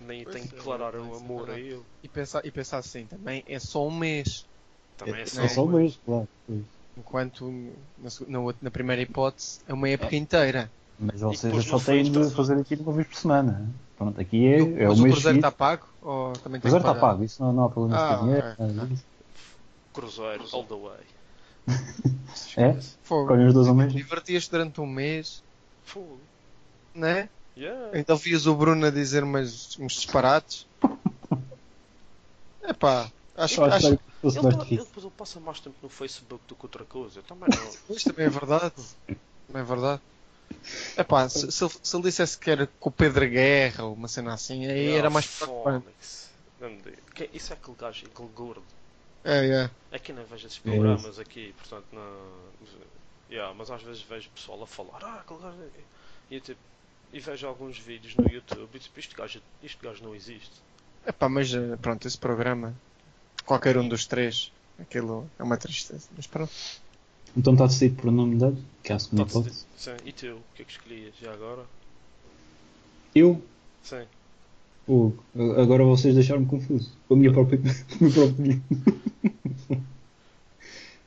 Nem 0.00 0.24
Pois 0.24 0.34
tem 0.34 0.46
que 0.46 0.54
é, 0.54 0.58
declarar 0.58 0.92
pois 0.92 1.06
um 1.06 1.14
é, 1.14 1.16
amor 1.16 1.50
a 1.50 1.58
ele. 1.58 1.82
E 2.02 2.08
pensar, 2.08 2.44
e 2.44 2.50
pensar 2.50 2.78
assim, 2.78 3.06
também 3.06 3.42
é 3.46 3.58
só 3.58 3.86
um 3.86 3.90
mês. 3.96 4.46
Também 4.96 5.20
é 5.20 5.22
É, 5.22 5.26
só, 5.26 5.42
É 5.42 5.48
só 5.48 5.64
um 5.64 5.68
mês, 5.72 5.96
claro. 6.04 6.28
Enquanto 6.96 7.50
na, 7.98 8.10
na, 8.28 8.54
na 8.62 8.70
primeira 8.70 9.02
hipótese 9.02 9.60
é 9.66 9.72
uma 9.72 9.88
época 9.88 10.16
inteira. 10.16 10.70
Mas 10.98 11.20
vocês 11.20 11.42
depois 11.42 11.64
só 11.64 11.78
foi 11.78 12.02
de 12.02 12.08
expresso. 12.08 12.36
fazer 12.36 12.58
aquilo 12.58 12.82
uma 12.82 12.92
vez 12.92 13.06
por 13.08 13.16
semana. 13.16 13.68
Pronto, 13.96 14.20
aqui 14.20 14.46
é, 14.46 14.58
é 14.84 14.88
Mas 14.88 14.98
o 14.98 15.02
o 15.02 15.02
mês 15.02 15.14
Cruzeiro 15.14 15.38
seguinte. 15.38 15.46
está 15.46 15.52
pago? 15.52 15.86
Ou 16.02 16.32
também 16.34 16.58
O 16.58 16.62
Cruzeiro 16.62 16.84
que 16.84 16.90
está 16.90 17.00
pago, 17.00 17.24
isso 17.24 17.42
não, 17.42 17.52
não 17.52 17.64
há 17.64 17.68
problema 17.70 17.96
Ah, 17.96 18.16
de 18.16 18.20
dinheiro. 18.22 18.46
ok. 18.52 18.74
nada 18.74 18.86
disso. 18.88 19.04
Cruzeiro, 19.92 20.44
all 20.52 20.64
the 20.64 20.74
way. 20.76 21.19
É? 22.56 22.72
Fogo. 23.02 23.22
Escolhem 23.22 23.46
os 23.46 23.54
dois 23.54 23.68
ao 23.68 23.74
mesmo. 23.74 23.96
Divertias 23.96 24.48
durante 24.48 24.80
um 24.80 24.86
mês, 24.86 25.42
Fogo. 25.84 26.18
né? 26.94 27.28
Yeah. 27.56 27.98
Então 27.98 28.16
vias 28.16 28.46
o 28.46 28.54
Bruno 28.54 28.86
a 28.86 28.90
dizer 28.90 29.22
umas, 29.22 29.78
uns 29.78 29.92
disparates. 29.94 30.66
Acho, 33.36 33.54
Só 33.54 33.64
acho 33.64 33.96
que 33.96 34.02
fosse 34.20 34.38
Ele, 34.38 34.50
tá- 34.56 34.64
ele 34.66 34.74
ele 34.80 35.10
passa 35.16 35.40
mais 35.40 35.60
tempo 35.60 35.76
no 35.82 35.88
Facebook 35.88 36.42
do 36.46 36.54
que 36.54 36.64
outra 36.66 36.84
coisa. 36.84 37.20
Eu 37.20 37.22
também 37.22 37.48
não. 37.48 37.70
isto 37.96 38.10
também 38.12 38.26
é 38.26 38.30
verdade. 38.30 38.74
Também 39.46 39.62
é 39.62 39.64
verdade. 39.64 40.02
Epá, 40.96 41.28
se, 41.28 41.50
se, 41.50 41.64
ele, 41.64 41.72
se 41.82 41.96
ele 41.96 42.02
dissesse 42.02 42.36
que 42.38 42.50
era 42.50 42.66
com 42.78 42.88
o 42.90 42.92
Pedro 42.92 43.26
Guerra 43.28 43.84
ou 43.84 43.94
uma 43.94 44.08
cena 44.08 44.34
assim, 44.34 44.66
aí 44.66 44.90
era 44.90 45.08
mais. 45.08 45.24
Fónix. 45.24 46.28
Não 46.60 46.68
me 46.68 46.76
diga. 46.82 46.98
Que- 47.14 47.30
Isso 47.32 47.52
é 47.52 47.56
aquele 47.56 47.76
gajo, 47.78 48.04
aquele 48.06 48.28
gordo. 48.28 48.62
É, 49.24 49.46
é. 49.46 49.70
Aqui 49.92 50.12
não 50.12 50.24
vejo 50.24 50.46
esses 50.46 50.58
É 50.58 50.70
programas 50.70 51.18
aqui, 51.18 51.54
portanto 51.58 51.86
não. 51.92 52.50
Yeah, 53.30 53.54
mas 53.54 53.70
às 53.70 53.82
vezes 53.82 54.02
vejo 54.02 54.28
pessoal 54.30 54.62
a 54.62 54.66
falar, 54.66 54.98
ah, 55.02 55.20
aquele 55.20 55.40
gajo. 55.40 55.62
é-" 55.62 55.80
E, 56.30 56.34
eu, 56.36 56.40
tipo, 56.40 56.60
e 57.12 57.20
vejo 57.20 57.46
alguns 57.46 57.78
vídeos 57.78 58.14
no 58.16 58.28
YouTube 58.28 58.70
e 58.74 58.78
tipo, 58.78 58.98
isto 58.98 59.16
gajo, 59.16 59.40
isto 59.62 59.82
gajo 59.82 60.02
não 60.02 60.14
existe. 60.14 60.52
Epá, 61.06 61.28
mas 61.28 61.52
eh, 61.54 61.76
pronto, 61.76 62.06
esse 62.06 62.18
programa, 62.18 62.74
qualquer 63.44 63.76
um 63.78 63.88
dos 63.88 64.06
três, 64.06 64.52
aquilo 64.78 65.28
é 65.38 65.42
uma 65.42 65.56
tristeza. 65.56 66.08
Mas 66.16 66.26
pronto. 66.26 66.52
Então 67.36 67.52
está 67.52 67.66
decidido 67.66 68.02
por 68.02 68.08
unanimidade, 68.08 68.62
que 68.82 68.92
é 68.92 68.96
a 68.96 68.98
segunda 68.98 69.24
Tá-se 69.24 69.38
hipótese. 69.38 69.66
Sim, 69.76 69.96
e 70.04 70.12
tu, 70.12 70.26
o 70.36 70.42
que 70.54 70.62
é 70.62 70.64
que 70.64 70.72
escolhias 70.72 71.14
já 71.20 71.32
agora? 71.32 71.64
Eu? 73.14 73.42
Sim. 73.82 74.04
Pô, 74.90 75.12
agora 75.56 75.84
vocês 75.84 76.16
deixaram-me 76.16 76.46
confuso. 76.46 76.90
Com 77.06 77.14
a 77.14 77.16
minha 77.16 77.32
própria. 77.32 77.60
meu 78.00 78.10
próprio. 78.10 78.60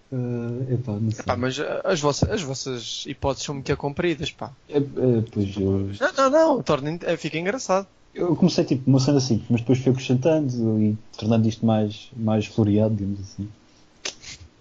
uh, 0.09 0.73
epá, 0.73 0.93
não 0.93 1.11
sei. 1.11 1.19
Epá, 1.19 1.35
mas 1.35 1.59
as 1.83 1.99
vossas, 1.99 2.29
as 2.29 2.41
vossas 2.41 3.03
hipóteses 3.05 3.45
são 3.45 3.55
muito 3.55 3.75
compridas, 3.75 4.31
pá. 4.31 4.53
É, 4.69 4.77
é, 4.77 4.81
pois 5.29 5.57
eu, 5.57 5.89
Não, 5.99 6.13
não, 6.15 6.29
não, 6.29 6.63
torna, 6.63 6.97
eh, 7.01 7.17
fica 7.17 7.37
engraçado. 7.37 7.85
eu 8.15 8.33
comecei 8.37 8.63
tipo 8.63 8.89
uma 8.89 9.01
cena 9.01 9.19
simples, 9.19 9.47
mas 9.49 9.59
depois 9.59 9.79
fui 9.79 9.91
acrescentando 9.91 10.81
e 10.81 10.97
tornando 11.17 11.45
isto 11.49 11.65
mais, 11.65 12.09
mais 12.15 12.45
floreado, 12.45 12.95
digamos 12.95 13.19
assim. 13.19 13.49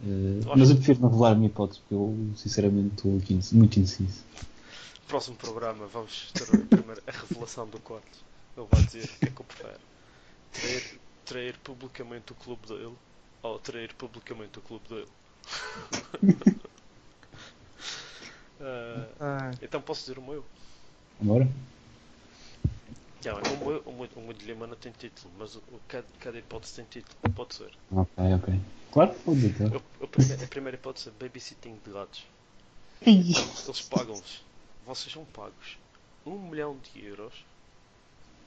Uh, 0.03 0.41
mas 0.57 0.69
eu 0.69 0.75
prefiro 0.75 1.01
não 1.01 1.11
revelar 1.11 1.31
a 1.31 1.35
minha 1.37 1.47
hipótese, 1.47 1.79
porque 1.79 1.95
eu 1.95 2.13
sinceramente 2.35 2.95
estou 2.97 3.13
muito 3.53 3.79
indeciso. 3.79 4.25
Próximo 5.07 5.37
programa 5.37 5.87
vamos 5.93 6.33
ter 6.35 6.43
a, 6.43 6.59
primeira, 6.77 7.01
a 7.07 7.13
revelação 7.13 7.69
do 7.69 7.79
Cortes. 7.79 8.32
Ele 8.57 8.67
vai 8.67 8.83
dizer 8.83 9.05
o 9.05 9.19
que 9.21 9.29
é 9.29 9.31
que 9.31 9.41
eu 9.41 9.45
prefiro. 9.47 9.81
Trair, 10.53 10.83
trair 11.25 11.59
publicamente 11.61 12.33
o 12.33 12.37
clube 12.37 12.67
dele 12.69 12.97
ou 13.43 13.59
trair 13.59 13.95
publicamente 13.95 14.59
o 14.59 14.62
clube 14.62 14.88
dele. 14.88 15.09
Ah, 19.21 19.51
então 19.61 19.81
posso 19.81 20.01
dizer 20.03 20.19
o 20.19 20.23
meu? 20.23 20.45
Agora? 21.21 21.47
Já, 23.25 23.35
o, 23.35 23.57
meu, 23.57 23.83
o, 23.87 23.93
meu, 23.93 24.09
o 24.17 24.21
meu 24.21 24.33
dilema 24.33 24.67
não 24.67 24.77
tem 24.77 24.93
título, 24.93 25.33
mas 25.38 25.55
o, 25.55 25.59
o- 25.59 25.81
cada, 25.88 26.07
cada 26.21 26.38
hipótese 26.38 26.75
tem 26.77 26.85
título. 26.87 27.17
Pode 27.35 27.55
ser. 27.55 27.73
Ok, 27.91 28.11
ok. 28.35 28.55
Claro, 28.93 29.15
pode 29.25 29.41
dizer. 29.41 29.73
A, 30.03 30.07
primeira, 30.07 30.45
a 30.45 30.49
primeira 30.49 30.77
hipótese 30.77 31.09
é 31.09 31.12
babysitting 31.12 31.79
de 31.85 31.91
gatos. 31.93 32.25
Eles 33.05 33.83
pagam-vos. 33.88 34.43
Vocês 34.85 35.12
são 35.12 35.25
pagos 35.27 35.79
1 36.27 36.38
milhão 36.51 36.77
de 36.79 37.05
euros, 37.05 37.35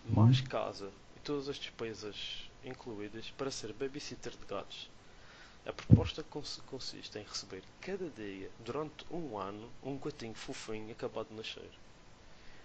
mais 0.06 0.42
casa 0.42 0.92
e 1.16 1.20
todas 1.20 1.50
as 1.50 1.58
despesas 1.58 2.50
incluídas 2.64 3.32
para 3.32 3.52
ser 3.52 3.74
babysitter 3.74 4.32
de 4.32 4.46
gatos. 4.46 4.90
A 5.66 5.74
proposta 5.74 6.24
cons- 6.24 6.62
consiste 6.68 7.18
em 7.20 7.24
receber 7.24 7.64
cada 7.82 8.10
dia, 8.10 8.50
durante 8.60 9.06
um 9.12 9.38
ano, 9.38 9.72
um 9.84 9.98
gatinho 9.98 10.36
fofinho 10.36 10.92
acabado 10.92 11.30
de 11.30 11.36
nascer. 11.36 11.72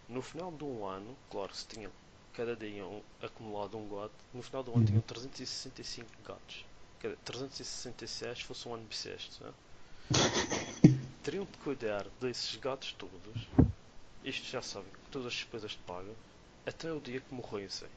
No 0.08 0.20
final 0.20 0.52
de 0.52 0.62
um 0.64 0.84
ano, 0.86 1.16
claro, 1.30 1.54
se 1.54 1.66
tinham 1.66 1.90
cada 2.34 2.54
dia 2.54 2.84
um- 2.86 3.02
acumulado 3.22 3.78
um 3.78 3.88
gato, 3.88 4.14
no 4.32 4.42
final 4.42 4.62
do 4.62 4.72
ano 4.72 4.80
Uhum. 4.80 4.84
tinham 4.84 5.02
365 5.02 6.10
gatos. 6.22 6.66
Quer 7.00 7.08
dizer, 7.08 7.20
366 7.24 8.38
se 8.38 8.44
fosse 8.44 8.68
um 8.68 8.74
ano 8.74 8.84
bissexto. 8.84 9.42
né? 9.44 9.52
teriam 11.22 11.44
de 11.44 11.58
cuidar 11.58 12.06
desses 12.20 12.56
gatos 12.56 12.92
todos, 12.92 13.48
isto 14.24 14.46
já 14.48 14.62
sabem, 14.62 14.90
todas 15.10 15.28
as 15.28 15.34
despesas 15.34 15.72
de 15.72 15.78
paga, 15.78 16.14
até 16.66 16.92
o 16.92 17.00
dia 17.00 17.20
que 17.20 17.34
morressem. 17.34 17.88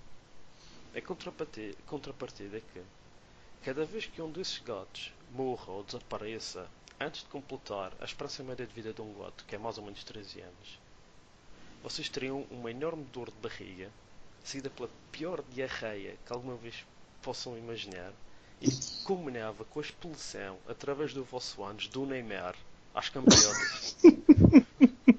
A 0.96 1.02
contrapartida, 1.02 2.58
é 2.58 2.62
que, 2.62 2.82
cada 3.64 3.86
vez 3.86 4.06
que 4.06 4.22
um 4.22 4.32
desses 4.32 4.60
gatos 4.60 5.12
morra 5.32 5.72
ou 5.72 5.84
desapareça, 5.84 6.68
antes 7.00 7.24
de 7.24 7.30
completar 7.30 7.92
a 8.00 8.06
esperança 8.06 8.44
média 8.44 8.66
de 8.66 8.74
vida 8.74 8.94
de 8.94 9.02
um 9.02 9.14
gato, 9.14 9.44
que 9.46 9.56
é 9.56 9.58
mais 9.58 9.78
ou 9.78 9.86
menos 9.86 10.04
13 10.04 10.42
anos, 10.42 10.80
vocês 11.82 12.08
teriam 12.08 12.46
uma 12.50 12.72
enorme 12.72 13.04
dor 13.12 13.32
de 13.32 13.38
barriga, 13.38 13.92
seguida 14.44 14.70
pela 14.70 14.90
pior 15.12 15.44
diarreia 15.50 16.18
que 16.26 16.32
alguma 16.32 16.56
vez 16.56 16.86
possam 17.22 17.58
imaginar, 17.58 18.14
e 18.62 18.70
combinava 19.04 19.66
com 19.66 19.80
a 19.80 19.84
expulsão, 19.84 20.58
através 20.68 21.14
do 21.14 21.24
vosso 21.24 21.64
ânus, 21.64 21.88
do 21.88 22.06
Neymar 22.06 22.56
às 22.94 23.10
campeonas. 23.10 23.98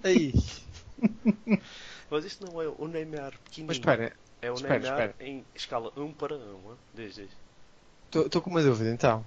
aí. 0.03 0.33
Mas 2.15 2.25
isto 2.25 2.47
não 2.47 2.63
é 2.63 2.69
o 2.69 2.87
Neymar 2.87 3.33
pequenininho. 3.45 3.67
Mas 3.67 3.77
espera, 3.77 4.13
é 4.41 4.51
o 4.51 4.55
espera, 4.55 4.79
Neymar 4.79 5.01
espera. 5.11 5.15
em 5.29 5.45
escala 5.53 5.93
1 5.97 6.13
para 6.13 6.37
1. 6.37 6.39
hein? 6.39 6.57
Diz, 6.95 7.15
diz. 7.17 7.29
estou 8.15 8.41
com 8.41 8.51
uma 8.51 8.63
dúvida 8.63 8.89
então. 8.93 9.25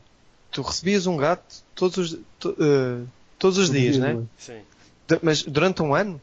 tu 0.51 0.61
recebias 0.61 1.05
um 1.05 1.17
gato 1.17 1.63
todos 1.75 1.97
os, 1.97 2.19
to- 2.39 2.55
eh, 2.57 3.05
todos 3.37 3.57
os 3.57 3.69
dias, 3.69 3.97
né? 3.97 4.23
Sim. 4.37 4.61
De- 5.05 5.19
Mas 5.21 5.43
durante 5.43 5.81
um 5.81 5.93
ano? 5.93 6.21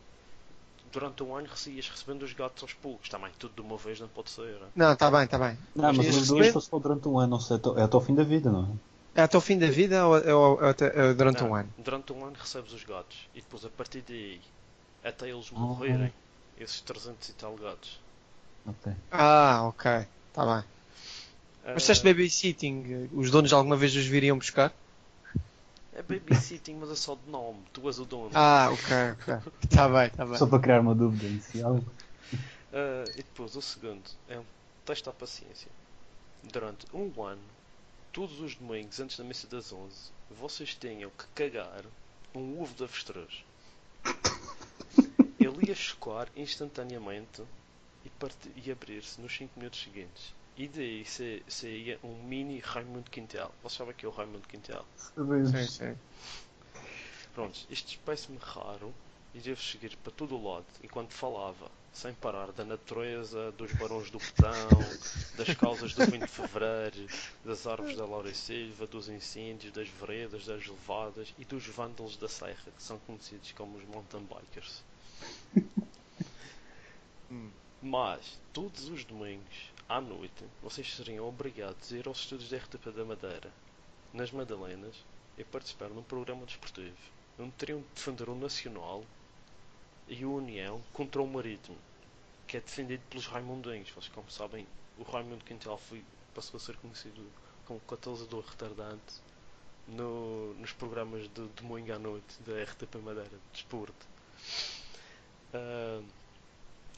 Durante 0.90 1.22
um 1.22 1.36
ano 1.36 1.46
recebias 1.50 1.86
recebendo 1.90 2.22
os 2.22 2.32
gatos 2.32 2.62
aos 2.62 2.72
poucos. 2.72 3.10
Também 3.10 3.30
tudo 3.38 3.52
de 3.54 3.60
uma 3.60 3.76
vez 3.76 4.00
não 4.00 4.08
pode 4.08 4.30
ser. 4.30 4.56
Não, 4.74 4.96
tá 4.96 5.10
bem, 5.10 5.26
tá 5.26 5.38
bem. 5.38 5.58
Não, 5.76 5.92
mas 5.92 5.98
Mas 5.98 6.06
os 6.08 6.14
ias 6.16 6.52
dois 6.52 6.64
só 6.64 6.78
durante 6.78 7.06
um 7.06 7.18
ano, 7.18 7.32
não 7.32 7.40
sei, 7.40 7.56
é 7.56 7.58
até- 7.58 7.80
é 7.80 7.82
até 7.84 7.94
ao 7.96 8.00
fim 8.00 8.14
da 8.14 8.22
vida, 8.24 8.50
não 8.50 8.64
é? 9.14 9.20
É 9.20 9.22
até 9.24 9.36
o 9.36 9.40
fim 9.42 9.58
da 9.58 9.66
vida 9.70 10.06
ou, 10.06 10.16
é- 10.16 10.34
ou- 10.34 10.52
ou 10.62 10.64
até- 10.66 10.86
é 10.86 11.12
durante 11.12 11.42
Não, 11.42 11.50
um 11.50 11.54
ano? 11.54 11.68
Durante 11.76 12.10
um 12.14 12.24
ano 12.24 12.36
recebes 12.40 12.72
os 12.72 12.82
gatos. 12.84 13.28
E 13.34 13.40
depois 13.42 13.64
a 13.66 13.68
partir 13.68 14.02
daí, 14.08 14.40
até 15.04 15.28
eles 15.28 15.50
Ah. 15.54 15.58
morrerem, 15.58 16.12
esses 16.58 16.80
300 16.80 17.28
e 17.28 17.32
tal 17.34 17.54
gatos. 17.56 18.00
Ok. 18.66 18.92
Ah, 19.10 19.62
ok. 19.68 20.06
Tá 20.32 20.44
bem. 20.44 20.64
Mas 21.64 21.72
Ah, 21.72 21.74
disseste 21.74 22.04
babysitting, 22.04 23.08
os 23.12 23.30
donos 23.30 23.52
alguma 23.52 23.76
vez 23.76 23.94
os 23.96 24.04
viriam 24.06 24.36
buscar? 24.36 24.72
É 25.96 26.02
babysitting, 26.02 26.74
mas 26.74 26.90
é 26.90 26.96
só 26.96 27.14
de 27.14 27.30
nome. 27.30 27.62
Tu 27.72 27.86
és 27.86 27.98
o 27.98 28.04
dono. 28.04 28.30
Ah, 28.34 28.68
ok, 28.70 29.12
ok. 29.12 29.52
Tá 29.70 29.88
bem, 29.88 30.10
tá 30.10 30.26
bem. 30.26 30.36
Só 30.36 30.46
para 30.46 30.58
criar 30.58 30.80
uma 30.80 30.94
dúvida 30.94 31.26
inicial. 31.26 31.80
Ah, 32.72 33.04
e 33.12 33.22
depois 33.22 33.54
o 33.56 33.62
segundo 33.62 34.02
é 34.28 34.38
um 34.38 34.44
teste 34.84 35.08
à 35.08 35.12
paciência. 35.12 35.70
Durante 36.42 36.86
um 36.92 37.22
ano, 37.22 37.40
todos 38.12 38.40
os 38.40 38.54
domingos 38.56 39.00
antes 39.00 39.16
da 39.16 39.24
missa 39.24 39.46
das 39.46 39.72
11, 39.72 39.94
vocês 40.30 40.74
tinham 40.74 41.10
que 41.10 41.24
cagar 41.34 41.84
um 42.34 42.60
ovo 42.60 42.74
de 42.74 42.84
avestruz. 42.84 43.44
Ele 45.44 45.68
ia 45.68 45.74
chocar 45.74 46.28
instantaneamente 46.36 47.42
e, 48.04 48.10
e 48.56 48.70
abrir-se 48.70 49.20
nos 49.20 49.36
5 49.36 49.58
minutos 49.58 49.80
seguintes. 49.82 50.34
E 50.56 50.68
daí 50.68 51.04
sa- 51.04 51.42
saía 51.48 51.98
um 52.02 52.22
mini 52.22 52.58
Raimundo 52.60 53.10
Quintel. 53.10 53.50
Vocês 53.62 53.78
sabem 53.78 53.94
que 53.94 54.06
é 54.06 54.08
o 54.08 54.12
Raimundo 54.12 54.46
Quintel? 54.48 54.84
Sim, 55.44 55.66
sim. 55.66 55.96
Pronto, 57.34 57.58
isto 57.68 57.98
parece-me 58.04 58.38
raro 58.38 58.94
e 59.34 59.40
devo 59.40 59.60
seguir 59.60 59.96
para 59.98 60.12
todo 60.12 60.36
o 60.36 60.42
lado 60.52 60.66
enquanto 60.82 61.12
falava, 61.12 61.70
sem 61.92 62.14
parar, 62.14 62.52
da 62.52 62.64
natureza, 62.64 63.52
dos 63.52 63.72
barões 63.72 64.10
do 64.10 64.20
Petão, 64.20 64.98
das 65.34 65.52
causas 65.54 65.94
do 65.94 66.04
20 66.04 66.24
de 66.24 66.30
Fevereiro, 66.30 67.10
das 67.44 67.66
árvores 67.66 67.96
da 67.96 68.06
Laura 68.06 68.30
e 68.30 68.34
Silva, 68.34 68.86
dos 68.86 69.08
incêndios, 69.08 69.72
das 69.72 69.88
veredas, 69.88 70.46
das 70.46 70.66
levadas 70.66 71.34
e 71.36 71.44
dos 71.44 71.66
vândalos 71.66 72.16
da 72.16 72.28
Serra, 72.28 72.72
que 72.76 72.82
são 72.82 72.98
conhecidos 73.00 73.52
como 73.52 73.76
os 73.78 73.84
mountain 73.84 74.24
bikers. 74.24 74.82
Mas, 77.80 78.40
todos 78.52 78.88
os 78.88 79.04
domingos, 79.04 79.72
à 79.88 80.00
noite, 80.00 80.44
vocês 80.60 80.92
seriam 80.94 81.28
obrigados 81.28 81.92
a 81.92 81.96
ir 81.96 82.08
aos 82.08 82.20
estúdios 82.20 82.50
da 82.50 82.56
RTP 82.56 82.90
da 82.92 83.04
Madeira, 83.04 83.54
nas 84.12 84.30
Madalenas, 84.32 85.06
e 85.36 85.44
participar 85.44 85.90
num 85.90 86.02
programa 86.04 86.46
desportivo, 86.46 86.96
onde 87.38 87.52
teriam 87.52 87.80
de 87.82 87.88
defender 87.94 88.28
o 88.28 88.34
Nacional 88.34 89.06
e 90.08 90.24
o 90.24 90.34
União 90.36 90.82
contra 90.92 91.22
o 91.22 91.26
Marítimo, 91.26 91.78
que 92.46 92.56
é 92.56 92.60
defendido 92.60 93.02
pelos 93.10 93.26
Raimundinhos. 93.26 93.90
Vocês, 93.90 94.12
como 94.14 94.30
sabem, 94.30 94.66
o 94.96 95.02
Raimundo 95.04 95.44
Quintal 95.44 95.78
foi, 95.78 96.04
passou 96.34 96.58
a 96.58 96.60
ser 96.60 96.76
conhecido 96.78 97.32
como 97.64 97.80
catalisador 97.80 98.44
retardante 98.46 99.20
no- 99.86 100.54
nos 100.54 100.72
programas 100.72 101.28
de 101.28 101.48
domingo 101.50 101.92
à 101.92 101.98
noite 101.98 102.42
da 102.42 102.58
RTP 102.60 102.98
Madeira, 102.98 103.38
de 103.38 103.50
desporto. 103.52 104.06
Ah, 105.54 106.02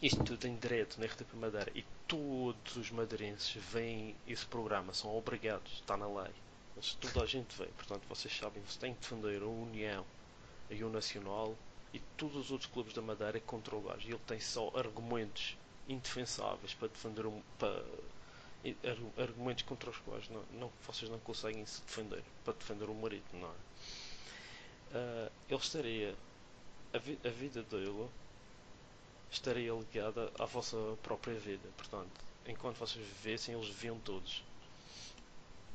isto 0.03 0.23
tudo 0.25 0.47
em 0.47 0.57
direto 0.59 0.99
na 0.99 1.07
RTP 1.07 1.37
Madeira 1.37 1.71
e 1.75 1.85
todos 2.09 2.77
os 2.77 2.91
madeirenses 2.91 3.55
veem 3.63 4.17
esse 4.27 4.47
programa, 4.47 4.95
são 4.95 5.15
obrigados, 5.17 5.73
está 5.75 5.97
na 5.97 6.09
lei. 6.09 6.33
Mas 6.77 6.95
toda 6.95 7.23
a 7.23 7.27
gente 7.27 7.57
vê, 7.59 7.67
portanto 7.69 8.07
vocês 8.09 8.35
sabem, 8.37 8.63
você 8.65 8.79
tem 8.79 8.95
que 8.95 9.01
defender 9.01 9.43
a 9.43 9.47
União 9.49 10.07
e 10.71 10.85
o 10.85 10.91
Nacional 10.91 11.59
e 11.93 12.01
todos 12.01 12.37
os 12.37 12.51
outros 12.53 12.71
clubes 12.71 12.95
da 12.95 13.03
Madeira 13.03 13.39
o 13.77 13.83
gajo. 13.83 14.09
E 14.09 14.13
ele 14.13 14.21
tem 14.27 14.41
só 14.41 14.71
argumentos 14.77 15.59
indefensáveis 15.89 16.75
para 16.75 16.89
defender 16.89 17.27
um, 17.27 17.43
para, 17.59 17.85
ar- 18.85 19.23
argumentos 19.25 19.65
contra 19.65 19.91
os 19.91 19.99
quais 19.99 20.29
não, 20.29 20.45
não- 20.51 20.73
vocês 20.87 21.11
não 21.11 21.19
conseguem 21.21 21.65
se 21.67 21.83
defender 21.85 22.25
para 22.45 22.55
defender 22.55 22.89
o 22.91 22.95
marítimo, 22.95 23.41
não 23.43 23.51
é? 23.51 23.57
Ah, 24.93 25.31
ele 25.49 25.61
estaria 25.61 26.17
a, 26.95 26.99
vi- 26.99 27.21
a 27.25 27.31
vida 27.31 27.63
dele 27.63 28.09
estaria 29.31 29.73
ligada 29.73 30.31
à 30.39 30.45
vossa 30.45 30.77
própria 31.03 31.35
vida. 31.35 31.69
Portanto, 31.77 32.11
enquanto 32.47 32.77
vocês 32.77 33.05
vivessem, 33.05 33.55
eles 33.55 33.69
viviam 33.69 33.99
todos. 34.01 34.43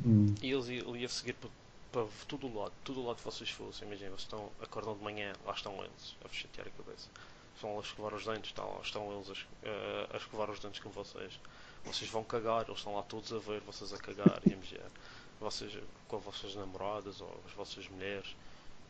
Hum. 0.06 0.34
E 0.42 0.52
eles 0.52 0.68
iam, 0.68 0.96
ia 0.96 1.10
seguir 1.10 1.34
para, 1.34 1.50
para 1.92 2.08
todo 2.28 2.48
o 2.48 2.60
lado, 2.60 2.74
todo 2.84 3.02
o 3.02 3.06
lado 3.06 3.18
que 3.18 3.24
vocês 3.24 3.50
fossem. 3.50 3.88
Imaginem, 3.88 4.10
vocês 4.10 4.24
estão, 4.24 4.50
acordam 4.62 4.96
de 4.96 5.04
manhã, 5.04 5.34
lá 5.46 5.54
estão 5.54 5.74
eles, 5.84 6.16
a 6.24 6.28
vos 6.28 6.38
chatear 6.38 6.68
a 6.68 6.72
cabeça. 6.72 7.10
Estão 7.56 7.78
a 7.78 7.82
escovar 7.82 8.14
os 8.14 8.26
dentes, 8.26 8.50
estão, 8.50 8.80
estão 8.82 9.14
eles 9.14 9.30
a, 9.30 9.68
eh, 9.68 10.08
a 10.14 10.18
escovar 10.18 10.50
os 10.50 10.60
dentes 10.60 10.80
com 10.80 10.90
vocês. 10.90 11.40
Vocês 11.84 12.10
vão 12.10 12.24
cagar, 12.24 12.66
eles 12.66 12.78
estão 12.78 12.96
lá 12.96 13.04
todos 13.04 13.32
a 13.34 13.38
ver, 13.40 13.60
vocês 13.62 13.94
a 13.94 13.98
cagar 13.98 14.42
e 14.46 14.54
a. 14.54 15.12
Vocês 15.40 15.76
com 16.08 16.18
as 16.18 16.24
vossas 16.24 16.56
namoradas 16.56 17.20
ou 17.20 17.40
as 17.48 17.54
vossas 17.54 17.88
mulheres 17.90 18.36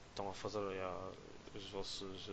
estão 0.10 0.30
a 0.30 0.34
fazer 0.34 0.60
eh, 0.60 1.12
as 1.56 1.64
vossas 1.66 2.30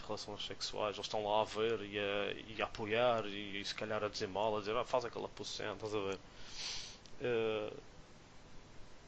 relações 0.00 0.44
sexuais, 0.46 0.96
eles 0.96 1.06
estão 1.06 1.24
lá 1.24 1.42
a 1.42 1.44
ver 1.44 1.80
e 1.82 1.98
a, 1.98 2.32
e 2.56 2.62
a 2.62 2.64
apoiar 2.64 3.26
e, 3.26 3.64
se 3.64 3.74
calhar 3.74 4.02
a 4.02 4.08
dizer 4.08 4.28
mal, 4.28 4.56
a 4.56 4.60
dizer 4.60 4.76
ah, 4.76 4.84
faz 4.84 5.04
aquela 5.04 5.28
posição, 5.28 5.74
estás 5.74 5.94
a 5.94 5.98
ver? 5.98 6.18
Eh, 7.20 7.72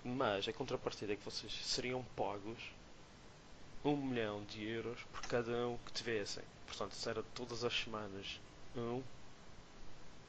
mas 0.04 0.48
a 0.48 0.52
contrapartida 0.52 1.12
é 1.12 1.16
que 1.16 1.24
vocês 1.24 1.52
seriam 1.64 2.04
pagos 2.16 2.58
um 3.84 3.96
milhão 3.96 4.44
de 4.44 4.64
euros 4.64 5.00
por 5.12 5.22
cada 5.22 5.68
um 5.68 5.78
que 5.86 5.92
tivessem. 5.92 6.44
Portanto, 6.66 6.92
se 6.94 7.08
era 7.08 7.22
todas 7.34 7.64
as 7.64 7.72
semanas 7.72 8.40
um, 8.76 9.02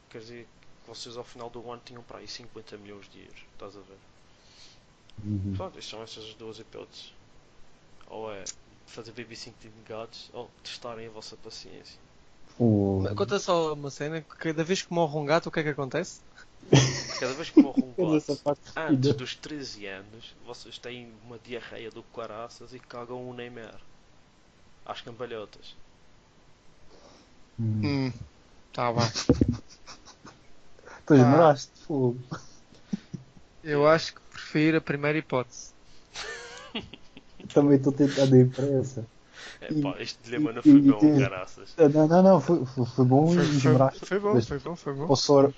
quer 0.10 0.20
dizer 0.20 0.48
que 0.82 0.88
vocês 0.88 1.18
ao 1.18 1.24
final 1.24 1.50
do 1.50 1.72
ano 1.72 1.82
tinham 1.84 2.04
para 2.04 2.20
aí 2.20 2.28
50 2.28 2.78
milhões 2.78 3.10
de 3.10 3.20
euros. 3.20 3.44
Estás 3.54 3.76
a 3.78 3.80
ver? 3.80 3.98
Uhum. 5.24 5.54
Pronto, 5.56 5.80
isto 5.80 5.92
são 5.92 6.04
essas 6.04 6.34
duas 6.36 6.60
hipóteses. 6.60 7.14
Ou 8.08 8.32
é 8.32 8.44
fazer 8.86 9.12
babysitting 9.12 9.70
de 9.70 9.90
gatos 9.90 10.30
ou 10.34 10.50
testarem 10.64 11.08
a 11.08 11.10
vossa 11.10 11.36
paciência. 11.38 12.00
O... 12.60 13.04
Conta 13.16 13.40
só 13.40 13.74
uma 13.74 13.90
cena, 13.90 14.22
que 14.22 14.36
cada 14.38 14.64
vez 14.64 14.82
que 14.82 14.94
morre 14.94 15.18
um 15.18 15.26
gato, 15.26 15.48
o 15.48 15.52
que 15.52 15.60
é 15.60 15.64
que 15.64 15.70
acontece? 15.70 16.22
Cada 17.20 17.34
vez 17.34 17.50
que 17.50 17.62
morre 17.62 17.82
um 17.84 17.94
gato 18.18 18.42
antes 18.76 19.14
dos 19.16 19.36
13 19.36 19.86
anos, 19.86 20.36
vocês 20.46 20.78
têm 20.78 21.12
uma 21.26 21.38
diarreia 21.40 21.90
do 21.90 22.04
caraças 22.04 22.74
e 22.74 22.80
cagam 22.80 23.30
o 23.30 23.34
Neymar. 23.34 23.80
Às 24.86 25.02
cambalhotas. 25.02 25.76
Hum. 27.60 27.82
Hum, 27.84 28.14
tá 28.72 28.92
bem. 28.92 29.04
Tu 31.06 31.16
esmeraste, 31.16 31.72
fogo. 31.86 32.18
Eu 33.62 33.86
acho 33.88 34.16
que 34.16 34.22
prefiro 34.32 34.78
a 34.78 34.82
primeira 34.82 35.18
hipótese. 35.18 35.74
Também 37.54 37.78
estou 37.78 37.92
tentando 37.92 38.36
ir 38.36 38.50
para 38.50 38.66
essa. 38.80 39.06
É 39.62 39.72
pá, 39.82 39.96
este 40.00 40.22
dilema 40.24 40.54
não 40.54 40.62
foi 40.62 40.80
e 40.80 40.82
bom, 40.82 41.18
caraças. 41.20 41.76
Ah, 41.78 41.90
Não, 41.90 42.08
não, 42.08 42.24
não, 42.24 42.42
foi, 42.42 42.66
foi, 42.66 42.86
foi 42.86 43.06
bom 43.06 43.34
Foi, 43.34 43.44
e 43.44 43.48
foi, 43.48 43.58
esmeraste. 43.58 44.06
foi 44.06 44.20
bom, 44.20 44.42
foi 44.42 44.60
bom, 44.60 44.76
foi 44.76 44.94
bom. 44.94 45.08
posso- 45.08 45.54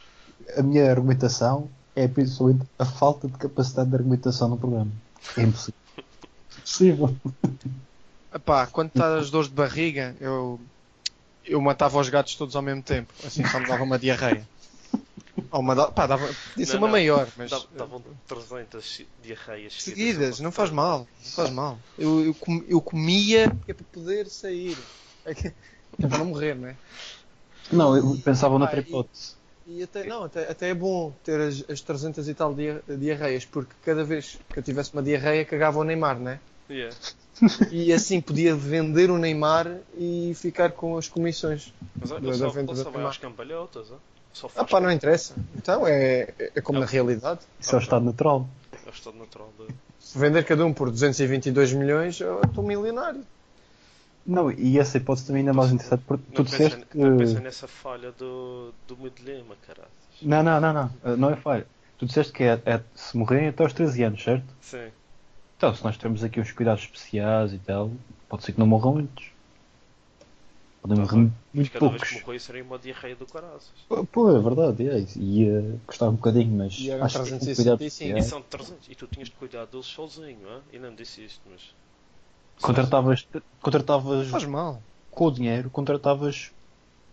a 0.57 0.63
minha 0.63 0.89
argumentação 0.91 1.69
é 1.95 2.07
principalmente 2.07 2.65
a 2.79 2.86
falta 2.86 3.27
de 3.27 3.38
capacidade 3.38 3.89
de 3.89 3.95
argumentação 3.95 4.49
no 4.49 4.57
programa. 4.57 4.91
É 5.38 5.43
impossível. 5.43 5.73
Impossível. 6.57 7.09
Epá, 8.33 8.67
quando 8.67 8.89
está 8.89 9.17
as 9.17 9.29
dores 9.31 9.47
de 9.49 9.55
barriga, 9.55 10.15
eu, 10.19 10.59
eu 11.45 11.61
matava 11.61 11.99
os 11.99 12.09
gatos 12.09 12.36
todos 12.36 12.55
ao 12.55 12.61
mesmo 12.61 12.83
tempo. 12.83 13.13
Assim 13.25 13.45
só 13.45 13.59
me 13.59 13.67
dava 13.67 13.83
uma 13.83 13.99
diarreia. 13.99 14.47
Ou 15.51 15.59
uma, 15.59 15.91
pá, 15.91 16.07
dava, 16.07 16.27
podia 16.51 16.65
ser 16.65 16.73
Não, 16.73 16.79
uma 16.79 16.88
não. 16.88 16.91
maior, 16.93 17.27
mas 17.38 17.51
Davam- 17.51 17.67
Davam 17.75 18.03
300 18.27 19.01
diarreias 19.21 19.73
seguidas, 19.81 20.39
não 20.39 20.51
faz 20.51 20.69
mal. 20.69 20.99
não 20.99 21.31
faz 21.31 21.49
mal. 21.49 21.77
Eu, 21.97 22.25
eu, 22.25 22.33
com- 22.33 22.63
eu 22.67 22.81
comia 22.81 23.45
é 23.67 23.73
para 23.73 23.86
poder 23.91 24.27
sair. 24.27 24.77
É 25.25 25.33
que- 25.33 25.47
é 25.47 26.07
para 26.07 26.17
não 26.17 26.25
morrer, 26.25 26.55
não 26.55 26.67
é? 26.69 26.75
Não, 27.71 27.97
eu 27.97 28.17
pensava 28.23 28.57
noutra 28.59 28.77
Ah, 28.79 28.79
e- 28.79 28.88
hipótese. 28.88 29.36
E 29.67 29.81
até, 29.81 30.03
não, 30.05 30.23
até, 30.23 30.49
até 30.49 30.69
é 30.69 30.73
bom 30.75 31.11
ter 31.23 31.41
as, 31.41 31.63
as 31.67 31.81
300 31.81 32.27
e 32.29 32.33
tal 32.36 32.53
dia- 32.53 32.83
diarreias, 32.88 33.45
porque 33.45 33.73
cada 33.83 34.03
vez 34.03 34.38
que 34.53 34.59
eu 34.59 34.63
tivesse 34.63 34.93
uma 34.93 35.01
diarreia 35.01 35.43
cagava 35.43 35.79
o 35.79 35.83
Neymar, 35.83 36.19
né? 36.19 36.39
Yeah. 36.69 36.95
E 37.71 37.91
assim 37.91 38.21
podia 38.21 38.55
vender 38.55 39.09
o 39.09 39.17
Neymar 39.17 39.79
e 39.97 40.33
ficar 40.36 40.71
com 40.71 40.97
as 40.97 41.07
comissões. 41.07 41.73
Mas 41.99 42.11
olha, 42.11 42.21
da 42.27 42.33
só, 42.33 42.49
só 42.75 42.89
vai 42.91 43.17
cambalhotas, 43.17 43.91
ó. 43.91 43.97
Só 44.36 44.49
Ah 44.55 44.65
pá, 44.65 44.79
não 44.81 44.91
interessa. 44.91 45.33
Então 45.55 45.88
é, 45.88 46.33
é 46.55 46.61
como 46.61 46.79
na 46.79 46.86
realidade. 46.86 47.39
Isso 47.59 47.73
é 47.73 47.79
o 47.79 47.81
estado 47.81 48.03
natural. 48.05 48.47
é 48.86 48.89
o 48.89 48.91
estado 48.91 49.17
natural 49.17 49.49
de... 49.57 49.73
Se 49.99 50.19
vender 50.19 50.43
cada 50.43 50.65
um 50.65 50.73
por 50.73 50.91
222 50.91 51.73
milhões, 51.73 52.19
eu 52.19 52.41
estou 52.41 52.63
milionário. 52.63 53.25
Não, 54.25 54.51
e 54.51 54.77
essa 54.77 54.97
hipótese 54.97 55.27
também 55.27 55.39
ainda 55.41 55.51
é 55.51 55.53
mais 55.53 55.71
interessante 55.71 56.03
porque 56.07 56.23
tu 56.33 56.38
Não 56.39 56.43
disseste 56.43 56.86
não 56.93 57.17
que. 57.17 57.39
nessa 57.39 57.67
falha 57.67 58.11
do, 58.11 58.73
do 58.88 58.97
meu 58.97 59.09
dilema, 59.09 59.55
caralho. 59.65 59.88
Não, 60.21 60.43
não, 60.43 60.59
não, 60.59 60.73
não. 60.73 61.13
Uh, 61.13 61.17
Não 61.17 61.29
é 61.29 61.36
falha. 61.36 61.65
Tu 61.97 62.05
disseste 62.05 62.33
que 62.33 62.43
é, 62.43 62.59
é- 62.65 62.81
se 62.95 63.15
morrerem 63.17 63.47
até 63.49 63.63
aos 63.63 63.71
13 63.73 64.03
anos, 64.03 64.23
certo? 64.23 64.45
Sim. 64.61 64.89
Então, 65.57 65.73
se 65.73 65.83
nós 65.83 65.95
temos 65.97 66.23
aqui 66.23 66.39
uns 66.39 66.51
cuidados 66.51 66.83
especiais 66.83 67.53
e 67.53 67.57
tal, 67.59 67.91
pode 68.27 68.43
ser 68.43 68.51
que 68.53 68.59
não 68.59 68.67
morram 68.67 68.97
antes. 68.97 69.27
Podem 70.88 70.99
morrer 71.03 71.15
bem. 71.17 71.33
muito 71.53 71.71
Cada 71.71 71.88
vez 71.89 72.01
poucos. 72.01 72.09
que 72.19 72.25
morrer 72.27 72.39
seria 72.39 72.63
uma 72.63 72.77
diarreia 72.77 73.15
do 73.15 73.25
caraças. 73.25 73.71
Pô, 74.11 74.29
é 74.36 74.39
verdade, 74.39 74.88
é. 74.88 74.99
isso. 74.99 75.19
Ia 75.19 75.79
custar 75.88 76.09
um 76.09 76.13
bocadinho, 76.15 76.55
mas 76.57 76.77
E 76.77 76.91
eram 76.91 77.07
que 77.07 77.13
com 77.13 77.23
365. 77.23 77.55
cuidados 77.55 78.25
E 78.25 78.29
são 78.29 78.41
300. 78.41 78.89
E 78.89 78.95
tu 78.95 79.07
tinhas 79.07 79.29
de 79.29 79.36
cuidar 79.36 79.65
deles 79.65 79.86
sozinho, 79.88 80.47
hã? 80.47 80.61
E 80.71 80.77
não 80.77 80.93
disse 80.93 81.23
isto, 81.25 81.41
mas. 81.49 81.73
Contratavas, 82.61 83.27
contratavas 83.61 84.27
Faz 84.29 84.45
mal. 84.45 84.81
com 85.11 85.25
o 85.25 85.31
dinheiro, 85.31 85.69
contratavas 85.69 86.51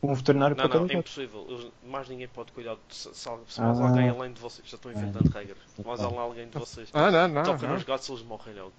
um 0.03 0.14
veterinário 0.14 0.57
Não, 0.57 0.64
para 0.68 0.75
não, 0.81 0.87
cada 0.89 0.93
é 0.93 0.97
gato. 0.97 1.09
impossível. 1.09 1.47
Eles- 1.49 1.73
mais 1.89 2.09
ninguém 2.09 2.29
pode 2.29 2.53
cuidar 2.53 2.75
de 2.89 2.95
se, 2.95 3.09
se, 3.14 3.31
se 3.49 3.61
mais 3.61 3.81
Ah. 3.81 3.89
alguém 3.89 4.09
além 4.09 4.33
de 4.33 4.41
vocês. 4.41 4.68
Já 4.68 4.77
estou 4.77 4.93
inventando 4.93 5.29
regras. 5.31 5.59
Mais 5.85 5.99
Tá. 6.01 6.07
alguém 6.07 6.49
de 6.49 6.59
vocês. 6.59 6.89
Ah, 6.93 7.11
não, 7.11 7.29
não. 7.29 7.43
Toca 7.43 7.66
não. 7.66 7.75
nos 7.75 7.85
gatos, 7.85 8.09
eles 8.09 8.23
morrem 8.23 8.55
logo. 8.55 8.73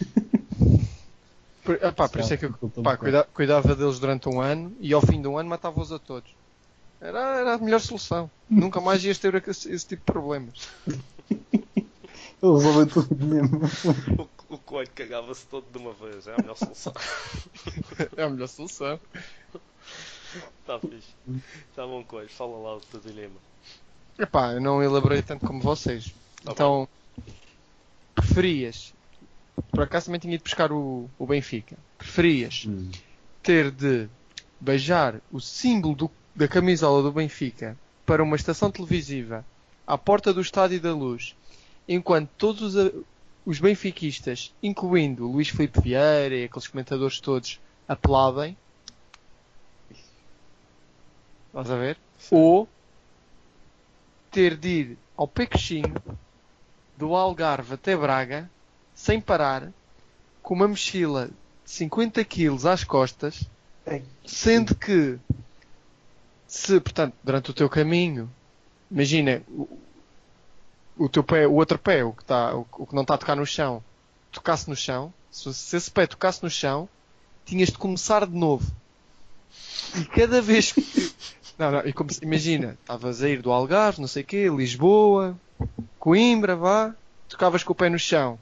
Por, 1.64 1.78
ah, 1.82 1.92
por 1.92 2.20
isso 2.20 2.34
é 2.34 2.36
que 2.36 2.44
eu 2.44 2.52
pá, 2.82 2.96
cuida- 2.96 3.26
cuidava 3.32 3.74
deles 3.74 3.98
durante 3.98 4.28
um 4.28 4.40
ano 4.40 4.76
e 4.78 4.92
ao 4.92 5.00
fim 5.00 5.20
de 5.20 5.26
um 5.26 5.38
ano 5.38 5.48
matava-os 5.48 5.90
a 5.90 5.98
todos. 5.98 6.30
Era, 7.00 7.38
era 7.40 7.54
a 7.54 7.58
melhor 7.58 7.80
solução. 7.80 8.30
Nunca 8.48 8.80
mais 8.80 9.02
ias 9.04 9.18
ter 9.18 9.34
esse, 9.48 9.70
esse 9.72 9.86
tipo 9.86 10.02
de 10.02 10.12
problemas. 10.12 10.68
Eu 12.42 12.54
resolvi 12.56 12.90
tudo 12.90 13.24
mesmo. 13.24 13.60
O, 14.48 14.54
o 14.54 14.58
coelho 14.58 14.90
cagava-se 14.94 15.46
todo 15.46 15.64
de 15.72 15.78
uma 15.78 15.92
vez. 15.92 16.26
É 16.26 16.34
a 16.34 16.36
melhor 16.38 16.56
solução. 16.56 16.92
É 18.16 18.22
a 18.22 18.28
melhor 18.28 18.48
solução. 18.48 19.00
Está 20.60 20.78
fixe. 20.78 21.14
Está 21.70 21.86
bom, 21.86 22.04
coelho. 22.04 22.28
Fala 22.28 22.56
lá 22.58 22.76
o 22.76 22.80
teu 22.80 23.00
dilema. 23.00 23.36
Epá, 24.18 24.52
eu 24.52 24.60
não 24.60 24.82
elaborei 24.82 25.22
tanto 25.22 25.46
como 25.46 25.60
vocês. 25.60 26.14
Tá 26.44 26.52
então, 26.52 26.88
preferias. 28.14 28.93
Por 29.70 29.82
acaso 29.82 30.06
também 30.06 30.20
tinha 30.20 30.34
ido 30.34 30.44
buscar 30.44 30.70
o, 30.72 31.08
o 31.18 31.26
Benfica. 31.26 31.76
Preferias 31.98 32.64
Hum. 32.66 32.90
ter 33.42 33.70
de 33.70 34.08
beijar 34.60 35.20
o 35.30 35.40
símbolo 35.40 35.94
do- 35.94 36.10
da 36.34 36.48
camisola 36.48 37.02
do 37.02 37.12
Benfica 37.12 37.76
para 38.06 38.22
uma 38.22 38.36
estação 38.36 38.70
televisiva 38.70 39.44
à 39.86 39.96
porta 39.98 40.32
do 40.32 40.40
Estádio 40.40 40.80
da 40.80 40.92
Luz, 40.94 41.34
enquanto 41.88 42.30
todos 42.38 42.74
os, 42.74 42.76
a- 42.76 42.92
os 43.44 43.60
benfiquistas, 43.60 44.52
incluindo 44.62 45.28
o 45.28 45.32
Luís 45.32 45.48
Filipe 45.48 45.80
Vieira 45.80 46.34
e 46.34 46.44
aqueles 46.44 46.68
comentadores 46.68 47.20
todos, 47.20 47.60
aplaudem. 47.86 48.56
Estás 51.48 51.70
a 51.70 51.76
ver? 51.76 51.96
Ou 52.30 52.68
ter 54.30 54.56
de 54.56 54.68
ir 54.68 54.98
ao 55.16 55.28
Pecoxinho 55.28 55.94
do 56.96 57.14
Algarve 57.14 57.74
até 57.74 57.96
Braga 57.96 58.50
sem 59.04 59.20
parar 59.20 59.70
com 60.42 60.54
uma 60.54 60.68
mochila 60.68 61.28
de 61.64 61.70
50 61.70 62.24
kg 62.24 62.68
às 62.68 62.84
costas 62.84 63.46
Sendo 64.24 64.74
que, 64.74 65.18
se, 66.46 66.80
portanto, 66.80 67.14
durante 67.22 67.50
o 67.50 67.54
teu 67.54 67.68
caminho, 67.68 68.30
imagina, 68.90 69.42
o, 69.48 69.78
o 70.96 71.08
teu 71.08 71.22
pé, 71.22 71.46
o 71.46 71.52
outro 71.52 71.78
pé, 71.78 72.02
o 72.02 72.12
que, 72.12 72.24
tá, 72.24 72.54
o, 72.54 72.66
o 72.72 72.86
que 72.86 72.94
não 72.94 73.02
está 73.02 73.14
a 73.14 73.18
tocar 73.18 73.36
no 73.36 73.44
chão, 73.44 73.84
tocasse 74.32 74.68
no 74.68 74.76
chão, 74.76 75.12
se, 75.30 75.52
se 75.52 75.76
esse 75.76 75.90
pé 75.90 76.06
tocasse 76.06 76.42
no 76.42 76.48
chão, 76.48 76.88
tinhas 77.44 77.68
de 77.68 77.76
começar 77.76 78.26
de 78.26 78.34
novo. 78.34 78.66
E 79.96 80.04
cada 80.06 80.40
vez 80.40 80.72
que. 80.72 80.82
Não, 81.56 81.70
não, 81.70 81.82
imagina, 82.20 82.76
estavas 82.80 83.22
a 83.22 83.28
ir 83.28 83.40
do 83.40 83.52
Algarve, 83.52 84.00
não 84.00 84.08
sei 84.08 84.24
o 84.24 84.26
quê, 84.26 84.48
Lisboa, 84.48 85.38
Coimbra, 86.00 86.56
vá, 86.56 86.92
tocavas 87.28 87.62
com 87.62 87.72
o 87.72 87.76
pé 87.76 87.88
no 87.88 87.96
chão. 87.96 88.36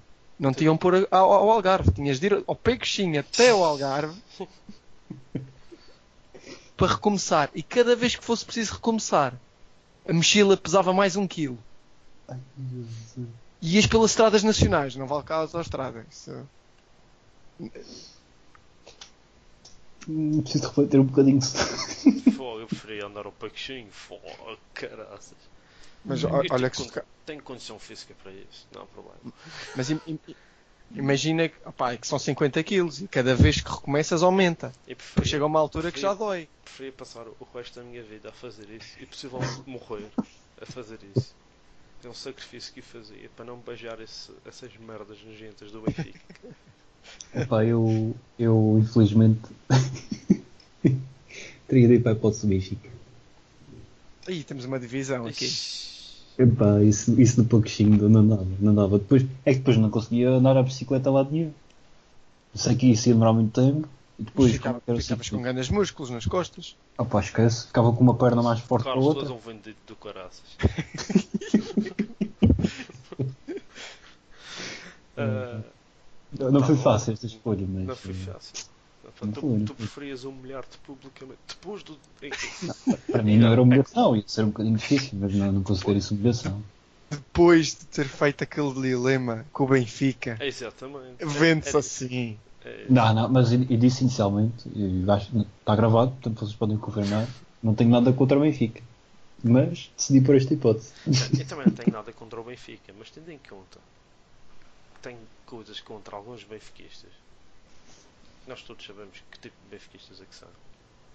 Não 0.51 0.77
pôr 0.77 0.95
a- 0.97 1.07
ao, 1.17 1.33
ao 1.33 1.51
Algarve, 1.53 1.93
tinhas 1.93 2.19
de 2.19 2.27
ir 2.27 2.45
ao 2.47 2.57
Pecoxinho 2.57 3.21
até 3.21 3.51
ao 3.51 3.63
Algarve 3.65 4.21
para 6.77 6.87
recomeçar. 6.95 7.49
E 7.55 7.63
cada 7.63 7.95
vez 7.95 8.17
que 8.17 8.25
fosse 8.25 8.45
preciso 8.45 8.75
recomeçar, 8.75 9.35
a 10.09 10.13
mochila 10.13 10.57
pesava 10.57 10.93
mais 10.93 11.15
um 11.17 11.29
quilo. 11.29 11.57
E 13.61 13.77
ias 13.77 13.87
pelas 13.87 14.11
estradas 14.11 14.43
nacionais, 14.43 14.97
não 14.97 15.07
vale 15.07 15.23
cá 15.23 15.41
as 15.43 15.55
autostradas. 15.55 16.05
Isso- 16.11 16.47
Hum, 20.09 20.43
Preciso 20.43 20.67
refletir 20.67 20.99
um 20.99 21.05
bocadinho. 21.05 21.41
Fogo, 21.41 22.59
eu 22.61 22.67
preferia 22.67 23.07
andar 23.07 23.25
ao 23.25 23.31
Paquinho. 23.31 23.87
Fogo, 23.93 24.23
caraças. 24.75 25.37
Mas 26.05 26.23
Eu 26.23 26.29
o- 26.31 26.41
tenho 26.41 26.53
olha 26.55 26.71
que 26.71 26.77
con- 26.77 27.03
Tenho 27.25 27.43
condição 27.43 27.79
física 27.79 28.15
para 28.21 28.33
isso, 28.33 28.67
não 28.75 28.83
há 28.83 28.87
problema. 28.87 29.21
mas 29.77 29.91
im- 29.91 30.01
im- 30.07 30.19
imagina 30.95 31.49
que, 31.49 31.57
opá, 31.65 31.93
é 31.93 31.97
que 31.97 32.07
são 32.07 32.19
50 32.19 32.63
quilos 32.65 33.01
e 33.01 33.09
cada 33.09 33.35
vez 33.35 33.61
que 33.61 33.71
recomeças 33.71 34.23
aumenta. 34.23 34.73
E 34.87 34.89
Depois 34.89 34.97
preferia, 34.97 35.31
chega 35.31 35.47
uma 35.47 35.61
altura 35.61 35.93
que 35.93 36.01
já 36.01 36.13
dói. 36.15 36.49
preferia 36.65 36.93
passar 36.93 37.27
o 37.29 37.45
resto 37.55 37.79
da 37.81 37.85
minha 37.85 38.03
vida 38.03 38.29
a 38.29 38.33
fazer 38.33 38.69
isso 38.71 39.01
e 39.01 39.07
possivelmente 39.07 39.63
morrer 39.67 40.11
a 40.61 40.67
fazer 40.67 40.99
isso. 41.17 41.35
É 42.05 42.09
um 42.09 42.15
sacrifício 42.15 42.73
que 42.73 42.81
eu 42.81 42.85
fazia 42.85 43.31
para 43.37 43.45
não 43.45 43.59
beijar 43.61 44.01
esse- 44.01 44.35
essas 44.45 44.77
merdas 44.77 45.23
nojentas 45.23 45.71
do 45.71 45.81
Benfica. 45.81 46.19
Epá, 47.35 47.65
eu, 47.65 48.15
eu 48.39 48.79
infelizmente 48.81 49.41
teria 51.69 51.89
de 51.89 51.95
ir 51.95 52.03
para 52.03 52.13
a 52.13 52.15
hipótese 52.15 52.43
do 52.43 52.49
Benfica. 52.49 52.91
Aí 54.27 54.45
temos 54.45 54.65
uma 54.65 54.79
divisão 54.79 55.27
aqui. 55.27 55.51
Epá, 56.39 56.83
isso, 56.83 57.21
isso 57.21 57.43
do 57.43 57.49
pouquinho 57.49 58.09
não 58.09 58.27
dava, 58.27 58.47
não 58.61 58.75
dava. 58.75 58.99
Depois, 58.99 59.25
é 59.45 59.53
que 59.53 59.59
depois 59.59 59.77
não 59.77 59.91
conseguia 59.91 60.31
andar 60.31 60.57
a 60.57 60.63
bicicleta 60.63 61.11
lá 61.11 61.23
de 61.23 61.33
nenhum. 61.33 61.53
Sei 62.55 62.75
que 62.77 62.91
isso 62.91 63.09
ia 63.09 63.15
demorar 63.15 63.33
muito 63.33 63.53
tempo. 63.61 63.89
E 64.19 64.23
depois, 64.25 64.53
Ficava- 64.53 64.75
como 64.81 64.85
era 64.87 64.99
o 64.99 65.03
ficavas 65.03 65.27
sítio- 65.27 65.39
com 65.39 65.43
grandes 65.43 65.69
músculos 65.71 66.11
nas 66.11 66.27
costas. 66.27 66.77
Opá, 66.99 67.21
esquece. 67.21 67.67
Ficava 67.67 67.93
com 67.93 68.03
uma 68.03 68.15
perna 68.15 68.43
mais 68.43 68.61
forte 68.61 68.85
que 68.85 68.89
a 68.89 68.93
Carlos, 68.93 69.15
tu 69.15 69.21
és 69.21 69.31
outra. 69.31 69.35
um 69.35 69.39
vendido 69.55 69.77
do 69.87 69.97
caraças. 69.97 70.43
Ah, 75.17 75.61
Não, 76.39 76.51
não 76.51 76.61
Tá 76.61 76.67
foi 76.69 76.77
bom. 76.77 76.83
fácil 76.83 77.13
esta 77.13 77.27
escolha, 77.27 77.67
mas. 77.69 77.87
não 77.87 77.97
foi 77.97 78.15
fácil. 78.15 78.53
Não 79.27 79.33
tu, 79.33 79.47
não 79.47 79.65
tu 79.65 79.75
foi. 79.75 79.77
preferias 79.77 80.25
humilhar-te 80.25 80.77
publicamente 80.79 81.39
depois 81.49 81.83
do. 81.83 81.97
Para 83.11 83.23
mim 83.23 83.39
não 83.39 83.53
era 83.53 83.63
humilhação, 83.63 84.17
ia 84.17 84.25
ser 84.27 84.45
um 84.45 84.49
bocadinho 84.49 84.77
difícil, 84.77 85.19
mas 85.21 85.35
não, 85.35 85.53
não 85.53 85.63
considero 85.63 85.99
isso 85.99 86.15
humilhação. 86.15 86.63
Depois 87.11 87.69
de 87.75 87.87
ter 87.87 88.07
feito 88.09 88.43
aquele 88.43 88.73
dilema 88.73 89.45
com 89.53 89.65
o 89.65 89.69
Benfica, 89.69 90.39
Exatamente. 90.41 91.25
vende-se 91.25 91.77
É- 91.77 91.79
assim. 91.79 92.39
É. 92.65 92.69
é- 92.69 92.87
Não, 92.89 93.15
não, 93.15 93.29
mas 93.29 93.53
eu, 93.53 93.61
eu 93.69 93.77
disse 93.77 94.03
inicialmente, 94.03 94.69
e 94.75 95.05
acho 95.11 95.31
está 95.61 95.77
gravado, 95.77 96.13
portanto 96.13 96.41
vocês 96.41 96.55
podem 96.55 96.79
confirmar, 96.79 97.27
não 97.63 97.75
tenho 97.75 97.91
nada 97.91 98.13
contra 98.13 98.39
o 98.39 98.41
Benfica. 98.41 98.83
Mas 99.45 99.91
decidi 99.97 100.21
por 100.21 100.37
esta 100.37 100.55
hipótese. 100.55 100.93
Eu 101.07 101.47
também 101.47 101.67
não 101.67 101.75
tenho 101.75 101.91
nada 101.93 102.13
contra 102.13 102.41
o 102.41 102.45
Benfica, 102.45 102.95
mas 102.97 103.11
tendo 103.11 103.31
em 103.31 103.39
conta 103.39 103.81
que 104.95 105.01
tenho 105.01 105.19
coisas 105.45 105.81
contra 105.81 106.15
alguns 106.17 106.45
benfiquistas, 106.45 107.11
nós 108.47 108.63
todos 108.63 108.85
sabemos 108.85 109.23
que 109.31 109.39
tipo 109.39 109.57
de 109.63 109.69
benfiquistas 109.71 110.21
é 110.21 110.25
que 110.25 110.35
são. 110.35 110.49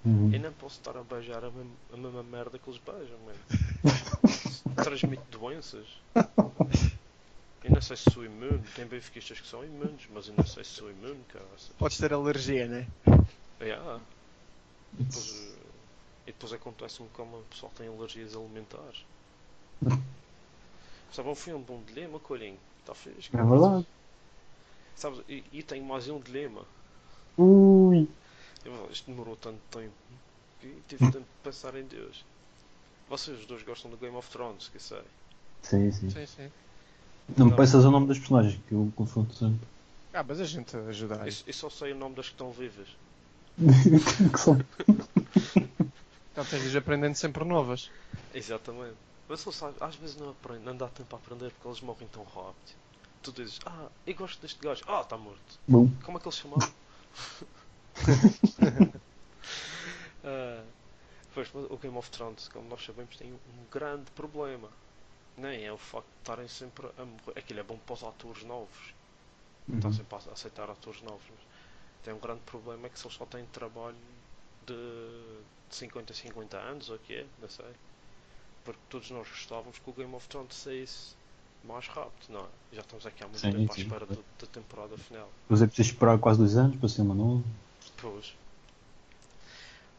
Uhum. 0.05 0.34
Eu 0.34 0.39
não 0.39 0.53
posso 0.53 0.78
estar 0.78 0.95
a 0.97 1.03
beijar 1.03 1.43
a, 1.43 1.49
mesma- 1.51 1.75
a 1.93 1.97
mesma 1.97 2.23
merda 2.23 2.57
que 2.57 2.69
eles 2.69 2.80
beijam, 2.80 3.17
mano. 3.19 3.39
Transmite 4.84 5.23
doenças. 5.32 5.88
Eu 7.63 7.71
não 7.71 7.82
sei 7.82 7.97
se 7.97 8.09
sou 8.11 8.23
imune, 8.23 8.63
tem 8.75 8.86
benfiquistas 8.86 9.39
que 9.39 9.47
são 9.47 9.63
imunes, 9.63 10.07
mas 10.09 10.28
eu 10.28 10.34
não 10.38 10.45
sei 10.45 10.63
se 10.63 10.71
sou 10.71 10.89
imune, 10.89 11.23
cara. 11.25 11.45
Podes 11.78 11.97
ter 11.97 12.13
alergia, 12.13 12.67
né? 12.67 12.88
Yeah. 13.59 13.99
E 14.93 15.03
depois, 15.03 15.32
eh, 15.32 15.67
e 16.28 16.32
depois 16.32 16.53
acontece-me 16.53 17.09
como 17.09 17.39
o 17.39 17.43
pessoal 17.45 17.71
tem 17.75 17.88
alergias 17.88 18.36
alimentares. 18.36 19.03
Sabe, 21.11 21.30
um 21.30 21.36
filme 21.36 21.63
de 21.65 21.71
um 21.71 21.84
dilema, 21.84 22.19
coelhinho. 22.19 22.59
Está 22.82 22.93
fixe. 22.93 23.30
É 23.36 23.43
verdade. 23.43 23.86
Sabes, 24.95 25.21
e, 25.28 25.43
e 25.51 25.63
tenho 25.63 25.86
mais 25.86 26.07
um 26.09 26.19
dilema. 26.19 26.65
Ui. 27.38 28.07
Isto 28.91 29.11
demorou 29.11 29.35
tanto 29.35 29.59
tempo 29.71 29.93
que 30.59 30.67
tive 30.88 31.11
tempo 31.11 31.19
de 31.19 31.43
pensar 31.43 31.75
em 31.75 31.83
Deus. 31.83 32.25
Vocês 33.09 33.39
os 33.39 33.45
dois 33.45 33.63
gostam 33.63 33.89
do 33.89 33.97
Game 33.97 34.15
of 34.15 34.29
Thrones, 34.29 34.67
que 34.67 34.79
sei. 34.79 35.01
Sim, 35.61 35.91
sim. 35.91 36.09
Sim, 36.09 36.25
sim. 36.25 36.51
Não 37.38 37.47
me 37.47 37.55
peças 37.55 37.85
o 37.85 37.91
nome 37.91 38.07
dos 38.07 38.19
personagens, 38.19 38.59
que 38.67 38.73
eu 38.73 38.91
confundo 38.95 39.33
sempre. 39.33 39.67
Ah, 40.13 40.23
mas 40.27 40.39
a 40.41 40.45
gente 40.45 40.75
ajuda 40.75 41.21
aí. 41.21 41.29
Eu, 41.29 41.35
eu 41.47 41.53
só 41.53 41.69
sei 41.69 41.91
o 41.91 41.95
nome 41.95 42.15
das 42.15 42.27
que 42.27 42.33
estão 42.33 42.51
vivas. 42.51 42.88
que 44.31 44.38
são 44.39 44.59
Então 46.31 46.45
tens 46.45 46.63
de 46.63 46.69
ir 46.69 46.77
aprendendo 46.77 47.15
sempre 47.15 47.43
novas. 47.43 47.89
Exatamente. 48.33 48.95
Mas 49.29 49.41
só 49.41 49.51
sabe, 49.51 49.75
às 49.81 49.95
vezes 49.95 50.15
não 50.15 50.29
aprende, 50.29 50.63
não 50.63 50.75
dá 50.75 50.88
tempo 50.88 51.15
a 51.15 51.19
aprender 51.19 51.51
porque 51.51 51.67
eles 51.67 51.81
morrem 51.81 52.07
tão 52.07 52.23
rápido. 52.23 52.77
Tu 53.21 53.31
dizes, 53.31 53.59
ah, 53.65 53.88
eu 54.05 54.15
gosto 54.15 54.41
deste 54.41 54.59
gajo. 54.61 54.83
Ah, 54.88 55.01
está 55.01 55.17
morto. 55.17 55.59
bom. 55.67 55.89
Como 56.03 56.17
é 56.17 56.21
que 56.21 56.27
ele 56.27 56.35
se 56.35 56.41
Ah, 60.24 60.63
pois, 61.34 61.49
o 61.53 61.78
Game 61.78 61.97
of 61.97 62.09
Thrones, 62.11 62.49
como 62.49 62.68
nós 62.68 62.84
sabemos, 62.84 63.15
tem 63.15 63.32
um 63.32 63.65
grande 63.72 64.11
problema. 64.11 64.70
Nem 65.38 65.65
é 65.65 65.72
o 65.72 65.78
facto 65.78 66.07
de 66.07 66.20
estarem 66.20 66.47
sempre 66.47 66.88
a 66.97 67.05
morrer. 67.05 67.39
Aquilo 67.39 67.59
é 67.61 67.63
bom 67.63 67.78
para 67.78 67.93
os 67.93 68.03
atores 68.03 68.43
novos. 68.43 68.93
Uhum. 69.68 69.76
Estão 69.76 69.93
sempre 69.93 70.15
a 70.15 70.34
aceitar 70.34 70.70
atores 70.70 71.01
novos. 71.01 71.24
Mas 71.30 71.39
tem 72.03 72.13
um 72.13 72.20
grande 72.20 72.41
problema 72.41 72.88
é 72.88 72.89
que 72.89 72.99
se 72.99 73.05
eles 73.05 73.18
só 73.18 73.26
têm 73.26 73.45
trabalho 73.47 73.95
de 74.65 75.39
50 75.70 76.11
a 76.11 76.15
50 76.15 76.57
anos, 76.57 76.89
ou 76.89 76.95
o 76.95 76.99
que 76.99 77.15
é, 77.15 77.26
não 77.39 77.49
sei. 77.49 77.74
Porque 78.65 78.82
todos 78.89 79.11
nós 79.11 79.28
gostávamos 79.28 79.80
que 79.80 79.89
o 79.89 79.93
Game 79.93 80.13
of 80.15 80.28
Thrones 80.28 80.55
saísse 80.55 81.15
mais 81.63 81.87
rápido, 81.87 82.29
não 82.29 82.41
é? 82.41 82.47
Já 82.75 82.81
estamos 82.81 83.05
aqui 83.05 83.23
há 83.23 83.27
muito 83.27 83.39
Sim, 83.39 83.51
tempo 83.51 83.71
à 83.71 83.75
sim. 83.75 83.81
espera 83.81 84.05
do- 84.05 84.25
da 84.39 84.47
temporada 84.47 84.97
final. 84.97 85.29
Depois 85.43 85.61
é 85.61 85.67
preciso 85.67 85.89
esperar 85.91 86.19
quase 86.19 86.39
dois 86.39 86.55
anos 86.57 86.77
para 86.77 86.89
ser 86.89 87.01
uma 87.01 87.15
nova. 87.15 87.43
Pois. 87.97 88.33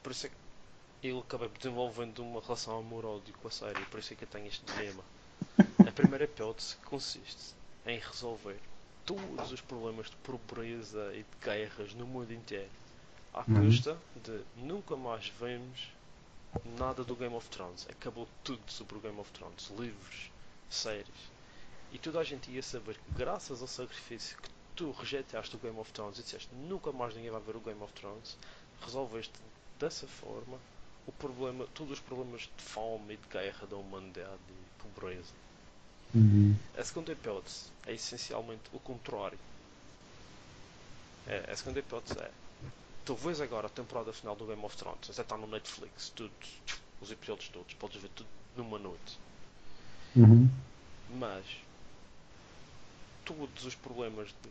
Por 0.02 0.12
isso 0.12 0.26
é 0.26 0.30
que 0.30 0.36
eu 1.09 1.18
acabei 1.20 1.48
desenvolvendo 1.48 2.20
uma 2.20 2.40
relação 2.40 2.78
amor-ódio 2.78 3.34
com 3.40 3.48
a 3.48 3.50
série, 3.50 3.84
por 3.86 4.00
isso 4.00 4.12
é 4.12 4.16
que 4.16 4.24
eu 4.24 4.28
tenho 4.28 4.46
este 4.46 4.64
dilema. 4.72 5.02
A 5.86 5.92
primeira 5.92 6.24
hipótese 6.24 6.76
consiste 6.84 7.54
em 7.86 7.98
resolver 7.98 8.59
todos 9.04 9.52
os 9.52 9.61
problemas 9.61 10.06
de 10.11 10.16
pobreza 10.16 11.12
e 11.14 11.18
de 11.22 11.36
guerras 11.44 11.94
no 11.94 12.06
mundo 12.06 12.32
inteiro 12.32 12.70
à 13.32 13.40
Uhum. 13.48 13.66
custa 13.66 13.96
de 14.24 14.40
nunca 14.56 14.96
mais 14.96 15.28
vemos 15.28 15.88
nada 16.78 17.04
do 17.04 17.14
Game 17.16 17.34
of 17.34 17.48
Thrones. 17.50 17.86
Acabou 17.90 18.28
tudo 18.44 18.61
sobre 18.70 18.96
o 18.98 19.00
Game 19.00 19.18
of 19.20 19.30
Thrones, 19.32 19.70
livros, 19.78 20.30
séries. 20.68 21.38
E 21.93 21.99
toda 21.99 22.20
a 22.20 22.24
gente 22.24 22.51
ia 22.51 22.62
saber 22.62 22.95
que 22.95 23.12
graças 23.16 23.62
ao 23.62 23.68
sacrifício 23.68 24.36
que 24.36 24.49
tu 24.76 24.91
rejeitaste 24.93 25.57
o 25.57 25.59
Game 25.59 25.78
of 25.78 25.93
Thrones 25.93 26.18
e 26.18 26.22
disseste 26.22 26.55
nunca 26.55 26.93
mais 26.93 27.14
ninguém 27.14 27.30
vai 27.30 27.41
ver 27.41 27.57
o 27.57 27.61
Game 27.61 27.82
of 27.82 27.93
Thrones, 27.95 28.36
resolveste 28.80 29.32
dessa 29.78 30.07
forma 30.07 30.59
o 31.07 31.12
problema, 31.12 31.66
todos 31.74 31.95
os 31.95 32.01
problemas 32.01 32.43
de 32.43 32.62
fome 32.62 33.14
e 33.14 33.16
de 33.16 33.28
guerra 33.28 33.66
da 33.66 33.76
humanidade 33.76 34.39
e 34.51 34.82
pobreza. 34.82 35.32
Uhum. 36.14 36.55
A 36.76 36.84
segunda 36.84 37.12
hipótese 37.12 37.70
é 37.86 37.95
essencialmente 37.95 38.62
o 38.72 38.78
contrário. 38.78 39.39
É, 41.26 41.51
a 41.51 41.57
segunda 41.57 41.78
hipótese 41.78 42.18
é 42.18 42.30
tu 43.09 43.14
vês 43.14 43.41
agora 43.41 43.68
a 43.68 43.70
temporada 43.70 44.12
final 44.12 44.36
do 44.36 44.45
Game 44.45 44.62
of 44.62 44.76
Thrones, 44.76 45.07
já 45.11 45.22
está 45.22 45.34
no 45.34 45.47
Netflix, 45.47 46.11
tudo, 46.11 46.30
os 47.01 47.11
episódios 47.11 47.49
todos, 47.49 47.72
podes 47.72 48.03
ver 48.03 48.11
tudo 48.11 48.28
numa 48.55 48.78
noite. 48.78 49.18
Uhum. 50.14 50.47
Mas 51.14 51.43
todos 53.29 53.66
os 53.66 53.74
problemas 53.74 54.29
de, 54.29 54.49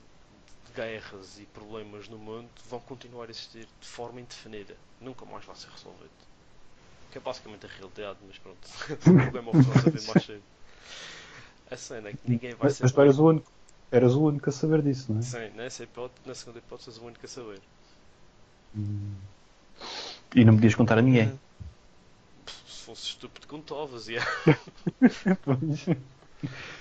de 0.67 0.73
guerras 0.75 1.39
e 1.39 1.45
problemas 1.45 2.07
no 2.07 2.17
mundo 2.17 2.49
vão 2.69 2.80
continuar 2.80 3.25
a 3.25 3.32
existir 3.32 3.67
de 3.82 3.88
forma 3.88 4.21
indefinida. 4.21 4.78
Nunca 5.01 5.25
mais 5.25 5.43
vai 5.45 5.55
ser 5.55 5.69
resolvido. 5.69 6.09
Que 7.11 7.17
é 7.17 7.21
basicamente 7.21 7.65
a 7.65 7.69
realidade, 7.69 8.19
mas 8.28 8.38
pronto. 8.38 8.59
o 8.69 9.49
of 9.49 9.63
Thrones 9.63 9.88
é 9.88 9.89
bem 9.89 10.07
mais 10.07 10.25
cedo. 10.25 10.43
A 11.71 11.75
cena 11.75 12.09
é 12.09 12.13
que 12.13 12.19
ninguém 12.30 12.51
vai 12.51 12.67
Mas, 12.67 12.78
ser. 12.78 12.84
mas 12.84 12.91
tu 12.91 13.01
eras 13.01 13.19
o, 13.19 13.25
único, 13.25 13.51
eras 13.91 14.13
o 14.13 14.23
único 14.23 14.49
a 14.49 14.53
saber 14.53 14.82
disso, 14.84 15.11
não 15.11 15.19
é? 15.19 15.23
Sim, 15.23 15.49
nessa 15.55 15.84
hipótese, 15.84 16.28
na 16.28 16.36
segunda 16.36 16.59
hipótese 16.59 16.89
és 16.91 16.97
o 16.97 17.05
único 17.05 17.25
a 17.25 17.30
saber. 17.30 17.61
Hum. 18.75 19.15
E 20.36 20.45
não 20.45 20.55
podias 20.55 20.75
contar 20.75 20.97
a 20.97 21.01
ninguém. 21.01 21.38
Se 22.67 22.84
fosse 22.86 23.07
estúpido, 23.07 23.47
contavas, 23.47 24.07
e 24.07 24.17
é. 24.17 24.21
Pois. 25.43 25.88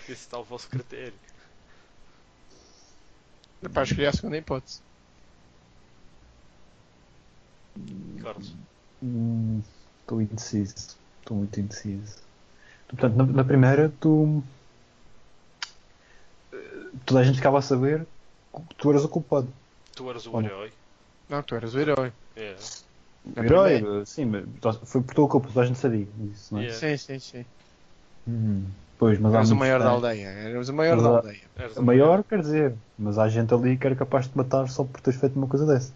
esse 0.03 0.13
está 0.13 0.39
o 0.39 0.45
vosso 0.45 0.69
critério. 0.69 1.15
Para 3.73 3.83
escolher 3.85 4.09
a 4.09 4.13
segunda 4.13 4.37
hipótese. 4.39 4.83
Carlos, 8.23 8.57
Hum, 9.03 9.63
Estou 10.01 10.21
indeciso. 10.23 10.75
Estou 11.21 11.37
muito 11.37 11.61
indeciso. 11.61 12.23
Portanto, 12.89 13.17
na, 13.17 13.27
na 13.27 13.45
primeira, 13.45 13.89
tu. 14.01 14.43
eh, 16.53 16.91
Toda 17.05 17.21
a 17.21 17.25
gente 17.25 17.37
ficava 17.37 17.59
a 17.59 17.63
saber 17.63 18.07
que 18.69 18.75
tu 18.77 18.91
eras 18.91 19.05
o 19.05 19.09
culpado. 19.09 19.53
tu 19.95 20.09
eras 20.11 20.27
o 20.27 20.41
herói. 20.41 20.73
Não, 21.29 21.43
tu 21.43 21.55
eras 21.55 21.75
o 21.75 21.81
herói. 21.81 22.13
É. 22.37 22.55
O 23.37 23.43
herói, 23.43 24.07
sim, 24.07 24.25
mas 24.27 24.45
foi 24.89 25.03
por 25.03 25.15
tua 25.15 25.29
culpa, 25.29 25.49
toda 25.49 25.63
a 25.63 25.65
gente 25.67 25.79
sabia 25.79 26.07
disso, 26.07 26.55
não 26.55 26.61
é? 26.61 26.65
Yeah. 26.65 26.81
Sim, 26.81 26.97
sim, 26.97 27.19
sim. 27.19 27.45
Hum. 28.27 28.86
Pois, 28.99 29.19
mas 29.19 29.35
Eras 29.35 29.51
o 29.51 29.57
maior 29.57 29.81
da 29.81 29.91
aldeia. 29.91 30.29
Eras 30.29 30.69
o 30.69 30.75
maior 30.75 31.01
da 31.03 31.09
aldeia. 31.09 31.41
O 31.77 31.83
maior 31.83 32.25
quer 32.25 32.41
dizer, 32.41 32.75
mas 32.99 33.19
há 33.19 33.29
gente 33.29 33.53
ali 33.53 33.77
que 33.77 33.87
era 33.87 33.95
capaz 33.95 34.25
de 34.25 34.33
te 34.33 34.39
matar 34.39 34.69
só 34.69 34.85
por 34.85 35.01
teres 35.01 35.21
feito 35.21 35.37
uma 35.37 35.47
coisa 35.47 35.67
dessas. 35.67 35.93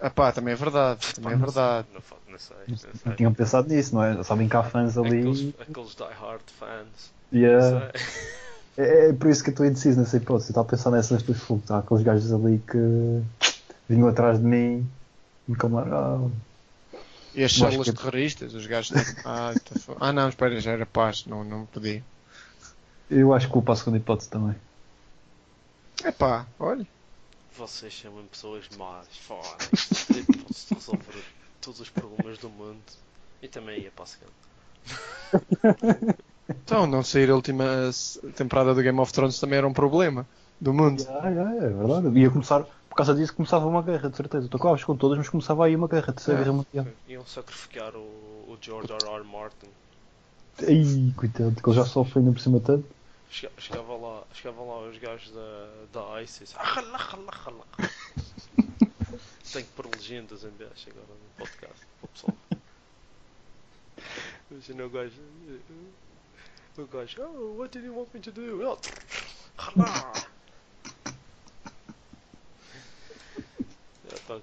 Ah 0.00 0.10
pá, 0.10 0.32
também 0.32 0.52
é 0.52 0.56
verdade. 0.56 1.14
Também 1.14 1.32
é 1.32 1.36
verdade. 1.36 1.86
Não, 1.94 2.00
não 2.30 2.38
sei, 2.38 2.56
não 2.66 2.76
Não 2.76 2.76
sei. 2.76 3.12
tinham 3.14 3.32
pensado 3.32 3.68
nisso, 3.68 3.94
não 3.94 4.02
é? 4.02 4.22
Sabem 4.24 4.48
que 4.48 4.56
há 4.56 4.62
fãs 4.62 4.98
ali. 4.98 5.20
Aqueles, 5.20 5.54
aqueles 5.60 5.94
die-hard 5.94 6.42
fans. 6.58 7.12
E 7.30 7.44
é, 7.44 7.60
Não 7.60 7.80
sei. 7.80 7.90
é, 8.84 9.12
por 9.12 9.30
isso 9.30 9.44
que 9.44 9.50
eu 9.50 9.52
estou 9.52 9.66
indeciso 9.66 10.00
nessa 10.00 10.16
hipótese. 10.16 10.48
Eu 10.48 10.52
estava 10.52 10.66
a 10.66 10.70
pensar 10.70 10.90
nessas 10.90 11.22
duas 11.22 11.38
fogos. 11.38 11.70
Há 11.70 11.78
aqueles 11.78 12.02
gajos 12.02 12.32
ali 12.32 12.60
que 12.68 13.22
vinham 13.88 14.08
atrás 14.08 14.38
de 14.38 14.44
mim 14.44 14.84
e 15.46 15.50
me 15.52 15.56
camararam. 15.56 16.32
E 17.34 17.42
as 17.44 17.52
células 17.52 17.88
que- 17.88 17.96
terroristas, 17.96 18.54
os 18.54 18.66
gajos. 18.66 18.92
Ah, 19.24 19.54
tá 19.54 19.78
fo- 19.80 19.96
ah, 20.00 20.12
não, 20.12 20.28
espera, 20.28 20.60
já 20.60 20.72
era 20.72 20.84
paz. 20.86 21.24
Não, 21.26 21.42
não 21.44 21.66
podia. 21.66 22.02
Eu 23.10 23.32
acho 23.34 23.46
que 23.48 23.52
vou 23.54 23.62
para 23.62 23.74
a 23.74 23.76
segunda 23.76 23.98
hipótese 23.98 24.30
também. 24.30 24.54
É 26.04 26.10
pá, 26.10 26.46
olha. 26.58 26.86
Vocês 27.56 28.00
mesmo 28.04 28.22
pessoas 28.28 28.64
más. 28.78 29.06
Eu 29.28 30.24
posso 30.44 30.74
resolver 30.74 31.24
todos 31.60 31.80
os 31.80 31.88
problemas 31.90 32.38
do 32.38 32.48
mundo. 32.48 32.80
E 33.42 33.48
também 33.48 33.80
ia 33.80 33.90
para 33.90 34.04
a 34.04 34.06
segunda. 34.06 34.32
Então, 36.48 36.86
não 36.88 37.02
sair 37.04 37.30
a 37.30 37.34
última 37.34 37.64
temporada 38.36 38.74
do 38.74 38.82
Game 38.82 38.98
of 38.98 39.12
Thrones 39.12 39.38
também 39.38 39.56
era 39.58 39.66
um 39.66 39.72
problema 39.72 40.26
do 40.60 40.72
mundo. 40.74 41.06
Ah, 41.08 41.30
é, 41.30 41.64
é 41.64 41.68
verdade. 41.68 42.18
Ia 42.18 42.30
começar, 42.30 42.66
por 42.92 42.96
causa 42.96 43.14
disso, 43.14 43.34
começava 43.34 43.66
uma 43.66 43.80
guerra, 43.82 44.10
de 44.10 44.16
certeza. 44.16 44.44
Estou 44.44 44.60
claro 44.60 44.84
com 44.86 44.94
todas, 44.96 45.16
mas 45.18 45.28
começava 45.28 45.64
aí 45.64 45.74
uma 45.74 45.88
guerra, 45.88 46.12
terceira 46.12 46.40
É. 46.40 46.44
guerra 46.44 46.56
mundial. 46.56 46.86
Iam 47.08 47.26
sacrificar 47.26 47.94
o, 47.96 48.00
o 48.00 48.58
George 48.60 48.92
R. 48.92 48.98
R. 49.08 49.24
Martin. 49.24 49.68
Ai, 50.60 51.12
coitado, 51.16 51.54
que 51.60 51.68
ele 51.68 51.76
já 51.76 51.84
sofre 51.86 52.18
ainda 52.18 52.32
por 52.32 52.40
cima 52.40 52.60
tanto. 52.60 52.84
Chega- 53.30 53.52
Chegava 53.56 53.96
lá, 53.96 54.22
chegava 54.34 54.62
lá 54.62 54.80
os 54.86 54.98
gajos 54.98 55.32
da, 55.32 55.68
da 55.92 56.22
ISIS. 56.22 56.54
Ah. 56.58 56.82
Tenho 59.52 59.64
que 59.66 59.72
pôr 59.72 59.86
legendas 59.94 60.44
em 60.44 60.50
vez 60.50 60.70
agora 60.88 61.06
no 61.08 61.36
podcast. 61.38 61.86
Para 62.00 62.04
o 62.04 62.08
pessoal. 62.08 62.36
Imagina 64.50 64.84
o 64.84 64.90
gajo. 64.90 65.20
O 66.78 66.86
gajo. 66.86 67.22
Oh, 67.22 67.58
what 67.58 67.72
did 67.78 67.84
you 67.86 67.94
want 67.96 68.08
me 68.14 68.20
to 68.20 68.30
do? 68.30 68.62
Oh, 68.66 68.78
Está 74.22 74.38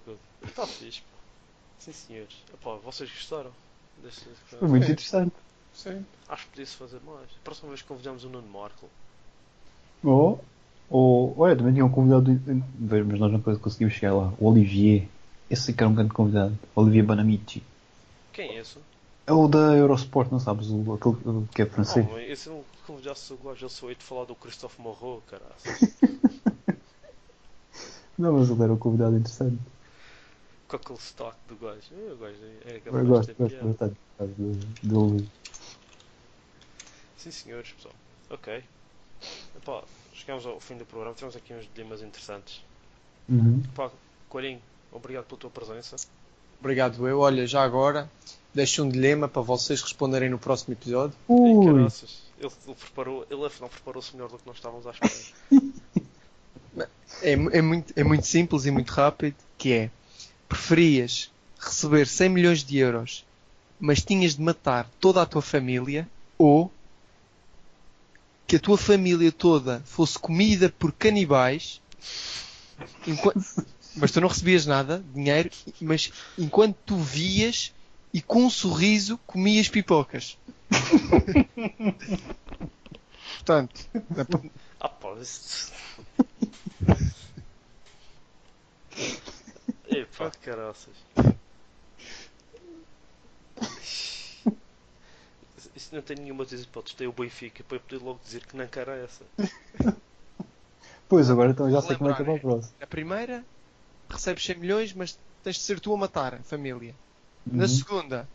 tá 0.55 0.67
fixe. 0.67 1.01
pá. 1.01 1.17
Sim 1.80 1.93
senhores. 1.93 2.36
Epá, 2.53 2.75
vocês 2.84 3.09
gostaram? 3.09 3.51
Deste, 4.03 4.27
Foi 4.59 4.67
muito 4.67 4.86
Sim. 4.86 4.91
interessante. 4.91 5.34
Sim. 5.73 6.05
Acho 6.27 6.43
que 6.45 6.49
podia-se 6.51 6.75
fazer 6.75 6.99
mais. 7.05 7.23
A 7.23 7.43
próxima 7.43 7.69
vez 7.69 7.82
convidamos 7.82 8.23
o 8.23 8.30
Nuno 8.30 8.47
Marco. 8.47 8.88
Ou, 10.03 10.43
ou, 10.89 11.39
olha, 11.39 11.55
também 11.55 11.73
tinha 11.73 11.86
um 11.86 11.91
convidado, 11.91 12.39
mas 12.80 13.19
nós 13.19 13.32
não 13.32 13.41
conseguimos 13.41 13.93
chegar 13.93 14.13
lá. 14.13 14.34
O 14.39 14.49
Olivier. 14.49 15.07
Esse 15.49 15.73
que 15.73 15.82
era 15.82 15.89
um 15.89 15.95
grande 15.95 16.13
convidado. 16.13 16.57
Olivier 16.75 17.03
Banamici. 17.05 17.63
Quem 18.32 18.51
é 18.51 18.59
esse? 18.59 18.77
É 19.25 19.34
o 19.34 19.47
da 19.47 19.75
Eurosport, 19.75 20.32
não 20.32 20.39
sabes? 20.39 20.69
O, 20.69 20.93
aquele 20.93 21.47
que 21.53 21.61
é 21.61 21.65
francês. 21.65 22.05
Mas 22.09 22.30
esse 22.30 22.49
não 22.49 22.63
convidasse 22.86 23.34
o 23.34 23.38
gajo, 23.38 23.65
eu 23.65 23.69
sou 23.69 23.89
aí 23.89 23.95
de 23.95 24.03
falar 24.03 24.25
do 24.25 24.36
Christophe 24.36 24.82
Morro, 24.82 25.23
caralho. 25.27 25.53
Não, 28.20 28.34
mas 28.34 28.49
ele 28.49 28.61
era 28.61 28.74
um 28.74 28.78
convidado 28.78 29.15
interessante. 29.15 29.57
Com 30.67 30.76
aquele 30.76 30.99
sotaque 30.99 31.38
do 31.47 31.55
gajo. 31.55 31.82
Eh, 31.93 32.11
O 32.11 32.17
gajo 32.17 32.38
é 32.65 32.82
Eu 32.86 33.05
gosto, 33.05 33.34
tem 33.34 33.47
gosto 33.47 33.65
bastante 33.65 33.97
dele. 34.84 35.30
Sim 37.15 37.32
senhores, 37.32 37.72
pessoal. 37.72 37.95
Ok. 38.30 38.61
Epá, 39.55 39.84
chegamos 40.13 40.45
ao 40.45 40.59
fim 40.59 40.76
do 40.78 40.86
programa. 40.86 41.15
Tivemos 41.15 41.38
aqui 41.38 41.53
uns 41.53 41.67
dilemas 41.74 42.01
interessantes. 42.01 42.61
Uhum. 43.30 43.63
Epá, 43.74 43.89
obrigado 44.91 45.26
pela 45.26 45.39
tua 45.39 45.49
presença. 45.49 45.95
Obrigado, 46.59 47.07
eu. 47.07 47.20
Olha, 47.20 47.47
já 47.47 47.63
agora, 47.63 48.11
deixo 48.53 48.84
um 48.84 48.89
dilema 48.89 49.30
para 49.30 49.41
vocês 49.41 49.82
responderem 49.82 50.30
no 50.30 50.38
próximo 50.38 50.74
episódio. 50.74 51.15
Ui, 51.30 51.67
ele, 51.67 51.88
ele 52.38 52.76
preparou, 52.76 53.26
ele 53.30 53.45
afinal 53.45 53.70
preparou-se 53.70 54.13
melhor 54.13 54.30
do 54.30 54.38
que 54.38 54.45
nós 54.45 54.57
estávamos 54.57 54.86
à 54.86 54.91
espera. 54.91 55.13
É, 57.22 57.32
é 57.34 57.61
muito, 57.61 57.93
é 57.95 58.03
muito 58.03 58.26
simples 58.26 58.65
e 58.65 58.72
muito 58.72 58.91
rápido, 58.91 59.36
que 59.57 59.74
é, 59.74 59.89
preferias 60.47 61.32
receber 61.59 62.07
100 62.07 62.30
milhões 62.30 62.63
de 62.63 62.78
euros, 62.78 63.26
mas 63.80 64.01
tinhas 64.01 64.36
de 64.36 64.41
matar 64.41 64.89
toda 64.99 65.22
a 65.22 65.26
tua 65.26 65.41
família, 65.41 66.07
ou 66.38 66.72
que 68.47 68.55
a 68.55 68.59
tua 68.59 68.78
família 68.78 69.32
toda 69.32 69.82
fosse 69.86 70.17
comida 70.17 70.70
por 70.70 70.91
canibais, 70.93 71.82
enqua- 73.05 73.34
mas 73.95 74.11
tu 74.11 74.22
não 74.22 74.28
recebias 74.28 74.65
nada, 74.65 75.03
dinheiro, 75.13 75.49
mas 75.82 76.11
enquanto 76.38 76.78
tu 76.86 76.97
vias 76.97 77.74
e 78.13 78.22
com 78.22 78.45
um 78.45 78.49
sorriso 78.49 79.20
comias 79.28 79.67
pipocas. 79.67 80.38
Portanto, 83.38 83.88
Ah 84.80 84.91
isso. 85.22 85.72
Epá, 89.92 90.32
caraças. 90.32 90.98
Isso 95.76 95.94
não 95.94 96.02
tem 96.02 96.18
nenhuma 96.18 96.46
das 96.46 96.62
hipóteses. 96.62 96.96
Tem 96.96 97.08
o 97.08 97.14
Benfica 97.14 97.64
para 97.64 97.78
eu 97.78 97.82
poder 97.82 98.04
logo 98.04 98.20
dizer 98.24 98.46
que 98.46 98.56
não 98.56 98.68
cara 98.68 98.98
é 98.98 99.04
essa. 99.04 99.26
Pois, 101.10 101.30
agora 101.30 101.52
então 101.52 101.70
já 101.70 101.82
sei 101.82 101.98
como 101.98 102.10
é 102.10 102.16
que 102.16 102.22
é 102.22 102.26
para 102.26 102.34
o 102.34 102.36
lembrar, 102.36 102.40
próximo. 102.40 102.76
na 102.80 102.88
primeira, 102.88 103.46
recebes 104.10 104.46
100 104.46 104.60
milhões, 104.60 104.94
mas 104.94 105.20
tens 105.44 105.58
de 105.58 105.64
ser 105.64 105.80
tu 105.80 105.94
a 105.94 105.98
matar 105.98 106.36
a 106.36 106.44
família. 106.44 106.96
Na 107.46 107.64
Uhum. 107.64 107.68
segunda, 107.68 108.30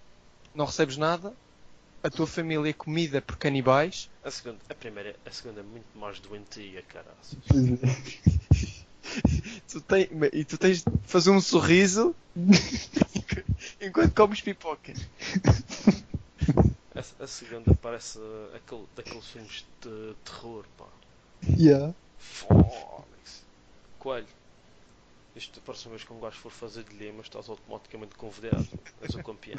não 0.54 0.66
recebes 0.66 0.96
nada, 0.96 1.34
a 2.02 2.10
tua 2.10 2.26
família 2.26 2.70
é 2.70 2.74
comida 2.74 3.22
por 3.22 3.38
canibais. 3.38 4.10
A 4.22 4.30
segunda, 4.30 4.58
a 4.68 4.74
primeira, 4.74 5.16
a 5.24 5.30
segunda 5.30 5.60
é 5.60 5.64
muito 5.64 5.96
mais 5.98 6.20
doentia, 6.20 6.82
caraças. 6.82 7.38
Tu 9.68 9.80
tem- 9.80 10.08
e 10.32 10.44
tu 10.44 10.56
tens 10.58 10.78
de 10.78 10.84
fazer 11.06 11.30
um 11.30 11.40
sorriso 11.40 12.14
enquanto 13.80 14.14
comes 14.14 14.40
pipoca. 14.40 14.92
A, 16.94 17.24
a 17.24 17.26
segunda 17.26 17.74
parece 17.82 18.18
aquele, 18.54 18.84
daqueles 18.96 19.26
filmes 19.26 19.64
de 19.82 20.14
terror, 20.24 20.64
pá. 20.78 20.84
Yeah. 21.58 21.92
Fónix. 22.18 23.42
Coelho. 23.98 24.26
Isto, 25.36 25.58
a 25.58 25.62
próxima 25.62 25.92
vez 25.92 26.04
que 26.04 26.12
um 26.12 26.20
gajo 26.20 26.36
for 26.36 26.52
fazer 26.52 26.84
de 26.84 26.96
lima, 26.96 27.20
estás 27.20 27.48
automaticamente 27.48 28.14
convidado. 28.14 28.66
És 29.02 29.14
o 29.14 29.22
campeão. 29.22 29.58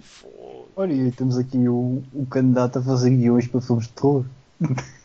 Foda. 0.00 0.68
Olha, 0.76 0.92
e 0.92 1.10
temos 1.10 1.36
aqui 1.36 1.68
o, 1.68 2.02
o 2.12 2.26
candidato 2.30 2.78
a 2.78 2.82
fazer 2.82 3.10
guiões 3.10 3.48
para 3.48 3.60
filmes 3.60 3.86
de 3.88 3.92
terror. 3.94 4.24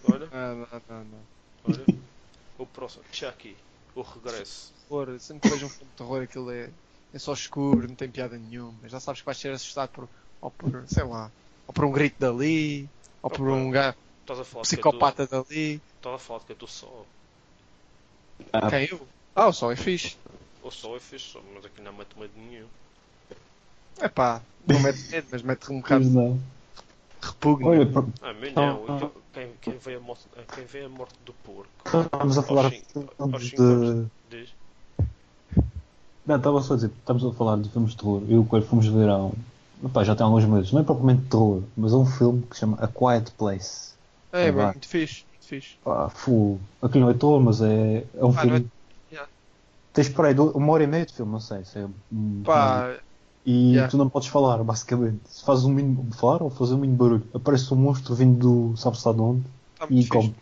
Olha, 0.04 0.28
Ah, 0.32 0.54
não, 0.56 0.82
não, 0.98 1.06
não. 1.06 1.20
olha. 1.66 1.99
O 2.60 2.66
próximo, 2.66 3.04
Chucky. 3.12 3.56
O 3.96 4.02
regresso. 4.02 4.74
Terror, 4.88 5.20
sempre 5.20 5.50
que 5.50 5.56
vejo 5.56 5.66
um 5.66 5.70
filme 5.70 5.86
de 5.92 5.98
terror, 5.98 6.22
aquilo 6.22 6.52
é, 6.52 6.70
é 7.14 7.20
só 7.20 7.34
escuro, 7.34 7.88
não 7.88 7.96
tem 7.96 8.10
piada 8.10 8.38
nenhuma. 8.38 8.88
Já 8.88 9.00
sabes 9.00 9.22
que 9.22 9.26
vais 9.26 9.38
ser 9.38 9.54
assustado 9.54 9.90
por, 9.90 10.10
ou 10.42 10.52
por, 10.52 10.84
sei 10.88 11.04
lá, 11.06 11.32
ou 11.66 11.74
por 11.74 11.86
um 11.86 11.92
grito 11.92 12.20
dali, 12.20 12.90
ou 13.22 13.30
por 13.30 13.48
um 13.50 13.72
falar 13.72 13.96
de 14.44 14.68
psicopata 14.68 15.26
dali. 15.26 15.82
Estás 15.96 16.16
a 16.16 16.20
falar 16.20 16.40
de 16.40 16.46
que 16.46 16.52
eu 16.52 16.56
estou 16.56 16.68
só. 16.68 17.06
Ah, 18.52 18.70
Quem 18.70 18.86
eu? 18.86 19.08
Ah, 19.34 19.48
o 19.48 19.54
sol 19.54 19.72
é 19.72 19.76
fixe. 19.76 20.18
O 20.62 20.70
sol 20.70 20.98
é 20.98 21.00
fixe, 21.00 21.32
só, 21.32 21.42
mas 21.54 21.66
aqui 21.66 21.82
não 21.82 21.94
mete 21.94 22.20
medo 22.20 22.34
nenhum. 22.36 22.68
É 24.00 24.10
pá, 24.10 24.42
não 24.68 24.80
mete 24.82 25.10
medo, 25.10 25.28
mas 25.32 25.42
mete 25.42 25.72
um 25.72 25.80
bocado 25.80 26.40
repugno. 27.22 27.68
Olha, 27.70 27.86
por- 27.86 28.08
Ah, 28.22 28.34
mim 28.34 28.52
não. 28.56 28.86
ah. 28.88 29.10
Quem, 29.34 29.52
quem, 29.62 29.78
vê 29.78 29.96
a 29.96 30.00
morte, 30.00 30.26
quem 30.56 30.66
vê 30.66 30.84
a 30.86 30.90
morte 30.90 31.14
do 31.26 31.34
porco. 31.34 31.70
estamos 31.86 32.38
a 32.38 32.44
falar 32.44 32.72
Aos 33.20 33.44
de. 33.44 34.06
Diz. 34.30 34.50
Não, 36.26 36.36
estava 36.36 36.62
só 36.62 36.74
a 36.74 36.76
dizer, 36.76 36.92
estamos 37.00 37.26
a 37.26 37.32
falar 37.34 37.58
de 37.58 37.70
filmes 37.70 37.92
de 37.92 37.98
terror. 37.98 38.22
Eu 38.28 38.30
e 38.30 38.38
o 38.40 38.46
Coelho 38.46 38.66
fomos 38.66 38.88
ver 38.88 39.10
há 39.10 39.18
um. 39.18 39.34
Epá, 39.84 40.04
já 40.04 40.16
tem 40.16 40.26
alguns 40.26 40.46
meses. 40.46 40.72
Não 40.72 40.82
é 40.82 40.84
propriamente 40.84 41.24
terror, 41.28 41.64
mas 41.78 41.94
é 41.94 41.96
um 41.96 42.06
filme 42.06 42.44
que 42.44 42.56
se 42.56 42.60
chama 42.62 42.78
A 42.82 42.88
Quiet 42.88 43.32
Place. 43.38 43.94
É, 44.32 44.46
bem, 44.46 44.52
Vai. 44.52 44.66
muito 44.74 44.88
fixe, 44.88 45.24
muito 45.32 45.46
fixe. 45.48 45.78
Pá, 45.84 46.10
fu. 46.10 46.60
Aquilo 46.82 47.06
não 47.06 47.12
é 47.12 47.14
terror, 47.14 47.40
mas 47.40 47.62
é, 47.62 48.04
é 48.16 48.26
um 48.26 48.30
Ah, 48.30 48.42
filme. 48.42 48.60
não 48.60 48.66
é- 48.66 48.80
Yeah. 49.12 49.30
Tens 49.94 50.10
por 50.10 50.26
aí 50.26 50.36
uma 50.38 50.72
hora 50.74 50.84
e 50.84 50.88
meia 50.88 51.06
de 51.06 51.14
filme, 51.14 51.32
não 51.32 51.40
sei. 51.40 51.64
Se 51.66 51.80
é 51.80 51.88
um- 52.12 52.44
Pá, 52.44 52.96
E 53.46 53.74
Yeah. 53.74 53.90
tu 53.90 53.98
não 53.98 54.10
podes 54.10 54.28
falar, 54.28 54.64
basicamente. 54.64 55.22
Se 55.26 55.44
fazes 55.44 55.64
um 55.66 55.72
mínimo 55.74 56.08
falar 56.14 56.44
ou 56.44 56.50
fazer 56.50 56.74
um 56.74 56.78
mínimo 56.80 56.98
barulho, 56.98 57.28
aparece 57.34 57.74
um 57.74 57.78
monstro 57.78 58.14
vindo 58.14 58.38
do 58.72 58.78
sabe-se 58.78 59.08
lá 59.08 59.14
de 59.14 59.22
onde 59.22 59.44
tá 59.78 59.88
e 59.90 60.08
come. 60.08 60.36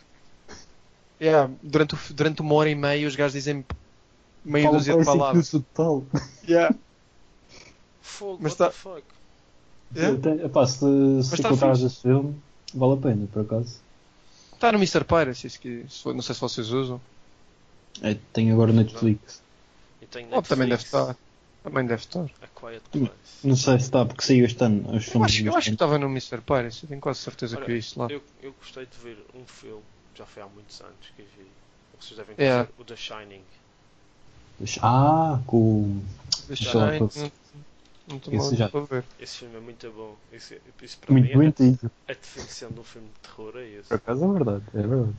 Yeah, 1.22 1.52
durante, 1.64 1.96
o- 1.96 2.14
durante 2.14 2.42
uma 2.42 2.54
hora 2.56 2.70
e 2.70 2.76
meia 2.76 3.08
os 3.08 3.16
gajos 3.16 3.34
dizem 3.34 3.66
meia 4.44 4.66
Fala 4.66 4.78
dúzia 4.78 4.98
de 4.98 5.06
palavras. 5.06 5.50
total. 5.52 6.04
Yeah. 6.48 6.76
Fogo, 8.02 8.40
Mas 8.42 8.54
what 8.54 8.58
tá- 8.58 8.68
the 8.68 8.72
fuck? 8.74 9.04
Yeah. 9.96 10.18
Até- 10.18 10.46
epá, 10.46 10.66
se 10.68 10.80
se 11.24 11.42
tá 11.42 11.48
encontrares 11.50 11.82
esse 11.82 12.02
filme, 12.02 12.36
vale 12.74 12.94
a 12.94 12.98
pena, 12.98 13.28
por 13.32 13.42
acaso. 13.44 13.80
Está 14.54 14.72
no 14.72 14.78
Mr. 14.80 15.04
Piracy, 15.06 15.50
se 15.50 15.86
não 16.06 16.22
sei 16.22 16.36
se 16.36 16.42
vocês 16.42 16.72
usam. 16.72 17.00
É, 18.02 18.16
tem 18.34 18.52
agora 18.52 18.74
Netflix. 18.74 19.42
E 20.02 20.06
tem 20.08 20.26
Oh, 20.32 20.42
também 20.42 20.68
deve 20.68 20.82
Netflix, 20.84 20.86
estar. 20.86 21.16
Também 21.70 21.86
deve 21.86 22.02
estar. 22.02 22.26
A 22.42 22.48
Quiet 22.60 22.82
Place. 22.92 23.12
Não 23.44 23.56
sei 23.56 23.80
se 23.80 23.86
está, 23.86 24.06
porque 24.06 24.24
saiu 24.24 24.46
este 24.46 24.64
ano. 24.64 24.82
Os 24.90 25.06
Eu 25.06 25.12
filmes 25.12 25.32
acho, 25.34 25.46
eu 25.46 25.56
acho 25.58 25.68
que 25.70 25.74
estava 25.76 25.98
no 25.98 26.08
Mr. 26.08 26.42
Piracy, 26.42 26.88
tenho 26.88 27.02
quase 27.02 27.20
certeza 27.20 27.58
Olha, 27.58 27.66
que 27.66 27.72
vi 27.74 27.80
isso 27.80 28.00
lá. 28.00 28.08
Eu, 28.10 28.22
eu 28.42 28.54
gostei 28.54 28.86
de 28.86 28.98
ver 28.98 29.18
um 29.36 29.46
filme, 29.46 29.84
já 30.16 30.26
foi 30.26 30.44
há 30.44 30.48
muitos 30.48 30.80
anos 30.82 30.96
que 31.16 31.22
vi. 31.24 31.48
Vocês 32.00 32.18
devem 32.18 32.36
Yeah. 32.40 32.66
conhecer 32.66 32.82
o 32.82 32.86
The 32.86 32.96
Shining. 32.96 33.42
Ah, 34.82 35.40
com 35.46 35.58
o. 35.58 36.04
Deixa 36.48 36.72
Sei 36.72 36.80
lá, 36.80 36.90
aí, 36.90 37.00
pode- 37.00 37.20
não- 37.20 37.32
Não 38.10 38.16
estou 38.18 38.34
Esse 38.36 38.56
já- 38.56 38.70
mal 38.74 38.88
para 38.88 38.96
ver. 39.02 39.04
Esse 39.20 39.38
filme 39.40 39.58
é 39.58 39.60
muito 39.60 39.92
bom. 39.92 40.16
Esse, 40.32 40.62
isso 40.82 40.98
para 41.00 41.14
mim 41.14 41.22
Muito 41.34 41.62
é 41.62 41.66
doentio. 41.68 41.92
a, 42.08 42.14
definição 42.14 42.70
de 42.72 42.80
um 42.80 42.84
filme 42.86 43.08
de 43.10 43.30
terror 43.30 43.58
é 43.58 43.68
esse. 43.68 43.90
Por 43.90 43.96
acaso 43.96 44.24
é 44.24 44.34
verdade, 44.34 44.64
é 44.74 44.82
verdade. 44.82 45.14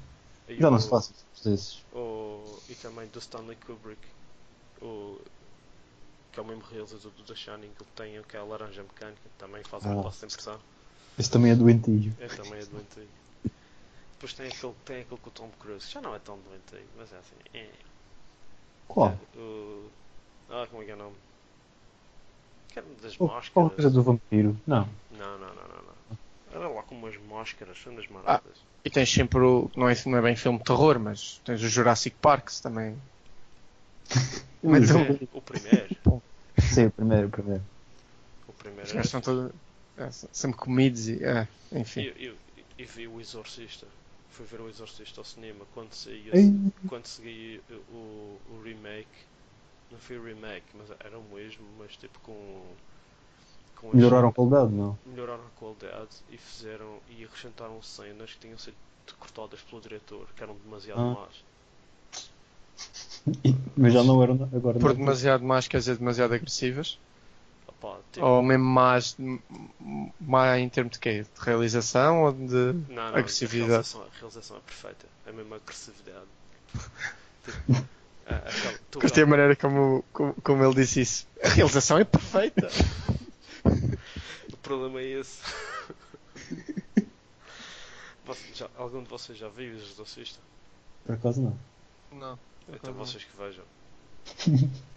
E 0.48 0.54
Já 0.56 0.70
não 0.70 0.78
o- 0.78 0.80
se 0.80 0.88
faz 0.88 1.12
desses. 1.44 1.82
o- 1.92 2.58
e 2.70 2.74
também 2.76 3.06
do 3.08 3.18
Stanley 3.18 3.56
Kubrick. 3.66 4.00
O, 4.80 5.20
que 6.38 6.40
é 6.40 6.42
o 6.42 6.46
mesmo 6.46 6.62
realizador 6.70 7.10
do 7.12 7.22
The 7.24 7.34
Shining. 7.34 7.70
Que 7.76 7.82
ele 7.82 7.90
tem 7.96 8.18
aquela 8.18 8.44
laranja 8.44 8.82
mecânica. 8.82 9.18
que 9.22 9.38
Também 9.38 9.62
faz 9.64 9.84
Ah. 9.84 9.88
uma 9.90 10.02
classe 10.02 10.18
sem 10.20 10.28
pressão. 10.28 10.58
Esse 11.18 11.30
também 11.30 11.50
é 11.50 11.56
doentio. 11.56 12.14
É 12.20 12.28
também 12.28 12.60
é 12.60 12.64
doentio. 12.64 13.08
Depois 14.12 14.32
tem 14.34 14.46
aquele, 14.48 14.74
tem 14.84 15.00
aquele 15.02 15.20
com 15.20 15.28
o 15.28 15.32
Tom 15.32 15.50
Cruise. 15.60 15.90
Já 15.90 16.00
não 16.00 16.14
é 16.14 16.18
tão 16.20 16.38
doentio, 16.38 16.86
mas 16.96 17.12
é 17.12 17.16
assim. 17.16 17.34
É. 17.54 17.68
Qual? 18.86 19.18
O, 19.36 19.86
ah, 20.50 20.66
como 20.70 20.82
é 20.82 20.86
que 20.86 20.90
é 20.92 20.94
o 20.94 20.98
nome? 20.98 21.16
Que 22.68 22.78
era 22.78 22.88
das 23.02 23.16
Qual 23.16 23.28
máscaras. 23.30 23.48
qual 23.52 23.66
a 23.66 23.70
coisa 23.70 23.90
do 23.90 24.02
vampiro? 24.02 24.56
Não. 24.66 24.88
Não, 25.12 25.38
não, 25.38 25.48
não, 25.48 25.54
não, 25.54 25.82
não. 25.82 26.18
Era 26.52 26.68
lá 26.68 26.82
com 26.82 26.94
umas 26.96 27.16
máscaras, 27.28 27.78
são 27.82 27.94
das 27.94 28.06
Ah. 28.10 28.12
maradas. 28.14 28.56
E 28.84 28.90
tens 28.90 29.12
sempre 29.12 29.38
o. 29.40 29.70
Não 29.76 29.88
é, 29.88 29.94
não 30.06 30.18
é 30.18 30.22
bem 30.22 30.36
filme 30.36 30.58
de 30.58 30.64
terror, 30.64 30.98
mas 30.98 31.40
tens 31.44 31.60
o 31.62 31.68
Jurassic 31.68 32.16
Park 32.20 32.48
também. 32.62 32.96
Mas 34.60 34.90
É, 34.90 34.94
o 35.32 35.40
primeiro. 35.40 35.96
Sim, 36.78 36.86
o 36.86 36.90
primeiro, 36.92 37.26
o 37.26 37.30
primeiro. 37.30 37.62
O 38.48 38.52
primeiro 38.52 38.86
Os 38.86 38.92
gajos 38.92 39.10
são 39.10 39.20
todos. 39.20 39.52
é, 39.96 40.10
são 40.10 40.28
sempre 40.32 40.58
comidos 40.58 41.08
e. 41.08 41.24
É, 41.24 41.48
enfim. 41.72 42.02
Eu 42.78 42.86
vi 42.86 43.08
o 43.08 43.20
Exorcista. 43.20 43.86
Fui 44.30 44.46
ver 44.46 44.60
o 44.60 44.68
Exorcista 44.68 45.20
ao 45.20 45.24
cinema 45.24 45.64
quando 45.74 45.92
saía, 45.92 46.32
quando 46.88 47.06
saía 47.06 47.60
o, 47.90 48.38
o 48.50 48.62
remake. 48.62 49.26
Não 49.90 49.98
foi 49.98 50.18
o 50.18 50.24
remake, 50.24 50.66
mas 50.74 50.90
era 51.00 51.18
o 51.18 51.22
mesmo, 51.34 51.66
mas 51.78 51.96
tipo 51.96 52.18
com. 52.20 52.62
com 53.76 53.90
melhoraram 53.96 54.28
a 54.28 54.32
qualidade, 54.32 54.72
não? 54.72 54.98
melhoraram 55.06 55.44
a 55.44 55.58
qualidade 55.58 56.16
e 56.30 56.36
fizeram 56.36 57.00
e 57.08 57.24
acrescentaram 57.24 57.82
cenas 57.82 58.34
que 58.34 58.40
tinham 58.40 58.58
sido 58.58 58.76
cortadas 59.18 59.60
pelo 59.62 59.80
diretor, 59.80 60.28
que 60.36 60.42
eram 60.42 60.54
demasiado 60.56 61.00
Ah. 61.00 61.14
más. 61.14 61.47
Mas 63.76 63.92
já 63.92 64.02
não 64.02 64.22
eram 64.22 64.34
agora. 64.54 64.78
Por 64.78 64.90
não. 64.90 64.96
demasiado 64.96 65.44
más, 65.44 65.66
quer 65.68 65.78
dizer, 65.78 65.96
demasiado 65.96 66.34
agressivas. 66.34 66.98
Opá, 67.66 67.98
tipo, 68.12 68.24
Ou 68.26 68.42
mesmo 68.42 68.64
más. 68.64 69.14
m- 69.18 69.40
m- 69.80 70.12
Má 70.20 70.58
em 70.58 70.68
termos 70.68 70.92
de 70.94 70.98
quê? 70.98 71.22
De 71.22 71.44
realização 71.44 72.24
ou 72.24 72.32
de. 72.32 72.54
não, 72.54 72.74
não, 72.88 73.04
agressividade. 73.16 73.62
A 73.70 73.74
realização, 73.76 74.02
a 74.02 74.18
realização 74.18 74.56
é 74.56 74.60
perfeita, 74.60 75.06
é 75.26 75.32
mesmo 75.32 75.54
agressividade. 75.54 76.26
tipo, 77.44 77.72
a- 78.26 78.34
aquela- 78.36 78.78
Gostei 79.00 79.22
a 79.22 79.26
maneira 79.26 79.56
como, 79.56 80.04
como, 80.12 80.34
como 80.42 80.64
ele 80.64 80.74
disse 80.74 81.00
isso. 81.02 81.26
A 81.42 81.48
realização 81.48 81.98
é 81.98 82.04
perfeita. 82.04 82.68
o 84.52 84.56
problema 84.58 85.00
é 85.00 85.04
esse. 85.20 85.40
Você- 88.26 88.54
já- 88.54 88.68
algum 88.76 89.02
de 89.02 89.08
vocês 89.08 89.38
já 89.38 89.48
viu 89.48 89.72
o 89.72 89.76
Exorcista? 89.78 90.38
Por 91.04 91.14
acaso 91.14 91.40
não. 91.40 91.58
Não. 92.18 92.38
Então 92.72 92.92
vocês 92.94 93.24
que 93.24 93.36
vejam. 93.36 93.64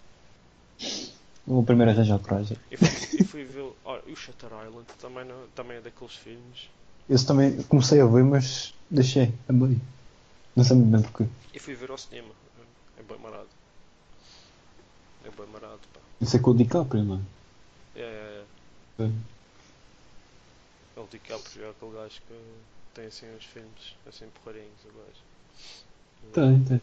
O 1.47 1.63
primeiro 1.63 1.91
arranjar 1.91 2.19
coragem. 2.19 2.55
E 2.69 2.77
fui, 2.77 3.19
e 3.19 3.23
fui 3.23 3.43
ver. 3.43 3.73
Olha, 3.83 4.01
e 4.05 4.13
o 4.13 4.15
Shutter 4.15 4.49
Island 4.65 4.85
também, 4.99 5.25
não, 5.25 5.47
também 5.55 5.77
é 5.77 5.81
daqueles 5.81 6.15
filmes. 6.15 6.69
Esse 7.09 7.25
também 7.25 7.61
comecei 7.63 7.99
a 7.99 8.05
ver, 8.05 8.23
mas 8.23 8.73
deixei 8.89 9.33
a 9.49 9.53
meio. 9.53 9.81
Não 10.55 10.63
sei 10.63 10.77
muito 10.77 10.91
bem 10.91 11.01
porquê. 11.01 11.27
E 11.53 11.59
fui 11.59 11.73
ver 11.73 11.89
ao 11.89 11.97
cinema. 11.97 12.29
É 12.97 13.03
bem 13.03 13.17
marado. 13.17 13.49
É 15.25 15.29
bem 15.29 15.47
marado, 15.47 15.79
pá. 15.93 15.99
Isso 16.21 16.37
é 16.37 16.39
com 16.39 16.51
o 16.51 16.55
DiCaprio, 16.55 17.03
não 17.03 17.21
É, 17.95 18.01
é, 18.01 18.45
é? 18.99 19.03
é. 19.03 20.99
O 20.99 21.07
DiCaprio 21.07 21.65
é 21.65 21.69
aquele 21.71 21.91
gajo 21.91 22.21
que 22.27 22.39
tem 22.93 23.05
assim 23.07 23.25
uns 23.35 23.45
filmes 23.45 23.95
assim 24.07 24.27
porreirinhos, 24.43 24.79
o 24.85 24.89
gajo. 24.89 25.21
Tem, 26.33 26.63
tem. 26.65 26.81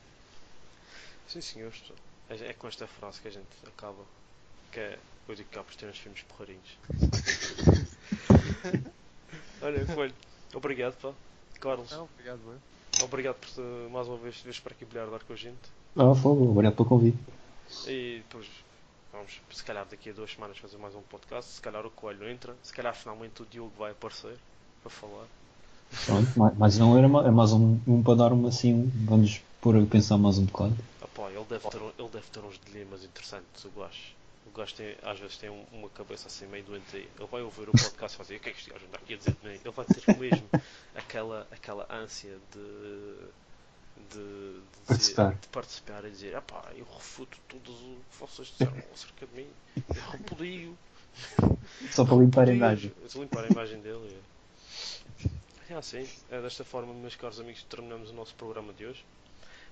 Sim 1.29 1.41
senhores, 1.41 1.79
pessoal. 1.79 1.99
É, 2.31 2.51
é 2.51 2.53
com 2.55 2.69
esta 2.69 2.87
frase 2.87 3.21
que 3.21 3.29
a 3.29 3.31
gente 3.31 3.47
acaba. 3.67 4.03
Que 4.73 4.81
é 4.81 4.99
o 5.29 5.35
DiCaprio 5.35 5.79
tem 5.79 5.89
uns 5.89 5.99
filmes 5.99 6.23
porreirinhos. 6.23 6.79
Olha, 9.61 9.85
Coelho, 9.87 10.15
obrigado, 10.55 10.95
pá. 11.01 11.13
Carlos, 11.61 11.91
Não, 11.91 12.05
obrigado, 12.15 12.41
eu. 12.47 13.05
obrigado 13.05 13.35
por 13.37 13.49
te- 13.49 13.61
mais 13.91 14.07
uma 14.07 14.17
vez 14.17 14.41
veres 14.41 14.61
para 14.61 14.73
aqui 14.73 14.85
bilhardar 14.85 15.25
com 15.25 15.33
a 15.33 15.37
gente. 15.37 15.59
Ah, 15.97 16.15
fogo, 16.15 16.49
obrigado 16.51 16.77
pelo 16.77 16.89
convite. 16.89 17.19
E 17.87 18.23
depois 18.29 18.49
vamos, 19.13 19.41
se 19.51 19.65
calhar 19.65 19.85
daqui 19.87 20.11
a 20.11 20.13
duas 20.13 20.31
semanas, 20.31 20.57
fazer 20.59 20.77
mais 20.79 20.95
um 20.95 21.03
podcast. 21.03 21.51
Se 21.55 21.61
calhar 21.61 21.85
o 21.85 21.91
Coelho 21.91 22.29
entra, 22.29 22.55
se 22.63 22.73
calhar 22.73 22.95
finalmente 22.95 23.43
o 23.43 23.47
Diogo 23.47 23.73
vai 23.77 23.91
aparecer 23.91 24.37
para 24.83 24.91
falar. 24.91 25.27
Pronto, 26.07 26.39
mais, 26.39 26.57
mais 26.59 26.79
não 26.79 26.97
era, 26.99 27.07
é 27.27 27.31
mais 27.31 27.53
um, 27.53 27.79
um 27.87 28.03
para 28.03 28.15
dar 28.15 28.33
uma 28.33 28.49
assim, 28.49 28.91
vamos 29.07 29.41
pôr 29.61 29.77
a 29.77 29.87
pensar 29.87 30.19
mais 30.19 30.39
um 30.39 30.45
bocado. 30.45 30.77
Pá, 31.15 31.29
ele, 31.31 31.45
deve 31.49 31.69
ter, 31.69 31.77
ele 31.99 32.09
deve 32.13 32.27
ter 32.31 32.41
uns 32.41 32.61
dilemas 32.65 33.05
interessantes, 33.05 33.65
o 33.65 33.71
gajo. 33.71 34.17
O 34.47 34.57
gajo 34.57 34.75
tem, 34.75 34.95
às 35.03 35.19
vezes 35.19 35.37
tem 35.37 35.51
um- 35.51 35.65
uma 35.73 35.89
cabeça 35.91 36.29
assim 36.29 36.47
meio 36.47 36.65
doente. 36.65 36.85
Ele 36.97 37.09
vai 37.31 37.43
ouvir 37.43 37.69
o 37.69 37.73
podcast 37.73 38.15
e 38.15 38.19
vai 38.19 38.25
dizer: 38.27 38.37
O 38.37 38.41
que 38.41 38.49
é 38.49 38.53
que 38.53 38.59
este 38.59 38.71
gajo 38.71 38.85
anda 38.87 38.97
aqui 38.99 39.15
a 39.15 39.17
dizer 39.17 39.37
de 39.43 39.49
mim? 39.49 39.55
Ele 39.65 39.71
vai 39.75 39.85
ter 39.85 40.17
mesmo 40.19 40.47
aquela, 40.95 41.47
aquela 41.51 41.87
ânsia 41.91 42.37
de. 42.53 43.39
De, 44.11 44.15
de, 44.15 44.21
dizer- 44.21 44.63
Participar. 44.87 45.35
de 45.35 45.49
participar 45.49 46.05
e 46.05 46.11
dizer: 46.11 46.37
ah 46.37 46.41
pá, 46.41 46.65
eu 46.77 46.87
refuto 46.95 47.37
tudo 47.49 47.73
o 47.73 47.97
que 48.11 48.21
vocês 48.21 48.49
disseram 48.49 48.73
acerca 48.95 49.27
de 49.27 49.35
mim, 49.41 49.47
eu 49.77 50.11
repudio. 50.13 50.79
Só 51.91 52.05
para 52.05 52.17
limpar 52.17 52.43
a 52.43 52.45
repudio." 52.45 52.57
imagem. 52.57 52.93
Eu 53.15 53.23
limpar 53.23 53.45
a 53.45 53.49
imagem 53.49 53.81
dele. 53.81 54.17
É. 55.25 55.29
É 55.71 55.75
assim, 55.75 56.09
é 56.31 56.41
desta 56.41 56.65
forma, 56.65 56.95
meus 56.95 57.15
caros 57.15 57.39
amigos, 57.39 57.63
terminamos 57.65 58.09
o 58.09 58.15
nosso 58.15 58.35
programa 58.35 58.73
de 58.73 58.87
hoje. 58.87 59.05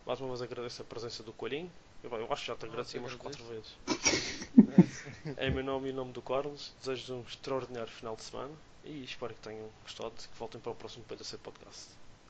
Mais 0.05 0.21
uma 0.21 0.29
vez 0.29 0.43
agradeço 0.43 0.83
a 0.83 0.85
presença 0.85 1.23
do 1.23 1.33
Coelhinho. 1.33 1.71
Eu, 2.05 2.13
eu 2.13 2.31
acho 2.31 2.43
que 2.43 2.49
já 2.49 2.55
te 2.55 2.67
agradeci 2.67 2.97
eu 2.97 3.03
umas 3.03 3.15
quatro 3.15 3.43
vezes. 3.45 3.75
Em 5.41 5.51
meu 5.51 5.65
nome 5.65 5.89
e 5.89 5.93
em 5.93 5.95
nome 5.95 6.13
do 6.13 6.21
Carlos, 6.21 6.75
desejo 6.81 7.15
um 7.15 7.23
extraordinário 7.23 7.91
final 7.91 8.15
de 8.15 8.23
semana 8.25 8.53
e 8.85 9.03
espero 9.05 9.33
que 9.35 9.41
tenham 9.41 9.69
gostado 9.83 10.13
e 10.19 10.29
que 10.29 10.39
voltem 10.39 10.61
para 10.61 10.73
o 10.73 10.75
próximo 10.75 11.03
PDC 11.05 11.39
Podcast. 11.39 11.89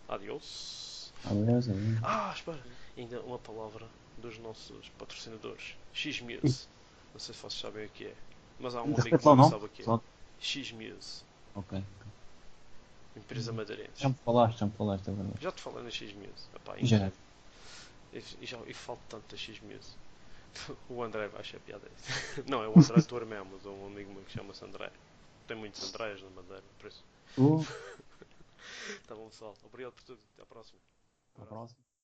Adiós. 0.09 1.13
Adeus, 1.25 1.69
adeus. 1.69 1.99
Ah, 2.05 2.33
espera, 2.35 2.63
ainda 2.97 3.21
uma 3.23 3.39
palavra 3.39 3.87
dos 4.19 4.39
nossos 4.39 4.89
patrocinadores: 4.91 5.77
X-Muse. 5.93 6.69
Não 7.13 7.21
sei 7.21 7.35
se 7.35 7.41
vocês 7.41 7.55
sabem 7.55 7.87
o 7.87 7.89
que 7.89 8.07
é, 8.07 8.15
mas 8.61 8.77
há 8.77 8.83
um 8.83 8.95
amigo 8.95 9.19
que 9.19 9.25
sabe 9.25 9.65
o 9.65 9.69
que 9.69 9.83
é. 9.83 10.01
X-Muse, 10.39 11.25
Ok. 11.57 11.83
Empresa 13.19 13.53
madeirense. 13.53 14.03
Já 14.03 14.09
me 14.09 14.15
falaste, 14.15 14.59
já 14.59 14.67
me 14.67 14.73
falaste, 14.73 15.09
é 15.09 15.13
verdade. 15.13 15.43
Já 15.43 15.53
te 15.53 15.63
falei 15.63 15.83
na 15.83 15.91
X-Muse. 15.91 16.49
Já. 16.83 17.11
E, 18.13 18.19
e 18.41 18.47
já, 18.47 18.59
e 18.67 18.75
falo 18.75 19.01
tanto 19.09 19.31
da 19.31 19.37
X-Muse. 19.37 19.97
O 20.89 21.03
André 21.03 21.29
vai 21.29 21.41
achar 21.41 21.61
piada. 21.61 21.87
Não, 22.49 22.63
é 22.63 22.69
o 22.69 22.79
André 22.79 23.03
Tour 23.03 23.27
mesmo, 23.27 23.59
de 23.59 23.69
um 23.69 23.87
amigo 23.87 24.13
meu 24.13 24.23
que 24.25 24.33
chama-se 24.33 24.65
André. 24.65 24.91
Tem 25.47 25.57
muitos 25.57 25.95
Andrés 25.95 26.23
na 26.23 26.31
Madeira, 26.31 26.65
por 26.79 26.89
isso. 26.89 27.05
Uh, 27.37 27.65
Tá 29.07 29.15
bom, 29.15 29.29
pessoal. 29.29 29.55
Obrigado 29.65 29.93
por 29.93 30.03
tudo. 30.03 30.21
Até 30.35 30.43
à 30.43 30.47
próxima. 30.47 30.81
até 31.35 31.43
a 31.43 31.47
próxima. 31.47 31.86